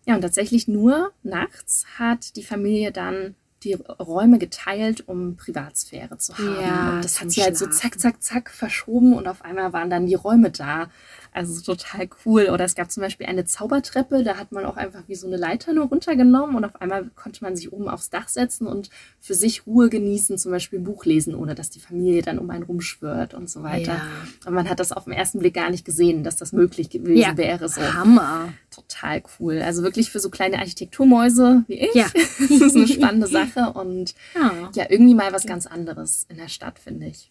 Ja, 0.06 0.16
und 0.16 0.22
tatsächlich 0.22 0.68
nur 0.68 1.12
nachts 1.24 1.86
hat 1.98 2.36
die 2.36 2.44
Familie 2.44 2.92
dann 2.92 3.36
die 3.64 3.74
Räume 3.74 4.38
geteilt, 4.38 5.08
um 5.08 5.38
Privatsphäre 5.38 6.18
zu 6.18 6.38
haben. 6.38 6.62
Ja, 6.62 6.90
und 6.92 7.04
das 7.04 7.20
hat 7.20 7.32
sie 7.32 7.42
halt 7.42 7.58
so 7.58 7.66
zack, 7.66 8.00
zack, 8.00 8.22
zack 8.22 8.52
verschoben 8.52 9.14
und 9.14 9.28
auf 9.28 9.44
einmal 9.44 9.74
waren 9.74 9.90
dann 9.90 10.06
die 10.06 10.14
Räume 10.14 10.52
da. 10.52 10.90
Also 11.36 11.60
total 11.62 12.08
cool. 12.26 12.50
Oder 12.52 12.64
es 12.64 12.76
gab 12.76 12.90
zum 12.90 13.02
Beispiel 13.04 13.26
eine 13.28 13.44
Zaubertreppe, 13.44 14.24
da 14.24 14.38
hat 14.38 14.54
man 14.54 14.64
auch 14.64 14.78
einfach 14.78 15.04
wie 15.08 15.16
so 15.16 15.28
eine 15.28 15.36
Leiter 15.36 15.74
nur 15.74 15.88
runtergenommen 15.88 16.56
und 16.56 16.64
auf 16.64 16.80
einmal 16.82 17.10
konnte 17.16 17.44
man 17.44 17.58
sich 17.58 17.74
oben 17.74 17.90
aufs 17.90 18.10
Dach 18.10 18.30
setzen 18.30 18.68
und 18.68 18.90
für 19.20 19.34
sich 19.34 19.68
Ruhe 19.68 19.90
genießen, 19.90 20.38
zum 20.38 20.52
Beispiel 20.54 20.80
Buch 20.80 21.04
lesen, 21.04 21.36
ohne 21.36 21.54
dass 21.54 21.70
die 21.70 21.82
Familie 21.82 22.22
dann 22.22 22.40
um 22.40 22.50
einen 22.50 22.64
rumschwört 22.64 23.34
und 23.34 23.50
so 23.50 23.64
weiter. 23.64 23.96
Ja. 23.96 24.08
Und 24.48 24.54
man 24.54 24.70
hat 24.70 24.80
das 24.80 24.94
auf 24.94 25.04
den 25.04 25.12
ersten 25.14 25.40
Blick 25.40 25.56
gar 25.56 25.70
nicht 25.70 25.84
gesehen, 25.84 26.24
dass 26.24 26.38
das 26.38 26.54
möglich 26.54 26.90
gewesen 26.90 27.18
Ja. 27.22 27.36
wäre. 27.36 27.68
So 27.68 27.82
Hammer. 27.82 28.54
total 28.74 29.22
cool. 29.40 29.62
Also 29.62 29.84
wirklich 29.84 30.12
für 30.12 30.20
so 30.20 30.30
kleine 30.30 30.60
Architekturmäuse 30.60 31.64
wie 31.68 31.80
ich. 31.80 31.94
Ja. 31.96 32.06
das 32.14 32.50
ist 32.62 32.76
eine 32.78 32.88
spannende 32.88 33.28
Sache 33.28 33.74
und 33.74 34.16
Ja. 34.36 34.70
ja, 34.74 34.86
irgendwie 34.90 35.16
mal 35.16 35.34
was 35.34 35.46
ganz 35.46 35.66
anderes 35.68 36.26
in 36.30 36.38
der 36.38 36.48
Stadt, 36.50 36.80
finde 36.80 37.08
ich. 37.08 37.30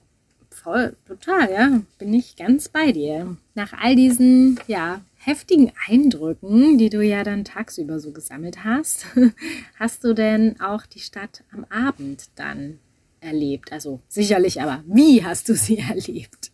Voll, 0.64 0.96
total, 1.06 1.52
ja. 1.52 1.82
Bin 1.98 2.14
ich 2.14 2.36
ganz 2.36 2.70
bei 2.70 2.90
dir. 2.90 3.36
Nach 3.54 3.74
all 3.74 3.94
diesen, 3.96 4.58
ja, 4.66 5.02
heftigen 5.16 5.72
Eindrücken, 5.86 6.78
die 6.78 6.88
du 6.88 7.02
ja 7.02 7.22
dann 7.22 7.44
tagsüber 7.44 8.00
so 8.00 8.12
gesammelt 8.12 8.64
hast, 8.64 9.04
hast 9.78 10.04
du 10.04 10.14
denn 10.14 10.58
auch 10.62 10.86
die 10.86 11.00
Stadt 11.00 11.44
am 11.52 11.66
Abend 11.66 12.30
dann 12.36 12.78
erlebt? 13.20 13.72
Also 13.74 14.00
sicherlich, 14.08 14.62
aber 14.62 14.82
wie 14.86 15.22
hast 15.22 15.50
du 15.50 15.54
sie 15.54 15.76
erlebt? 15.90 16.50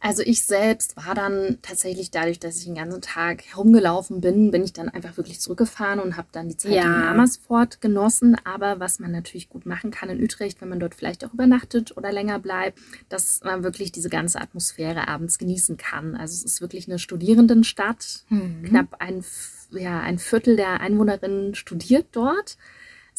Also 0.00 0.22
ich 0.22 0.44
selbst 0.44 0.96
war 0.96 1.14
dann 1.14 1.58
tatsächlich 1.62 2.10
dadurch, 2.10 2.38
dass 2.38 2.56
ich 2.58 2.64
den 2.64 2.76
ganzen 2.76 3.00
Tag 3.02 3.42
herumgelaufen 3.44 4.20
bin, 4.20 4.50
bin 4.50 4.62
ich 4.62 4.72
dann 4.72 4.88
einfach 4.88 5.16
wirklich 5.16 5.40
zurückgefahren 5.40 5.98
und 6.00 6.16
habe 6.16 6.28
dann 6.32 6.48
die 6.48 6.56
Zeit 6.56 6.72
Ja. 6.72 6.84
in 6.84 7.02
Amersfoort 7.02 7.80
genossen. 7.80 8.36
Aber 8.44 8.80
was 8.80 8.98
man 9.00 9.10
natürlich 9.12 9.48
gut 9.48 9.66
machen 9.66 9.90
kann 9.90 10.08
in 10.08 10.22
Utrecht, 10.22 10.60
wenn 10.60 10.68
man 10.68 10.80
dort 10.80 10.94
vielleicht 10.94 11.24
auch 11.24 11.34
übernachtet 11.34 11.96
oder 11.96 12.12
länger 12.12 12.38
bleibt, 12.38 12.78
dass 13.08 13.40
man 13.42 13.64
wirklich 13.64 13.92
diese 13.92 14.08
ganze 14.08 14.40
Atmosphäre 14.40 15.08
abends 15.08 15.38
genießen 15.38 15.76
kann. 15.76 16.14
Also 16.16 16.34
es 16.34 16.44
ist 16.44 16.60
wirklich 16.60 16.88
eine 16.88 16.98
Studierendenstadt. 16.98 18.24
Knapp 18.64 18.96
ein, 19.00 19.24
ja, 19.72 20.00
ein 20.00 20.18
Viertel 20.18 20.56
der 20.56 20.80
Einwohnerinnen 20.80 21.54
studiert 21.54 22.06
dort. 22.12 22.56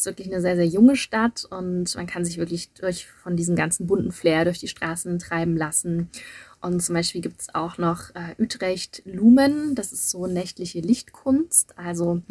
Ist 0.02 0.06
wirklich 0.08 0.32
eine 0.32 0.41
sehr, 0.41 0.56
sehr 0.56 0.66
junge 0.66 0.95
Stadt 0.95 1.45
und 1.45 1.95
man 1.95 2.08
kann 2.08 2.26
sich 2.26 2.38
wirklich 2.38 2.74
durch 2.74 3.06
von 3.06 3.36
diesem 3.36 3.56
ganzen 3.56 3.86
bunten 3.86 4.12
Flair 4.12 4.45
durch 4.45 4.60
die 4.60 4.68
Straßen 4.68 5.20
treiben 5.20 5.56
lassen. 5.56 6.10
Und 6.60 6.82
zum 6.82 6.95
Beispiel 6.95 7.22
gibt 7.22 7.41
es 7.41 7.54
auch 7.54 7.78
noch 7.78 8.10
äh, 8.16 8.41
Utrecht 8.41 9.04
Lumen, 9.06 9.76
das 9.76 9.91
ist 9.93 10.10
so 10.10 10.26
nächtliche 10.26 10.80
Lichtkunst. 10.80 11.78
Also 11.78 12.22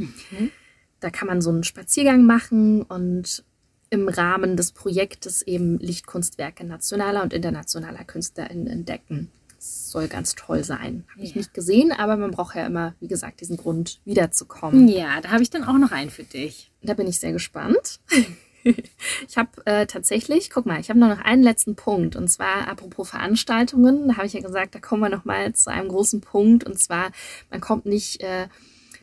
da 0.98 1.10
kann 1.10 1.28
man 1.28 1.40
so 1.40 1.50
einen 1.50 1.64
Spaziergang 1.64 2.26
machen 2.26 2.82
und 2.82 3.44
im 3.88 4.08
Rahmen 4.08 4.56
des 4.56 4.72
Projektes 4.72 5.42
eben 5.42 5.78
Lichtkunstwerke 5.78 6.64
nationaler 6.64 7.22
und 7.22 7.32
internationaler 7.32 8.04
KünstlerInnen 8.04 8.66
entdecken. 8.66 9.30
Soll 9.62 10.08
ganz 10.08 10.34
toll 10.34 10.64
sein. 10.64 11.04
Habe 11.12 11.22
ich 11.22 11.30
Ja. 11.32 11.36
nicht 11.38 11.52
gesehen, 11.52 11.92
aber 11.92 12.16
man 12.16 12.30
braucht 12.30 12.56
ja 12.56 12.64
immer, 12.64 12.94
wie 12.98 13.08
gesagt, 13.08 13.42
diesen 13.42 13.58
Grund, 13.58 14.00
wiederzukommen. 14.06 14.88
Ja, 14.88 15.20
da 15.20 15.32
habe 15.32 15.42
ich 15.42 15.50
dann 15.50 15.64
auch 15.64 15.76
noch 15.76 15.92
einen 15.92 16.08
für 16.08 16.24
dich. 16.24 16.70
Da 16.82 16.94
bin 16.94 17.06
ich 17.06 17.20
sehr 17.20 17.32
gespannt. 17.32 18.00
Ich 19.26 19.38
habe 19.38 19.48
äh, 19.64 19.86
tatsächlich, 19.86 20.50
guck 20.50 20.66
mal, 20.66 20.78
ich 20.80 20.90
habe 20.90 20.98
noch 20.98 21.18
einen 21.18 21.42
letzten 21.42 21.76
Punkt. 21.76 22.14
Und 22.14 22.28
zwar 22.28 22.68
apropos 22.68 23.08
Veranstaltungen. 23.08 24.08
Da 24.08 24.16
habe 24.18 24.26
ich 24.26 24.34
ja 24.34 24.42
gesagt, 24.42 24.74
da 24.74 24.80
kommen 24.80 25.00
wir 25.02 25.08
noch 25.08 25.24
mal 25.24 25.54
zu 25.54 25.70
einem 25.70 25.88
großen 25.88 26.20
Punkt. 26.20 26.64
Und 26.64 26.78
zwar, 26.78 27.10
man 27.50 27.62
kommt 27.62 27.86
nicht 27.86 28.20
äh, 28.22 28.48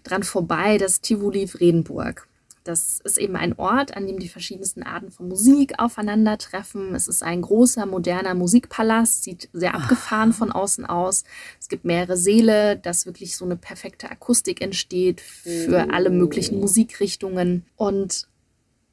dran 0.03 0.21
vorbei, 0.21 0.77
das 0.77 1.01
Tivoli 1.01 1.47
Vredenburg. 1.47 2.26
Das 2.67 2.99
ist 3.03 3.17
eben 3.17 3.35
ein 3.35 3.53
Ort, 3.57 3.95
an 3.95 4.05
dem 4.05 4.19
die 4.19 4.27
verschiedensten 4.27 4.83
Arten 4.83 5.11
von 5.11 5.27
Musik 5.27 5.75
aufeinandertreffen. 5.77 6.93
Es 6.95 7.07
ist 7.07 7.23
ein 7.23 7.41
großer, 7.41 7.85
moderner 7.85 8.33
Musikpalast, 8.33 9.23
sieht 9.23 9.49
sehr 9.53 9.73
abgefahren 9.75 10.33
von 10.33 10.51
außen 10.51 10.85
aus. 10.85 11.23
Es 11.59 11.69
gibt 11.69 11.85
mehrere 11.85 12.17
Säle, 12.17 12.77
dass 12.77 13.05
wirklich 13.05 13.37
so 13.37 13.45
eine 13.45 13.55
perfekte 13.55 14.11
Akustik 14.11 14.61
entsteht 14.61 15.21
für 15.21 15.93
alle 15.93 16.09
möglichen 16.09 16.59
Musikrichtungen. 16.59 17.65
Und 17.75 18.27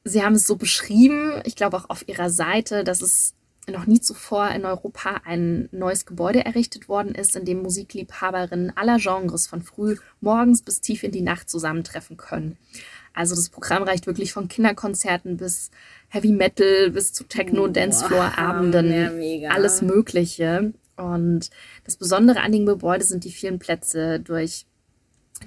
Sie 0.05 0.23
haben 0.23 0.35
es 0.35 0.45
so 0.45 0.55
beschrieben, 0.55 1.41
ich 1.45 1.55
glaube 1.55 1.77
auch 1.77 1.89
auf 1.89 2.07
Ihrer 2.07 2.29
Seite, 2.29 2.83
dass 2.83 3.01
es 3.01 3.33
noch 3.71 3.87
nie 3.87 3.99
zuvor 3.99 4.49
in 4.51 4.65
Europa 4.65 5.21
ein 5.25 5.69
neues 5.71 6.05
Gebäude 6.05 6.45
errichtet 6.45 6.87
worden 6.87 7.15
ist, 7.15 7.35
in 7.35 7.45
dem 7.45 7.61
Musikliebhaberinnen 7.63 8.75
aller 8.77 8.97
Genres 8.97 9.47
von 9.47 9.61
früh 9.61 9.97
morgens 10.21 10.61
bis 10.61 10.81
tief 10.81 11.03
in 11.03 11.11
die 11.11 11.21
Nacht 11.21 11.49
zusammentreffen 11.49 12.17
können. 12.17 12.57
Also 13.15 13.33
das 13.33 13.49
Programm 13.49 13.83
reicht 13.83 14.07
wirklich 14.07 14.33
von 14.33 14.47
Kinderkonzerten 14.49 15.37
bis 15.37 15.71
Heavy 16.09 16.31
Metal 16.31 16.91
bis 16.91 17.13
zu 17.13 17.23
Techno, 17.23 17.67
Dancefloor 17.67 18.37
Abenden, 18.37 19.21
ja, 19.21 19.49
alles 19.51 19.81
Mögliche. 19.81 20.73
Und 20.97 21.49
das 21.85 21.95
Besondere 21.95 22.41
an 22.41 22.51
dem 22.51 22.65
Gebäude 22.65 23.05
sind 23.05 23.23
die 23.23 23.31
vielen 23.31 23.57
Plätze, 23.57 24.19
durch 24.19 24.65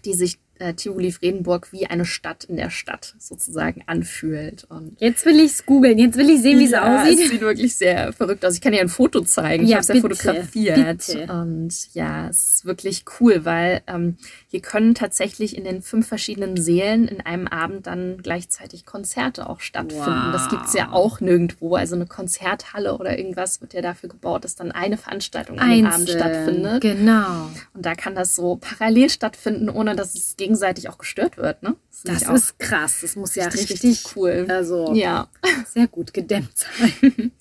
die 0.04 0.14
sich 0.14 0.38
äh, 0.58 0.74
Tivoli 0.74 1.12
Vredenburg 1.12 1.72
wie 1.72 1.86
eine 1.86 2.04
Stadt 2.04 2.44
in 2.44 2.56
der 2.56 2.70
Stadt 2.70 3.14
sozusagen 3.18 3.82
anfühlt. 3.86 4.64
Und 4.68 4.96
Jetzt 5.00 5.24
will 5.26 5.38
ich 5.40 5.52
es 5.52 5.66
googeln. 5.66 5.98
Jetzt 5.98 6.16
will 6.16 6.28
ich 6.30 6.42
sehen, 6.42 6.58
wie 6.58 6.64
es 6.64 6.70
ja, 6.72 7.02
aussieht. 7.02 7.18
Es 7.20 7.30
sieht 7.30 7.40
wirklich 7.40 7.76
sehr 7.76 8.12
verrückt 8.12 8.44
aus. 8.44 8.54
Ich 8.54 8.60
kann 8.60 8.72
dir 8.72 8.80
ein 8.80 8.88
Foto 8.88 9.20
zeigen. 9.22 9.64
Ich 9.64 9.70
Ja, 9.70 9.76
habe 9.76 9.82
es 9.82 9.88
ja 9.88 10.00
fotografiert. 10.00 11.06
bitte. 11.06 11.32
Und 11.32 11.94
ja, 11.94 12.28
es 12.28 12.54
ist 12.54 12.64
wirklich 12.64 13.04
cool, 13.20 13.44
weil 13.44 13.82
ähm, 13.86 14.16
hier 14.48 14.60
können 14.60 14.94
tatsächlich 14.94 15.56
in 15.56 15.64
den 15.64 15.82
fünf 15.82 16.06
verschiedenen 16.08 16.56
Sälen 16.56 17.08
in 17.08 17.20
einem 17.20 17.46
Abend 17.46 17.86
dann 17.86 18.18
gleichzeitig 18.22 18.86
Konzerte 18.86 19.48
auch 19.48 19.60
stattfinden. 19.60 20.04
Wow. 20.06 20.32
Das 20.32 20.48
gibt's 20.48 20.74
ja 20.74 20.92
auch 20.92 21.20
nirgendwo. 21.20 21.74
Also 21.74 21.94
eine 21.94 22.06
Konzerthalle 22.06 22.96
oder 22.96 23.18
irgendwas 23.18 23.60
wird 23.60 23.74
ja 23.74 23.82
dafür 23.82 24.08
gebaut, 24.08 24.44
dass 24.44 24.54
dann 24.56 24.72
eine 24.72 24.96
Veranstaltung 24.96 25.58
an 25.58 25.70
dem 25.70 25.86
Abend 25.86 26.08
stattfindet. 26.08 26.80
Genau. 26.82 27.48
Und 27.74 27.86
da 27.86 27.94
kann 27.94 28.14
das 28.14 28.34
so 28.34 28.56
parallel 28.56 29.10
stattfinden, 29.10 29.68
ohne 29.68 29.94
dass 29.96 30.14
es 30.14 30.36
gegenseitig 30.48 30.88
auch 30.88 30.98
gestört 30.98 31.36
wird. 31.36 31.62
Ne? 31.62 31.76
Das 32.04 32.26
auch 32.26 32.34
ist 32.34 32.58
krass. 32.58 32.98
Das 33.02 33.16
muss 33.16 33.34
ja 33.34 33.44
richtig, 33.44 33.70
richtig, 33.70 33.90
richtig 33.90 34.16
cool. 34.16 34.46
Also 34.48 34.92
Ja. 34.94 35.28
sehr 35.66 35.86
gut 35.88 36.14
gedämmt 36.14 36.52
sein. 36.56 37.32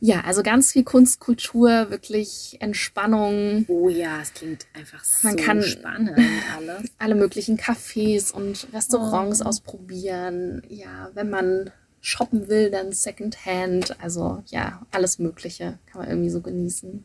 Ja, 0.00 0.20
also 0.20 0.44
ganz 0.44 0.70
viel 0.72 0.84
Kunst, 0.84 1.18
Kultur, 1.18 1.90
wirklich 1.90 2.56
Entspannung, 2.60 3.64
Oh 3.66 3.88
ja, 3.88 4.20
es 4.22 4.32
klingt 4.32 4.66
einfach 4.72 5.02
Man 5.22 5.36
so 5.36 5.44
kann- 5.44 5.62
spannend 5.62 6.16
alles. 6.56 6.84
alle 6.98 7.14
möglichen 7.16 7.58
Cafés 7.58 8.32
und 8.32 8.68
Restaurants 8.72 9.42
Oh. 9.42 9.46
ausprobieren. 9.46 10.62
Ja, 10.68 11.10
wenn 11.14 11.30
man 11.30 11.72
shoppen 12.00 12.46
will, 12.48 12.70
dann 12.70 12.92
Secondhand. 12.92 14.00
Also 14.00 14.40
ja, 14.46 14.86
alles 14.92 15.18
Mögliche 15.18 15.80
kann 15.86 16.02
man 16.02 16.10
irgendwie 16.10 16.30
so 16.30 16.40
genießen. 16.42 17.04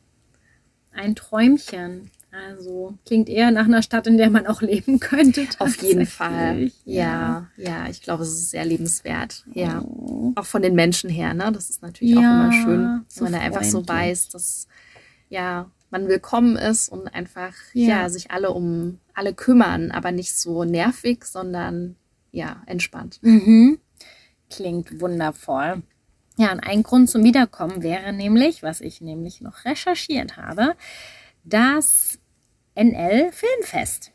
Ein 0.91 1.15
Träumchen. 1.15 2.11
Also 2.33 2.97
klingt 3.05 3.29
eher 3.29 3.51
nach 3.51 3.65
einer 3.65 3.83
Stadt, 3.83 4.07
in 4.07 4.17
der 4.17 4.29
man 4.31 4.47
auch 4.47 4.61
leben 4.61 4.99
könnte. 4.99 5.47
Auf 5.59 5.75
jeden. 5.81 6.05
Fall. 6.07 6.71
Ja, 6.83 7.47
ja, 7.57 7.87
ich 7.89 8.01
glaube, 8.01 8.23
es 8.23 8.29
ist 8.29 8.51
sehr 8.51 8.65
lebenswert. 8.65 9.45
Ja. 9.53 9.81
Oh. 9.81 10.31
Auch 10.35 10.45
von 10.45 10.63
den 10.63 10.73
Menschen 10.73 11.09
her, 11.09 11.33
ne? 11.33 11.51
Das 11.51 11.69
ist 11.69 11.81
natürlich 11.83 12.15
Ja, 12.15 12.19
auch 12.19 12.23
immer 12.45 12.51
schön, 12.53 12.81
wenn 12.81 13.05
so 13.07 13.23
man 13.25 13.33
da 13.33 13.39
einfach 13.39 13.63
so 13.63 13.87
weiß, 13.87 14.29
dass 14.29 14.67
ja, 15.29 15.69
man 15.91 16.07
willkommen 16.07 16.55
ist 16.55 16.89
und 16.89 17.07
einfach 17.13 17.53
Ja. 17.73 18.01
ja. 18.01 18.09
sich 18.09 18.31
alle 18.31 18.51
um 18.51 18.99
alle 19.13 19.33
kümmern, 19.35 19.91
aber 19.91 20.11
nicht 20.11 20.35
so 20.35 20.63
nervig, 20.63 21.25
sondern 21.25 21.95
ja, 22.31 22.63
entspannt. 22.65 23.19
Mhm. 23.21 23.77
Klingt 24.49 24.99
wundervoll. 24.99 25.83
Ja, 26.37 26.51
und 26.51 26.61
ein 26.61 26.81
Grund 26.81 27.11
zum 27.11 27.23
Wiederkommen 27.23 27.83
wäre 27.83 28.11
nämlich, 28.11 28.63
was 28.63 28.81
ich 28.81 29.01
nämlich 29.01 29.41
noch 29.41 29.65
recherchiert 29.65 30.35
habe, 30.35 30.75
das 31.43 32.12
NL 32.75 33.31
Filmfest. 33.31 34.11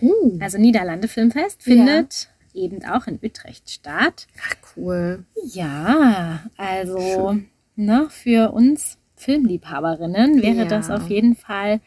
Uh, 0.00 0.38
Also 0.40 0.58
Niederlande 0.58 1.08
Filmfest 1.08 1.62
findet 1.62 2.28
eben 2.54 2.84
auch 2.84 3.06
in 3.06 3.18
Utrecht 3.22 3.70
statt. 3.70 4.26
ach, 4.42 4.54
cool. 4.76 5.24
Ja, 5.44 6.40
also 6.56 6.98
Schön. 7.00 7.48
ne, 7.76 8.08
für 8.10 8.52
uns 8.52 8.96
Filmliebhaberinnen 9.16 10.42
wäre 10.42 10.58
Ja. 10.62 10.64
das 10.64 10.90
auf 10.90 11.08
jeden 11.10 11.36
Fall 11.36 11.80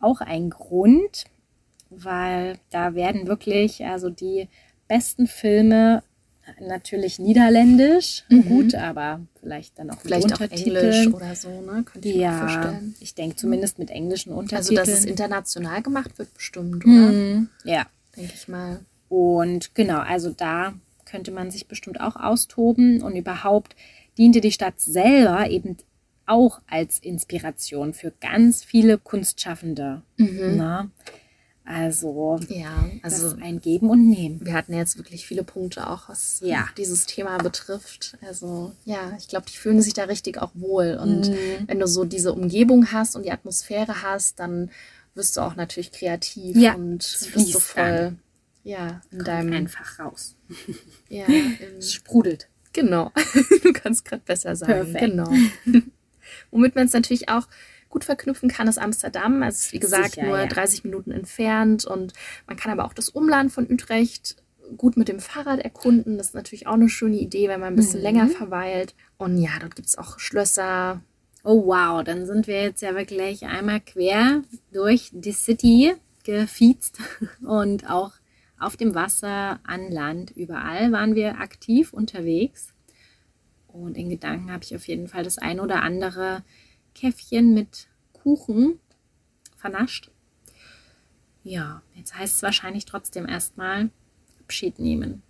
auch 0.00 0.20
ein 0.20 0.50
Grund, 0.50 1.24
weil 1.90 2.58
da 2.70 2.94
werden 2.94 3.26
wirklich 3.26 3.84
also 3.84 4.10
die 4.10 4.48
besten 4.86 5.26
Filme 5.26 6.02
natürlich 6.60 7.18
niederländisch, 7.18 8.24
Mhm. 8.28 8.44
gut, 8.44 8.74
aber 8.74 9.20
vielleicht 9.40 9.78
dann 9.78 9.90
auch 9.90 10.00
Vielleicht 10.00 10.32
auch. 10.32 10.40
Englisch 10.40 11.06
oder 11.08 11.34
so, 11.34 11.48
ne? 11.60 11.82
Könnte 11.84 12.08
ich 12.08 12.14
mir 12.16 12.20
ja, 12.22 12.38
vorstellen. 12.38 12.94
ich 13.00 13.14
denke 13.14 13.36
zumindest 13.36 13.78
mit 13.78 13.90
englischen 13.90 14.30
Also, 14.30 14.40
Untertiteln. 14.40 14.76
dass 14.76 14.88
es 14.88 15.04
international 15.04 15.82
gemacht 15.82 16.18
wird, 16.18 16.32
bestimmt, 16.34 16.84
oder? 16.84 16.92
Mhm, 16.92 17.48
ja. 17.64 17.86
Denke 18.16 18.32
ich 18.34 18.48
mal. 18.48 18.80
Und 19.08 19.74
genau, 19.74 19.98
also 20.00 20.30
da 20.30 20.74
könnte 21.04 21.30
man 21.30 21.50
sich 21.50 21.66
bestimmt 21.68 22.00
auch 22.00 22.16
austoben 22.16 23.02
und 23.02 23.16
überhaupt 23.16 23.74
diente 24.18 24.40
die 24.40 24.52
Stadt 24.52 24.80
selber 24.80 25.48
eben 25.50 25.76
auch 26.26 26.60
als 26.68 26.98
Inspiration 26.98 27.94
für 27.94 28.12
ganz 28.20 28.62
viele 28.62 28.98
Kunstschaffende. 28.98 30.02
Na? 30.18 30.90
Also, 31.70 32.40
Ja, 32.48 32.88
also 33.02 33.36
ein 33.42 33.60
Geben 33.60 33.90
und 33.90 34.08
Nehmen. 34.08 34.40
wir 34.44 34.54
hatten 34.54 34.72
jetzt 34.72 34.96
wirklich 34.96 35.26
viele 35.26 35.44
Punkte 35.44 35.90
auch, 35.90 36.08
was 36.08 36.40
Ja. 36.42 36.66
dieses 36.78 37.04
Thema 37.04 37.36
betrifft. 37.38 38.16
Also 38.26 38.72
ja, 38.86 39.12
ich 39.18 39.28
glaube, 39.28 39.44
die 39.52 39.56
fühlen 39.56 39.82
sich 39.82 39.92
da 39.92 40.04
richtig 40.04 40.38
auch 40.40 40.50
wohl. 40.54 40.98
Und 41.00 41.28
Mhm. 41.30 41.68
wenn 41.68 41.78
du 41.78 41.86
so 41.86 42.04
diese 42.06 42.32
Umgebung 42.32 42.90
hast 42.90 43.16
und 43.16 43.24
die 43.26 43.32
Atmosphäre 43.32 44.02
hast, 44.02 44.40
dann 44.40 44.70
wirst 45.14 45.36
du 45.36 45.42
auch 45.42 45.56
natürlich 45.56 45.92
kreativ 45.92 46.56
Ja, 46.56 46.74
und 46.74 46.98
bist 47.00 47.22
du 47.22 47.40
fließt 47.40 47.60
voll 47.60 47.82
dann. 47.84 48.18
ja, 48.64 49.02
in 49.10 49.18
Kommt 49.18 49.28
deinem 49.28 49.52
einfach 49.52 49.98
raus. 49.98 50.36
ja, 51.10 51.26
Es 51.78 51.92
sprudelt. 51.92 52.48
Genau, 52.72 53.12
du 53.62 53.72
kannst 53.74 54.06
gerade 54.06 54.22
besser 54.24 54.56
sagen. 54.56 54.92
Perfekt. 54.92 55.00
Genau. 55.00 55.30
Womit 56.50 56.74
man 56.76 56.86
es 56.86 56.92
natürlich 56.94 57.28
auch 57.28 57.46
gut 57.88 58.04
verknüpfen 58.04 58.48
kann, 58.48 58.68
ist 58.68 58.78
Amsterdam. 58.78 59.42
Also 59.42 59.56
es 59.56 59.66
ist 59.66 59.72
wie 59.72 59.78
gesagt 59.80 60.14
Sicher, 60.14 60.26
nur 60.26 60.38
ja. 60.38 60.46
30 60.46 60.84
Minuten 60.84 61.10
entfernt 61.10 61.84
und 61.84 62.12
man 62.46 62.56
kann 62.56 62.72
aber 62.72 62.84
auch 62.84 62.92
das 62.92 63.08
Umland 63.08 63.52
von 63.52 63.70
Utrecht 63.70 64.36
gut 64.76 64.96
mit 64.96 65.08
dem 65.08 65.20
Fahrrad 65.20 65.60
erkunden. 65.60 66.18
Das 66.18 66.28
ist 66.28 66.34
natürlich 66.34 66.66
auch 66.66 66.74
eine 66.74 66.88
schöne 66.90 67.16
Idee, 67.16 67.48
wenn 67.48 67.60
man 67.60 67.72
ein 67.72 67.76
bisschen 67.76 68.00
Mhm. 68.00 68.04
länger 68.04 68.28
verweilt. 68.28 68.94
Und 69.16 69.38
ja, 69.38 69.50
dort 69.60 69.74
gibt 69.76 69.88
es 69.88 69.96
auch 69.96 70.18
Schlösser. 70.18 71.02
Oh 71.44 71.66
wow, 71.66 72.04
dann 72.04 72.26
sind 72.26 72.46
wir 72.46 72.62
jetzt 72.62 72.82
ja 72.82 72.94
wirklich 72.94 73.46
einmal 73.46 73.80
quer 73.80 74.42
durch 74.72 75.08
die 75.12 75.32
City 75.32 75.94
gefiezt 76.24 76.98
und 77.46 77.88
auch 77.88 78.12
auf 78.58 78.76
dem 78.76 78.94
Wasser, 78.94 79.60
an 79.64 79.90
Land, 79.90 80.32
überall 80.32 80.90
waren 80.92 81.14
wir 81.14 81.38
aktiv 81.40 81.92
unterwegs. 81.92 82.74
Und 83.68 83.96
in 83.96 84.08
Gedanken 84.10 84.50
habe 84.52 84.64
ich 84.64 84.74
auf 84.74 84.88
jeden 84.88 85.06
Fall 85.08 85.22
das 85.22 85.38
ein 85.38 85.60
oder 85.60 85.82
andere 85.82 86.42
Käffchen 86.98 87.54
mit 87.54 87.86
Kuchen 88.12 88.80
vernascht. 89.56 90.10
Ja, 91.44 91.82
jetzt 91.94 92.16
heißt 92.16 92.36
es 92.36 92.42
wahrscheinlich 92.42 92.86
trotzdem 92.86 93.28
erstmal 93.28 93.90
Abschied 94.40 94.78
nehmen. 94.78 95.22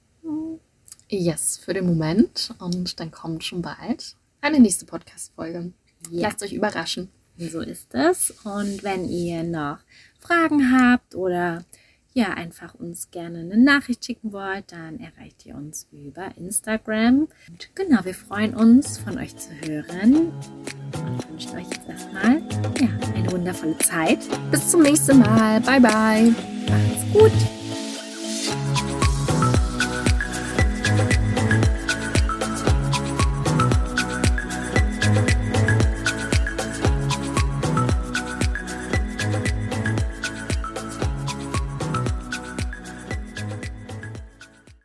Yes, 1.11 1.59
für 1.59 1.75
den 1.75 1.87
Moment. 1.87 2.55
Und 2.59 3.01
dann 3.01 3.11
kommt 3.11 3.45
schon 3.45 3.63
bald 3.63 4.17
eine 4.41 4.61
nächste 4.61 4.87
Podcast-Folge. 4.87 5.73
Ja. 6.11 6.29
Lasst 6.29 6.43
euch 6.43 6.53
überraschen. 6.53 7.11
So 7.37 7.61
ist 7.61 7.95
es. 7.95 8.31
Und 8.45 8.83
wenn 8.83 9.09
ihr 9.09 9.43
noch 9.43 9.79
Fragen 10.19 10.73
habt 10.73 11.15
oder 11.15 11.65
ja, 12.19 12.31
einfach 12.35 12.75
uns 12.75 13.13
gerne 13.13 13.39
eine 13.39 13.57
Nachricht 13.57 14.05
schicken 14.05 14.33
wollt, 14.33 14.73
dann 14.73 14.99
erreicht 14.99 15.47
ihr 15.47 15.55
uns 15.55 15.87
über 15.93 16.37
Instagram. 16.37 17.29
Und 17.49 17.71
genau, 17.77 18.05
wir 18.05 18.15
freuen 18.15 18.55
uns, 18.55 18.99
von 18.99 19.17
euch 19.19 19.37
zu 19.37 19.51
hören 19.65 20.33
und 21.07 21.31
wünschen 21.31 21.57
euch 21.57 21.69
jetzt 21.71 21.89
erstmal 21.89 22.43
ja, 22.81 22.89
eine 23.15 23.31
wundervolle 23.31 23.79
Zeit. 23.79 24.19
Bis 24.51 24.69
zum 24.69 24.83
nächsten 24.83 25.21
Mal. 25.21 25.61
Bye, 25.61 25.81
bye. 25.81 26.35
Macht's 26.69 27.13
gut! 27.13 27.58